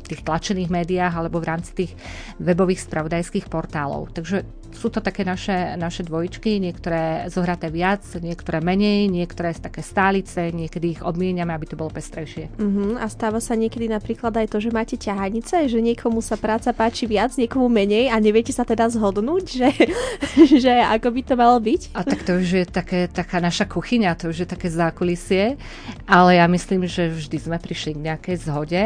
tých 0.08 0.24
tlačených 0.24 0.72
médiách 0.72 1.12
alebo 1.20 1.36
v 1.36 1.52
rámci 1.52 1.76
tých 1.76 1.92
webových 2.40 2.80
spravodajských 2.88 3.52
portálov. 3.52 4.16
Takže 4.16 4.48
sú 4.76 4.92
to 4.92 5.00
také 5.00 5.24
naše, 5.24 5.74
naše 5.80 6.04
dvojičky, 6.04 6.60
niektoré 6.60 7.32
zohraté 7.32 7.72
viac, 7.72 8.04
niektoré 8.20 8.60
menej, 8.60 9.08
niektoré 9.08 9.56
také 9.56 9.80
stálice, 9.80 10.52
niekedy 10.52 11.00
ich 11.00 11.02
odmieniame, 11.02 11.56
aby 11.56 11.64
to 11.64 11.80
bolo 11.80 11.88
pestrejšie. 11.88 12.52
Uh-huh. 12.60 13.00
A 13.00 13.08
stáva 13.08 13.40
sa 13.40 13.56
niekedy 13.56 13.88
napríklad 13.88 14.36
aj 14.36 14.52
to, 14.52 14.60
že 14.60 14.70
máte 14.70 15.00
ťahanice, 15.00 15.72
že 15.72 15.80
niekomu 15.80 16.20
sa 16.20 16.36
práca 16.36 16.76
páči 16.76 17.08
viac, 17.08 17.32
niekomu 17.40 17.72
menej 17.72 18.12
a 18.12 18.20
neviete 18.20 18.52
sa 18.52 18.68
teda 18.68 18.92
zhodnúť, 18.92 19.44
že, 19.48 19.68
že 20.62 20.72
ako 20.84 21.08
by 21.08 21.20
to 21.24 21.34
malo 21.40 21.56
byť? 21.56 21.96
A 21.96 22.04
tak 22.04 22.28
to 22.28 22.36
už 22.36 22.48
je 22.60 22.64
také, 22.68 23.08
taká 23.08 23.40
naša 23.40 23.64
kuchyňa, 23.64 24.20
to 24.20 24.28
už 24.28 24.44
je 24.44 24.48
také 24.48 24.68
zákulisie, 24.68 25.56
ale 26.04 26.36
ja 26.36 26.44
myslím, 26.44 26.84
že 26.84 27.08
vždy 27.08 27.36
sme 27.40 27.56
prišli 27.56 27.96
k 27.96 28.04
nejakej 28.12 28.36
zhode. 28.44 28.82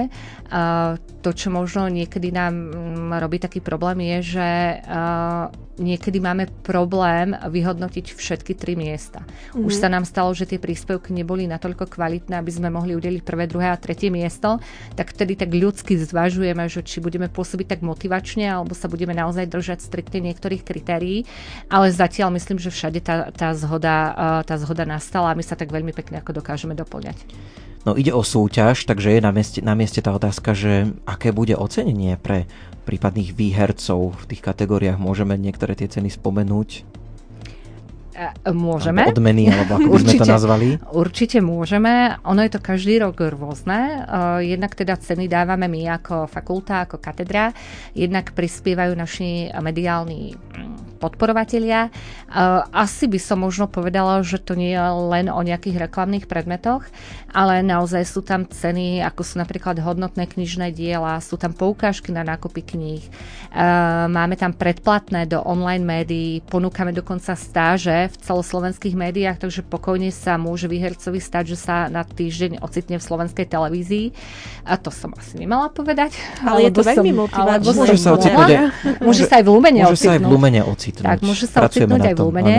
A 0.51 0.95
to, 1.23 1.31
čo 1.31 1.53
možno 1.55 1.87
niekedy 1.87 2.35
nám 2.35 2.55
mm, 2.55 3.23
robí 3.23 3.39
taký 3.39 3.63
problém, 3.63 4.03
je, 4.17 4.39
že 4.39 4.49
niekedy 5.81 6.21
máme 6.21 6.47
problém 6.61 7.33
vyhodnotiť 7.33 8.13
všetky 8.13 8.53
tri 8.55 8.77
miesta. 8.77 9.25
Mm-hmm. 9.25 9.65
Už 9.65 9.81
sa 9.81 9.89
nám 9.89 10.05
stalo, 10.05 10.31
že 10.37 10.45
tie 10.45 10.61
príspevky 10.61 11.11
neboli 11.17 11.49
natoľko 11.49 11.89
kvalitné, 11.89 12.37
aby 12.37 12.53
sme 12.53 12.69
mohli 12.69 12.93
udeliť 12.93 13.25
prvé, 13.25 13.49
druhé 13.49 13.73
a 13.73 13.81
tretie 13.81 14.13
miesto, 14.13 14.61
tak 14.95 15.17
vtedy 15.17 15.41
tak 15.41 15.51
ľudsky 15.51 15.97
zvažujeme, 15.97 16.69
že 16.69 16.85
či 16.85 17.01
budeme 17.01 17.33
pôsobiť 17.33 17.67
tak 17.67 17.81
motivačne, 17.81 18.45
alebo 18.45 18.77
sa 18.77 18.87
budeme 18.87 19.17
naozaj 19.17 19.49
držať 19.49 19.81
striktne 19.81 20.21
niektorých 20.31 20.63
kritérií, 20.63 21.25
ale 21.73 21.89
zatiaľ 21.89 22.37
myslím, 22.37 22.61
že 22.61 22.69
všade 22.69 23.01
tá, 23.01 23.33
tá, 23.33 23.57
zhoda, 23.57 23.97
tá 24.45 24.55
zhoda 24.61 24.85
nastala 24.85 25.33
a 25.33 25.39
my 25.39 25.43
sa 25.43 25.57
tak 25.57 25.73
veľmi 25.73 25.97
pekne 25.97 26.21
ako 26.21 26.45
dokážeme 26.45 26.77
doplňať. 26.77 27.17
No 27.81 27.97
ide 27.97 28.13
o 28.13 28.21
súťaž, 28.21 28.85
takže 28.85 29.17
je 29.17 29.21
na 29.25 29.33
mieste, 29.33 29.65
na 29.65 29.73
mieste 29.73 30.05
tá 30.05 30.13
otázka, 30.13 30.53
že 30.53 30.93
aké 31.09 31.33
bude 31.33 31.57
ocenenie 31.57 32.21
pre 32.21 32.45
prípadných 32.83 33.37
výhercov 33.37 34.17
v 34.17 34.25
tých 34.29 34.43
kategóriách. 34.43 35.01
Môžeme 35.01 35.37
niektoré 35.37 35.77
tie 35.77 35.89
ceny 35.89 36.11
spomenúť? 36.11 37.00
Môžeme. 38.53 39.09
Alebo 39.09 39.17
odmeny, 39.17 39.49
alebo 39.49 39.81
ako 39.81 39.89
by 39.91 40.01
sme 40.05 40.21
to 40.21 40.29
nazvali? 40.29 40.67
Určite 40.93 41.39
môžeme. 41.41 42.21
Ono 42.29 42.41
je 42.45 42.53
to 42.53 42.61
každý 42.61 43.01
rok 43.01 43.17
rôzne. 43.21 44.05
Jednak 44.45 44.77
teda 44.77 45.01
ceny 45.01 45.25
dávame 45.25 45.67
my 45.73 45.89
ako 46.01 46.29
fakulta, 46.29 46.85
ako 46.85 47.01
katedra. 47.01 47.57
Jednak 47.97 48.37
prispievajú 48.37 48.93
naši 48.93 49.49
mediálni 49.57 50.37
mm, 50.37 51.01
podporovatelia. 51.01 51.89
Asi 52.71 53.09
by 53.09 53.17
som 53.17 53.41
možno 53.41 53.67
povedala, 53.73 54.21
že 54.21 54.37
to 54.37 54.53
nie 54.53 54.77
je 54.77 54.85
len 55.09 55.33
o 55.33 55.41
nejakých 55.41 55.89
reklamných 55.89 56.29
predmetoch, 56.29 56.85
ale 57.33 57.65
naozaj 57.65 58.05
sú 58.05 58.21
tam 58.21 58.45
ceny, 58.45 59.01
ako 59.03 59.25
sú 59.25 59.41
napríklad 59.41 59.81
hodnotné 59.81 60.29
knižné 60.29 60.77
diela, 60.77 61.19
sú 61.25 61.41
tam 61.41 61.57
poukážky 61.57 62.13
na 62.13 62.21
nákupy 62.21 62.63
kníh, 62.63 63.03
máme 64.13 64.37
tam 64.37 64.53
predplatné 64.53 65.25
do 65.27 65.41
online 65.41 65.83
médií, 65.83 66.45
ponúkame 66.45 66.93
dokonca 66.93 67.33
stáže 67.33 68.10
v 68.11 68.17
celoslovenských 68.19 68.95
médiách, 68.99 69.39
takže 69.39 69.63
pokojne 69.63 70.11
sa 70.11 70.37
môže 70.37 70.67
výhercovi 70.67 71.23
stať, 71.23 71.55
že 71.55 71.59
sa 71.59 71.87
na 71.87 72.03
týždeň 72.03 72.61
ocitne 72.61 72.99
v 72.99 73.05
slovenskej 73.07 73.47
televízii. 73.47 74.13
A 74.67 74.75
to 74.77 74.91
som 74.91 75.15
asi 75.15 75.39
nemala 75.39 75.71
povedať. 75.71 76.19
Ale 76.43 76.67
je 76.67 76.75
to 76.75 76.83
veľmi 76.83 77.13
motivačné. 77.15 77.73
Môže 77.73 77.97
sa 77.97 78.11
ocitnúť 78.19 78.51
môže 79.01 79.25
sa 79.27 79.41
aj 79.41 79.45
v 79.47 79.51
Lumene 79.51 79.81
môže 79.85 80.01
sa 80.01 80.13
aj 80.17 80.21
v 80.21 80.29
Lumene 80.29 80.61
ocitnúť. 80.65 81.07
Tak, 81.07 81.19
môže 81.23 81.47
sa 81.47 81.59
ocitnúť 81.67 82.01
aj 82.13 82.15
v 82.17 82.21
Lumene. 82.21 82.57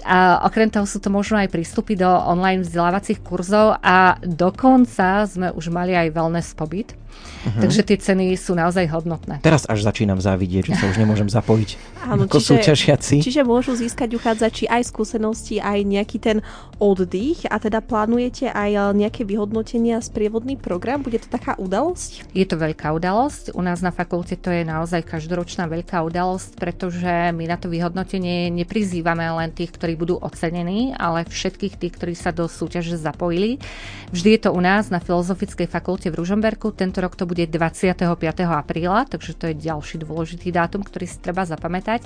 A 0.00 0.40
okrem 0.48 0.72
toho 0.72 0.88
sú 0.88 0.96
to 0.96 1.12
možno 1.12 1.36
aj 1.36 1.52
prístupy 1.52 1.92
do 1.92 2.08
online 2.08 2.64
vzdelávacích 2.64 3.20
kurzov 3.20 3.76
a 3.84 4.16
dokonca 4.24 5.28
sme 5.28 5.52
už 5.52 5.68
mali 5.68 5.92
aj 5.92 6.16
wellness 6.16 6.56
pobyt 6.56 6.96
Uh-huh. 7.40 7.64
Takže 7.64 7.80
tie 7.88 7.96
ceny 7.96 8.36
sú 8.36 8.52
naozaj 8.52 8.84
hodnotné. 8.92 9.40
Teraz 9.40 9.64
až 9.64 9.80
začínam 9.80 10.20
závidieť, 10.20 10.72
že 10.72 10.74
sa 10.76 10.84
už 10.92 11.00
nemôžem 11.00 11.28
zapojiť 11.40 11.70
Áno, 12.04 12.28
ako 12.28 12.36
čiže, 12.36 12.48
súťažiaci. 12.52 13.16
Čiže 13.24 13.42
môžu 13.48 13.72
získať 13.76 14.12
uchádzači 14.16 14.68
aj 14.68 14.88
skúsenosti, 14.88 15.56
aj 15.56 15.84
nejaký 15.84 16.20
ten 16.20 16.38
oddych 16.76 17.48
a 17.48 17.56
teda 17.56 17.80
plánujete 17.80 18.52
aj 18.52 18.70
eh, 18.76 18.84
nejaké 18.92 19.24
vyhodnotenia, 19.24 20.04
sprievodný 20.04 20.60
program? 20.60 21.00
Bude 21.00 21.20
to 21.20 21.32
taká 21.32 21.56
udalosť? 21.56 22.32
Je 22.36 22.44
to 22.44 22.60
veľká 22.60 22.92
udalosť. 22.92 23.56
U 23.56 23.60
nás 23.64 23.80
na 23.80 23.92
fakulte 23.92 24.36
to 24.36 24.52
je 24.52 24.64
naozaj 24.64 25.00
každoročná 25.04 25.64
veľká 25.64 26.00
udalosť, 26.04 26.60
pretože 26.60 27.32
my 27.32 27.44
na 27.48 27.56
to 27.56 27.72
vyhodnotenie 27.72 28.52
neprizývame 28.52 29.24
len 29.24 29.50
tých, 29.52 29.72
ktorí 29.72 29.96
budú 29.96 30.20
ocenení, 30.20 30.92
ale 30.92 31.24
všetkých 31.24 31.80
tých, 31.80 31.92
ktorí 31.96 32.14
sa 32.16 32.36
do 32.36 32.44
súťaže 32.48 33.00
zapojili. 33.00 33.56
Vždy 34.12 34.28
je 34.36 34.40
to 34.44 34.50
u 34.52 34.60
nás 34.60 34.92
na 34.92 34.98
Filozofickej 34.98 35.70
fakulte 35.70 36.10
v 36.10 36.18
Ružomberku. 36.20 36.74
Tento 36.74 36.99
rok 37.00 37.16
to 37.16 37.24
bude 37.24 37.42
25. 37.48 37.96
apríla, 38.44 39.08
takže 39.08 39.32
to 39.34 39.48
je 39.50 39.54
ďalší 39.56 40.04
dôležitý 40.04 40.52
dátum, 40.52 40.84
ktorý 40.84 41.08
si 41.08 41.16
treba 41.18 41.48
zapamätať. 41.48 42.04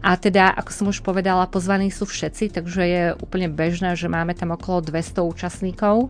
A 0.00 0.16
teda, 0.16 0.50
ako 0.56 0.70
som 0.72 0.86
už 0.88 1.04
povedala, 1.04 1.44
pozvaní 1.46 1.92
sú 1.92 2.08
všetci, 2.08 2.56
takže 2.56 2.82
je 2.82 3.02
úplne 3.20 3.52
bežné, 3.52 3.94
že 3.94 4.08
máme 4.08 4.32
tam 4.32 4.56
okolo 4.56 4.80
200 4.80 5.20
účastníkov. 5.20 6.08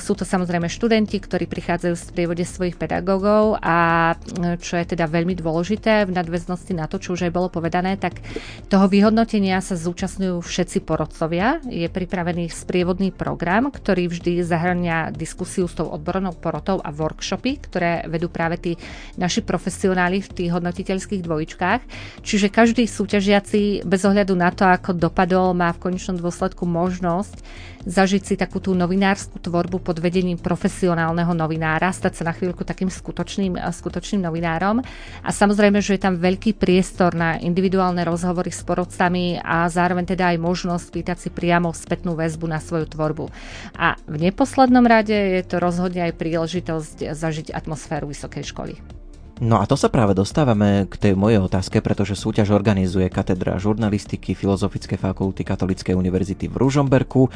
Sú 0.00 0.12
to 0.16 0.24
samozrejme 0.24 0.70
študenti, 0.70 1.20
ktorí 1.20 1.44
prichádzajú 1.50 1.94
v 1.96 2.06
sprievode 2.14 2.44
svojich 2.46 2.80
pedagógov 2.80 3.58
a 3.60 4.12
čo 4.60 4.80
je 4.80 4.84
teda 4.96 5.10
veľmi 5.10 5.34
dôležité 5.36 6.06
v 6.06 6.14
nadväznosti 6.14 6.72
na 6.72 6.86
to, 6.86 6.96
čo 7.02 7.18
už 7.18 7.26
aj 7.26 7.32
bolo 7.34 7.50
povedané, 7.50 7.98
tak 7.98 8.22
toho 8.70 8.86
vyhodnotenia 8.86 9.58
sa 9.58 9.74
zúčastňujú 9.74 10.38
všetci 10.40 10.86
porodcovia. 10.86 11.58
Je 11.66 11.90
pripravený 11.90 12.46
sprievodný 12.48 13.10
program, 13.10 13.74
ktorý 13.74 14.06
vždy 14.06 14.46
zahrania 14.46 15.10
diskusiu 15.10 15.66
s 15.66 15.74
tou 15.74 15.90
odbornou 15.90 16.30
porotou 16.38 16.78
a 16.78 16.94
workshopy, 16.94 17.49
ktoré 17.58 17.80
ktoré 17.80 18.04
vedú 18.12 18.28
práve 18.28 18.60
tí 18.60 18.72
naši 19.16 19.40
profesionáli 19.40 20.20
v 20.20 20.28
tých 20.36 20.50
hodnotiteľských 20.52 21.24
dvojičkách. 21.24 21.80
Čiže 22.20 22.52
každý 22.52 22.84
súťažiaci 22.84 23.88
bez 23.88 24.04
ohľadu 24.04 24.36
na 24.36 24.52
to, 24.52 24.68
ako 24.68 24.92
dopadol, 24.92 25.56
má 25.56 25.72
v 25.72 25.88
konečnom 25.88 26.20
dôsledku 26.20 26.68
možnosť 26.68 27.40
zažiť 27.84 28.22
si 28.22 28.34
takú 28.36 28.60
tú 28.60 28.76
novinárskú 28.76 29.40
tvorbu 29.40 29.80
pod 29.80 29.96
vedením 29.98 30.36
profesionálneho 30.36 31.32
novinára, 31.32 31.92
stať 31.92 32.20
sa 32.20 32.28
na 32.28 32.34
chvíľku 32.36 32.64
takým 32.64 32.92
skutočným, 32.92 33.56
skutočným 33.56 34.24
novinárom. 34.24 34.84
A 35.24 35.30
samozrejme, 35.32 35.80
že 35.80 35.96
je 35.96 36.04
tam 36.04 36.20
veľký 36.20 36.56
priestor 36.60 37.16
na 37.16 37.40
individuálne 37.40 38.04
rozhovory 38.04 38.52
s 38.52 38.60
porodcami 38.64 39.40
a 39.40 39.64
zároveň 39.72 40.12
teda 40.12 40.36
aj 40.36 40.38
možnosť 40.38 40.86
pýtať 40.92 41.16
si 41.16 41.28
priamo 41.32 41.72
spätnú 41.72 42.12
väzbu 42.18 42.46
na 42.50 42.60
svoju 42.60 42.90
tvorbu. 42.90 43.32
A 43.76 43.96
v 44.04 44.16
neposlednom 44.28 44.84
rade 44.84 45.16
je 45.16 45.42
to 45.46 45.56
rozhodne 45.62 46.04
aj 46.04 46.18
príležitosť 46.18 47.16
zažiť 47.16 47.52
atmosféru 47.54 48.10
vysokej 48.10 48.44
školy. 48.44 48.99
No 49.40 49.56
a 49.56 49.64
to 49.64 49.72
sa 49.72 49.88
práve 49.88 50.12
dostávame 50.12 50.84
k 50.84 51.00
tej 51.00 51.12
mojej 51.16 51.40
otázke, 51.40 51.80
pretože 51.80 52.12
súťaž 52.12 52.52
organizuje 52.52 53.08
katedra 53.08 53.56
žurnalistiky 53.56 54.36
Filozofickej 54.36 55.00
fakulty 55.00 55.48
Katolíckej 55.48 55.96
univerzity 55.96 56.44
v 56.44 56.60
Ružomberku 56.60 57.32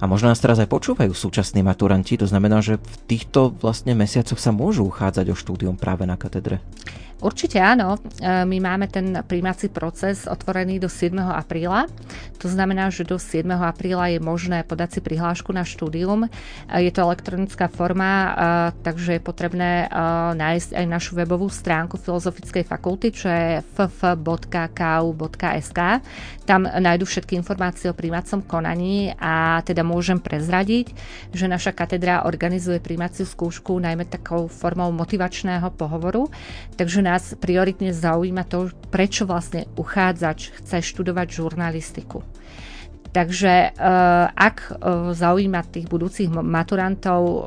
a 0.00 0.04
možno 0.08 0.32
nás 0.32 0.40
teraz 0.40 0.56
aj 0.64 0.72
počúvajú 0.72 1.12
súčasní 1.12 1.60
maturanti, 1.60 2.16
to 2.16 2.24
znamená, 2.24 2.64
že 2.64 2.80
v 2.80 2.96
týchto 3.04 3.52
vlastne 3.60 3.92
mesiacoch 3.92 4.40
sa 4.40 4.48
môžu 4.48 4.88
uchádzať 4.88 5.28
o 5.28 5.36
štúdium 5.36 5.76
práve 5.76 6.08
na 6.08 6.16
katedre. 6.16 6.64
Určite 7.22 7.62
áno. 7.62 8.02
E, 8.18 8.42
my 8.42 8.58
máme 8.58 8.90
ten 8.90 9.14
príjmací 9.22 9.70
proces 9.70 10.26
otvorený 10.26 10.82
do 10.82 10.90
7. 10.90 11.14
apríla. 11.22 11.86
To 12.42 12.50
znamená, 12.50 12.90
že 12.90 13.06
do 13.06 13.14
7. 13.14 13.46
apríla 13.46 14.10
je 14.10 14.18
možné 14.18 14.66
podať 14.66 14.98
si 14.98 15.00
prihlášku 15.06 15.54
na 15.54 15.62
štúdium. 15.62 16.26
E, 16.26 16.28
je 16.82 16.90
to 16.90 17.06
elektronická 17.06 17.70
forma, 17.70 18.10
e, 18.10 18.28
takže 18.82 19.16
je 19.16 19.22
potrebné 19.22 19.86
nájsť 20.34 20.74
aj 20.74 20.86
našu 20.90 21.14
webovú 21.14 21.46
stránku 21.46 21.94
Filozofickej 21.94 22.66
fakulty, 22.66 23.14
čo 23.14 23.30
je 23.30 23.62
ff.ku.sk. 23.78 25.80
Tam 26.42 26.66
nájdu 26.66 27.06
všetky 27.06 27.38
informácie 27.38 27.86
o 27.86 27.94
príjmacom 27.94 28.42
konaní 28.42 29.14
a 29.14 29.62
teda 29.62 29.86
môžem 29.86 30.18
prezradiť, 30.18 30.90
že 31.30 31.46
naša 31.46 31.70
katedra 31.70 32.26
organizuje 32.26 32.82
príjmaciu 32.82 33.22
skúšku 33.22 33.78
najmä 33.78 34.10
takou 34.10 34.50
formou 34.50 34.90
motivačného 34.90 35.70
pohovoru. 35.78 36.26
Takže 36.74 37.11
nás 37.12 37.36
prioritne 37.36 37.92
zaujíma 37.92 38.48
to, 38.48 38.72
prečo 38.88 39.28
vlastne 39.28 39.68
uchádzač 39.76 40.56
chce 40.56 40.80
študovať 40.80 41.28
žurnalistiku. 41.28 42.24
Takže 43.12 43.76
uh, 43.76 44.32
ak 44.32 44.72
uh, 44.72 45.12
zaujíma 45.12 45.68
tých 45.68 45.84
budúcich 45.84 46.32
maturantov 46.32 47.20
uh, 47.20 47.38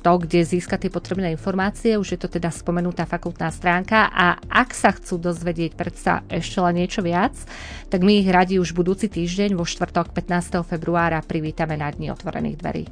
to, 0.00 0.12
kde 0.24 0.40
získať 0.40 0.88
tie 0.88 0.90
potrebné 0.90 1.28
informácie, 1.36 2.00
už 2.00 2.16
je 2.16 2.18
to 2.24 2.32
teda 2.32 2.48
spomenutá 2.48 3.04
fakultná 3.04 3.52
stránka 3.52 4.08
a 4.08 4.40
ak 4.48 4.72
sa 4.72 4.88
chcú 4.96 5.20
dozvedieť 5.20 5.76
predsa 5.76 6.24
ešte 6.32 6.64
len 6.64 6.80
niečo 6.80 7.04
viac, 7.04 7.36
tak 7.92 8.00
my 8.00 8.24
ich 8.24 8.28
radi 8.32 8.56
už 8.56 8.72
budúci 8.72 9.12
týždeň 9.12 9.52
vo 9.52 9.68
štvrtok 9.68 10.16
15. 10.16 10.64
februára 10.64 11.20
privítame 11.20 11.76
na 11.76 11.92
Dni 11.92 12.08
otvorených 12.08 12.56
dverí. 12.56 12.84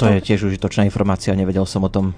To 0.00 0.08
je 0.08 0.24
tiež 0.24 0.48
užitočná 0.48 0.88
informácia, 0.88 1.36
nevedel 1.36 1.68
som 1.68 1.84
o 1.84 1.92
tom. 1.92 2.16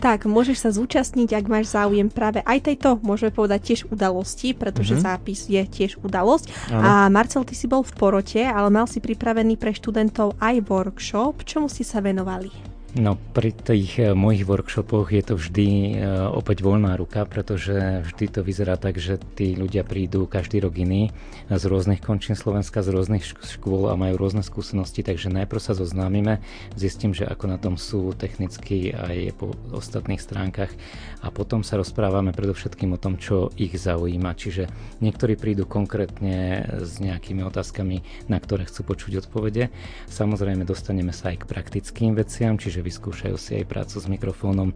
Tak, 0.00 0.24
môžeš 0.24 0.64
sa 0.64 0.70
zúčastniť, 0.72 1.36
ak 1.36 1.44
máš 1.44 1.76
záujem 1.76 2.08
práve 2.08 2.40
aj 2.48 2.72
tejto, 2.72 2.96
môžeme 3.04 3.28
povedať 3.28 3.60
tiež 3.68 3.80
udalosti, 3.92 4.56
pretože 4.56 4.96
mm-hmm. 4.96 5.06
zápis 5.12 5.44
je 5.44 5.60
tiež 5.60 6.00
udalosť. 6.00 6.72
Ano. 6.72 6.80
A 6.80 6.90
Marcel, 7.12 7.44
ty 7.44 7.52
si 7.52 7.68
bol 7.68 7.84
v 7.84 7.92
porote, 7.92 8.40
ale 8.40 8.72
mal 8.72 8.88
si 8.88 9.04
pripravený 9.04 9.60
pre 9.60 9.76
študentov 9.76 10.40
aj 10.40 10.64
workshop. 10.64 11.44
Čomu 11.44 11.68
ste 11.68 11.84
sa 11.84 12.00
venovali? 12.00 12.79
No 12.90 13.14
pri 13.14 13.54
tých 13.54 14.02
eh, 14.02 14.18
mojich 14.18 14.42
workshopoch 14.42 15.14
je 15.14 15.22
to 15.22 15.38
vždy 15.38 15.94
eh, 15.94 16.26
opäť 16.26 16.66
voľná 16.66 16.98
ruka, 16.98 17.22
pretože 17.22 18.02
vždy 18.02 18.26
to 18.26 18.40
vyzerá 18.42 18.74
tak, 18.74 18.98
že 18.98 19.14
tí 19.38 19.54
ľudia 19.54 19.86
prídu 19.86 20.26
každý 20.26 20.58
rok 20.58 20.74
iný 20.74 21.14
z 21.46 21.64
rôznych 21.70 22.02
končín 22.02 22.34
Slovenska, 22.34 22.82
z 22.82 22.90
rôznych 22.90 23.22
škôl 23.22 23.86
a 23.86 23.94
majú 23.94 24.18
rôzne 24.18 24.42
skúsenosti, 24.42 25.06
takže 25.06 25.30
najprv 25.30 25.62
sa 25.62 25.78
zoznámime, 25.78 26.42
zistím, 26.74 27.14
že 27.14 27.30
ako 27.30 27.44
na 27.46 27.62
tom 27.62 27.78
sú 27.78 28.10
technicky 28.10 28.90
aj 28.90 29.38
po 29.38 29.54
ostatných 29.70 30.18
stránkach 30.18 30.74
a 31.22 31.30
potom 31.30 31.62
sa 31.62 31.78
rozprávame 31.78 32.34
predovšetkým 32.34 32.90
o 32.90 32.98
tom, 32.98 33.22
čo 33.22 33.54
ich 33.54 33.70
zaujíma. 33.70 34.34
Čiže 34.34 34.66
niektorí 34.98 35.38
prídu 35.38 35.62
konkrétne 35.62 36.66
s 36.82 36.98
nejakými 36.98 37.46
otázkami, 37.46 38.26
na 38.26 38.42
ktoré 38.42 38.66
chcú 38.66 38.82
počuť 38.82 39.22
odpovede. 39.22 39.70
Samozrejme 40.10 40.66
dostaneme 40.66 41.14
sa 41.14 41.30
aj 41.30 41.46
k 41.46 41.48
praktickým 41.54 42.18
veciam, 42.18 42.58
čiže 42.58 42.79
že 42.80 42.88
vyskúšajú 42.88 43.36
si 43.36 43.60
aj 43.60 43.68
prácu 43.68 43.96
s 44.00 44.06
mikrofónom. 44.08 44.68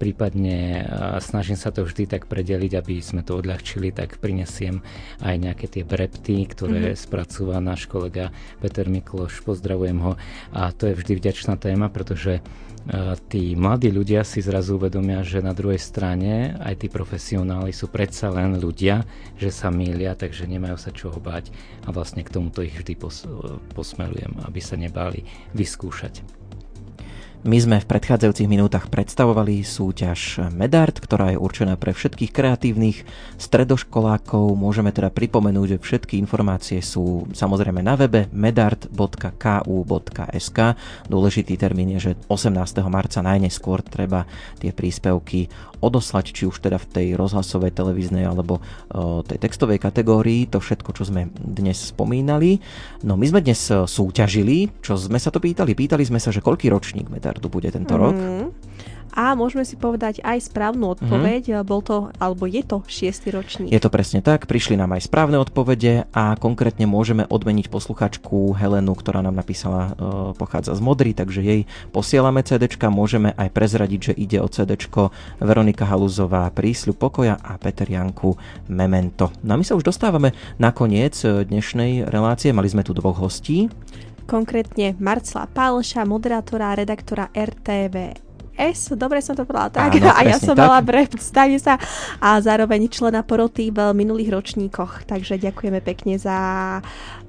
Prípadne 0.00 0.88
snažím 1.20 1.60
sa 1.60 1.68
to 1.68 1.84
vždy 1.84 2.08
tak 2.08 2.24
predeliť, 2.24 2.72
aby 2.72 3.04
sme 3.04 3.20
to 3.20 3.36
odľahčili, 3.36 3.92
tak 3.92 4.16
prinesiem 4.16 4.80
aj 5.20 5.36
nejaké 5.36 5.68
tie 5.68 5.84
brepty, 5.84 6.48
ktoré 6.48 6.96
mm-hmm. 6.96 7.04
spracúva 7.04 7.60
náš 7.60 7.84
kolega 7.84 8.32
Peter 8.64 8.88
Mikloš, 8.88 9.44
pozdravujem 9.44 10.00
ho. 10.00 10.16
A 10.56 10.72
to 10.72 10.88
je 10.88 10.96
vždy 10.96 11.20
vďačná 11.20 11.60
téma, 11.60 11.92
pretože 11.92 12.40
tí 13.28 13.52
mladí 13.52 13.92
ľudia 13.92 14.24
si 14.24 14.40
zrazu 14.40 14.80
uvedomia, 14.80 15.20
že 15.20 15.44
na 15.44 15.52
druhej 15.52 15.76
strane 15.76 16.56
aj 16.64 16.80
tí 16.80 16.88
profesionáli 16.88 17.76
sú 17.76 17.92
predsa 17.92 18.32
len 18.32 18.56
ľudia, 18.56 19.04
že 19.36 19.52
sa 19.52 19.68
mýlia, 19.68 20.16
takže 20.16 20.48
nemajú 20.48 20.80
sa 20.80 20.88
čoho 20.88 21.20
báť 21.20 21.52
a 21.84 21.92
vlastne 21.92 22.24
k 22.24 22.32
tomuto 22.32 22.64
ich 22.64 22.72
vždy 22.72 22.96
pos- 22.96 23.28
posmerujem, 23.76 24.32
aby 24.48 24.60
sa 24.64 24.80
nebáli 24.80 25.28
vyskúšať. 25.52 26.39
My 27.40 27.56
sme 27.56 27.80
v 27.80 27.88
predchádzajúcich 27.88 28.52
minútach 28.52 28.92
predstavovali 28.92 29.64
súťaž 29.64 30.52
Medart, 30.52 31.00
ktorá 31.00 31.32
je 31.32 31.40
určená 31.40 31.80
pre 31.80 31.96
všetkých 31.96 32.36
kreatívnych 32.36 33.08
stredoškolákov. 33.40 34.60
Môžeme 34.60 34.92
teda 34.92 35.08
pripomenúť, 35.08 35.72
že 35.72 35.78
všetky 35.80 36.20
informácie 36.20 36.84
sú 36.84 37.24
samozrejme 37.32 37.80
na 37.80 37.96
webe 37.96 38.28
medart.ku.sk. 38.28 38.92
Dôležitý 41.08 41.56
termín 41.56 41.96
je, 41.96 42.12
že 42.12 42.20
18. 42.28 42.52
marca 42.92 43.24
najneskôr 43.24 43.80
treba 43.88 44.28
tie 44.60 44.76
príspevky 44.76 45.48
odoslať, 45.80 46.36
či 46.36 46.44
už 46.44 46.60
teda 46.60 46.76
v 46.76 46.86
tej 46.92 47.06
rozhlasovej, 47.16 47.72
televíznej 47.72 48.28
alebo 48.28 48.60
o, 48.92 49.24
tej 49.24 49.40
textovej 49.40 49.80
kategórii, 49.80 50.44
to 50.44 50.60
všetko, 50.60 50.92
čo 50.92 51.08
sme 51.08 51.32
dnes 51.32 51.88
spomínali. 51.88 52.60
No 53.00 53.16
my 53.16 53.24
sme 53.24 53.40
dnes 53.40 53.64
súťažili, 53.64 54.68
čo 54.84 55.00
sme 55.00 55.16
sa 55.16 55.32
to 55.32 55.40
pýtali, 55.40 55.72
pýtali 55.72 56.04
sme 56.04 56.20
sa, 56.20 56.28
že 56.28 56.44
koľký 56.44 56.68
ročník 56.68 57.08
Medart 57.08 57.29
štandardu 57.30 57.46
bude 57.46 57.70
tento 57.70 57.94
mm. 57.94 58.00
rok. 58.00 58.16
A 59.10 59.34
môžeme 59.34 59.66
si 59.66 59.74
povedať 59.74 60.22
aj 60.22 60.54
správnu 60.54 60.94
odpoveď, 60.94 61.42
mm. 61.50 61.66
bol 61.66 61.82
to, 61.82 62.14
alebo 62.22 62.46
je 62.46 62.62
to 62.62 62.86
šiestý 62.86 63.34
ročník. 63.34 63.74
Je 63.74 63.82
to 63.82 63.90
presne 63.90 64.22
tak, 64.22 64.46
prišli 64.46 64.78
nám 64.78 64.94
aj 64.94 65.10
správne 65.10 65.34
odpovede 65.42 66.06
a 66.14 66.38
konkrétne 66.38 66.86
môžeme 66.86 67.26
odmeniť 67.26 67.74
posluchačku 67.74 68.54
Helenu, 68.54 68.94
ktorá 68.94 69.18
nám 69.18 69.34
napísala, 69.34 69.98
e, 69.98 70.30
pochádza 70.38 70.78
z 70.78 70.80
Modry, 70.86 71.10
takže 71.10 71.42
jej 71.42 71.66
posielame 71.90 72.46
CD, 72.46 72.70
môžeme 72.86 73.34
aj 73.34 73.50
prezradiť, 73.50 74.00
že 74.00 74.12
ide 74.14 74.38
o 74.38 74.46
CD 74.46 74.78
Veronika 75.42 75.90
Haluzová, 75.90 76.46
Prísľu 76.54 76.94
pokoja 76.94 77.34
a 77.34 77.58
Peter 77.58 77.90
Janku 77.90 78.38
Memento. 78.70 79.34
No 79.42 79.54
a 79.54 79.58
my 79.58 79.66
sa 79.66 79.74
už 79.74 79.90
dostávame 79.90 80.38
na 80.62 80.70
koniec 80.70 81.18
e, 81.26 81.42
dnešnej 81.42 82.06
relácie, 82.06 82.54
mali 82.54 82.70
sme 82.70 82.86
tu 82.86 82.94
dvoch 82.94 83.18
hostí 83.18 83.66
konkrétne 84.28 84.96
Marcela 85.00 85.46
Pálša, 85.48 86.08
moderátora 86.08 86.72
a 86.72 86.78
redaktora 86.78 87.28
RTV 87.32 88.28
S, 88.60 88.92
dobre 88.92 89.24
som 89.24 89.32
to 89.32 89.48
povedala 89.48 89.72
tak, 89.72 89.96
Áno, 89.96 90.12
a 90.18 90.20
ja 90.20 90.36
som 90.36 90.52
tak. 90.52 90.68
mala 90.68 90.80
brev, 90.84 91.08
stane 91.16 91.56
sa 91.56 91.80
a 92.20 92.36
zároveň 92.44 92.92
člena 92.92 93.24
poroty 93.24 93.72
v 93.72 93.96
minulých 93.96 94.36
ročníkoch, 94.36 95.08
takže 95.08 95.40
ďakujeme 95.40 95.80
pekne 95.80 96.20
za 96.20 96.36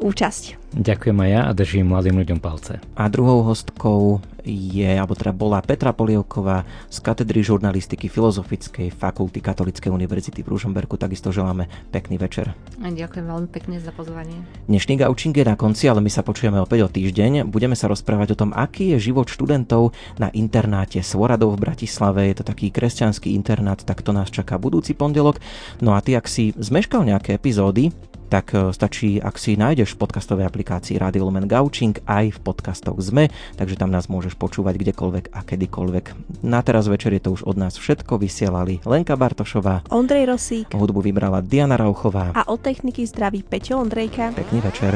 účasť. 0.04 0.61
Ďakujem 0.72 1.18
aj 1.20 1.30
ja 1.30 1.42
a 1.46 1.52
držím 1.52 1.92
mladým 1.92 2.16
ľuďom 2.24 2.40
palce. 2.40 2.80
A 2.96 3.12
druhou 3.12 3.44
hostkou 3.44 4.24
je, 4.48 4.88
alebo 4.88 5.14
teda 5.14 5.36
bola 5.36 5.60
Petra 5.60 5.92
Polievková 5.92 6.64
z 6.88 6.98
katedry 7.04 7.44
žurnalistiky 7.44 8.08
Filozofickej 8.08 8.90
fakulty 8.96 9.44
Katolíckej 9.44 9.92
univerzity 9.92 10.42
v 10.42 10.56
Ružomberku. 10.56 10.96
Takisto 10.96 11.30
želáme 11.30 11.68
pekný 11.92 12.16
večer. 12.16 12.56
Ďakujem 12.80 13.26
veľmi 13.28 13.50
pekne 13.52 13.84
za 13.84 13.92
pozvanie. 13.92 14.48
Dnešný 14.72 15.04
gaučing 15.04 15.36
je 15.36 15.46
na 15.46 15.60
konci, 15.60 15.92
ale 15.92 16.00
my 16.00 16.08
sa 16.08 16.24
počujeme 16.24 16.58
opäť 16.64 16.88
o 16.88 16.90
týždeň. 16.90 17.52
Budeme 17.52 17.76
sa 17.76 17.92
rozprávať 17.92 18.34
o 18.34 18.40
tom, 18.40 18.52
aký 18.56 18.96
je 18.96 19.12
život 19.12 19.28
študentov 19.28 19.92
na 20.18 20.32
internáte 20.32 21.04
Svoradov 21.04 21.60
v 21.60 21.68
Bratislave. 21.68 22.32
Je 22.32 22.42
to 22.42 22.48
taký 22.48 22.72
kresťanský 22.72 23.36
internát, 23.36 23.84
tak 23.84 24.02
to 24.02 24.16
nás 24.16 24.32
čaká 24.32 24.56
budúci 24.56 24.96
pondelok. 24.96 25.44
No 25.84 25.94
a 25.94 26.02
ty, 26.02 26.16
ak 26.16 26.32
si 26.32 26.56
zmeškal 26.56 27.06
nejaké 27.06 27.36
epizódy, 27.36 27.92
tak 28.32 28.56
e, 28.56 28.72
stačí, 28.72 29.20
ak 29.20 29.36
si 29.36 29.60
nájdeš 29.60 30.00
v 30.00 30.08
podcastovej 30.08 30.48
aplikácii 30.48 30.96
Radio 30.96 31.28
Lumen 31.28 31.52
Gaučing 31.52 32.00
aj 32.08 32.32
v 32.32 32.40
podcastoch 32.40 32.96
ZME, 33.04 33.28
takže 33.60 33.76
tam 33.76 33.92
nás 33.92 34.08
môžeš 34.08 34.40
počúvať 34.40 34.80
kdekoľvek 34.80 35.36
a 35.36 35.44
kedykoľvek. 35.44 36.06
Na 36.48 36.64
teraz 36.64 36.88
večer 36.88 37.12
je 37.12 37.28
to 37.28 37.36
už 37.36 37.44
od 37.44 37.60
nás 37.60 37.76
všetko, 37.76 38.16
vysielali 38.16 38.80
Lenka 38.88 39.20
Bartošová, 39.20 39.84
Ondrej 39.92 40.32
Rosík, 40.32 40.72
hudbu 40.72 41.04
vybrala 41.04 41.44
Diana 41.44 41.76
Rauchová 41.76 42.32
a 42.32 42.48
od 42.48 42.64
techniky 42.64 43.04
zdraví 43.04 43.44
Peťo 43.44 43.84
Ondrejka. 43.84 44.32
Pekný 44.32 44.64
večer. 44.64 44.96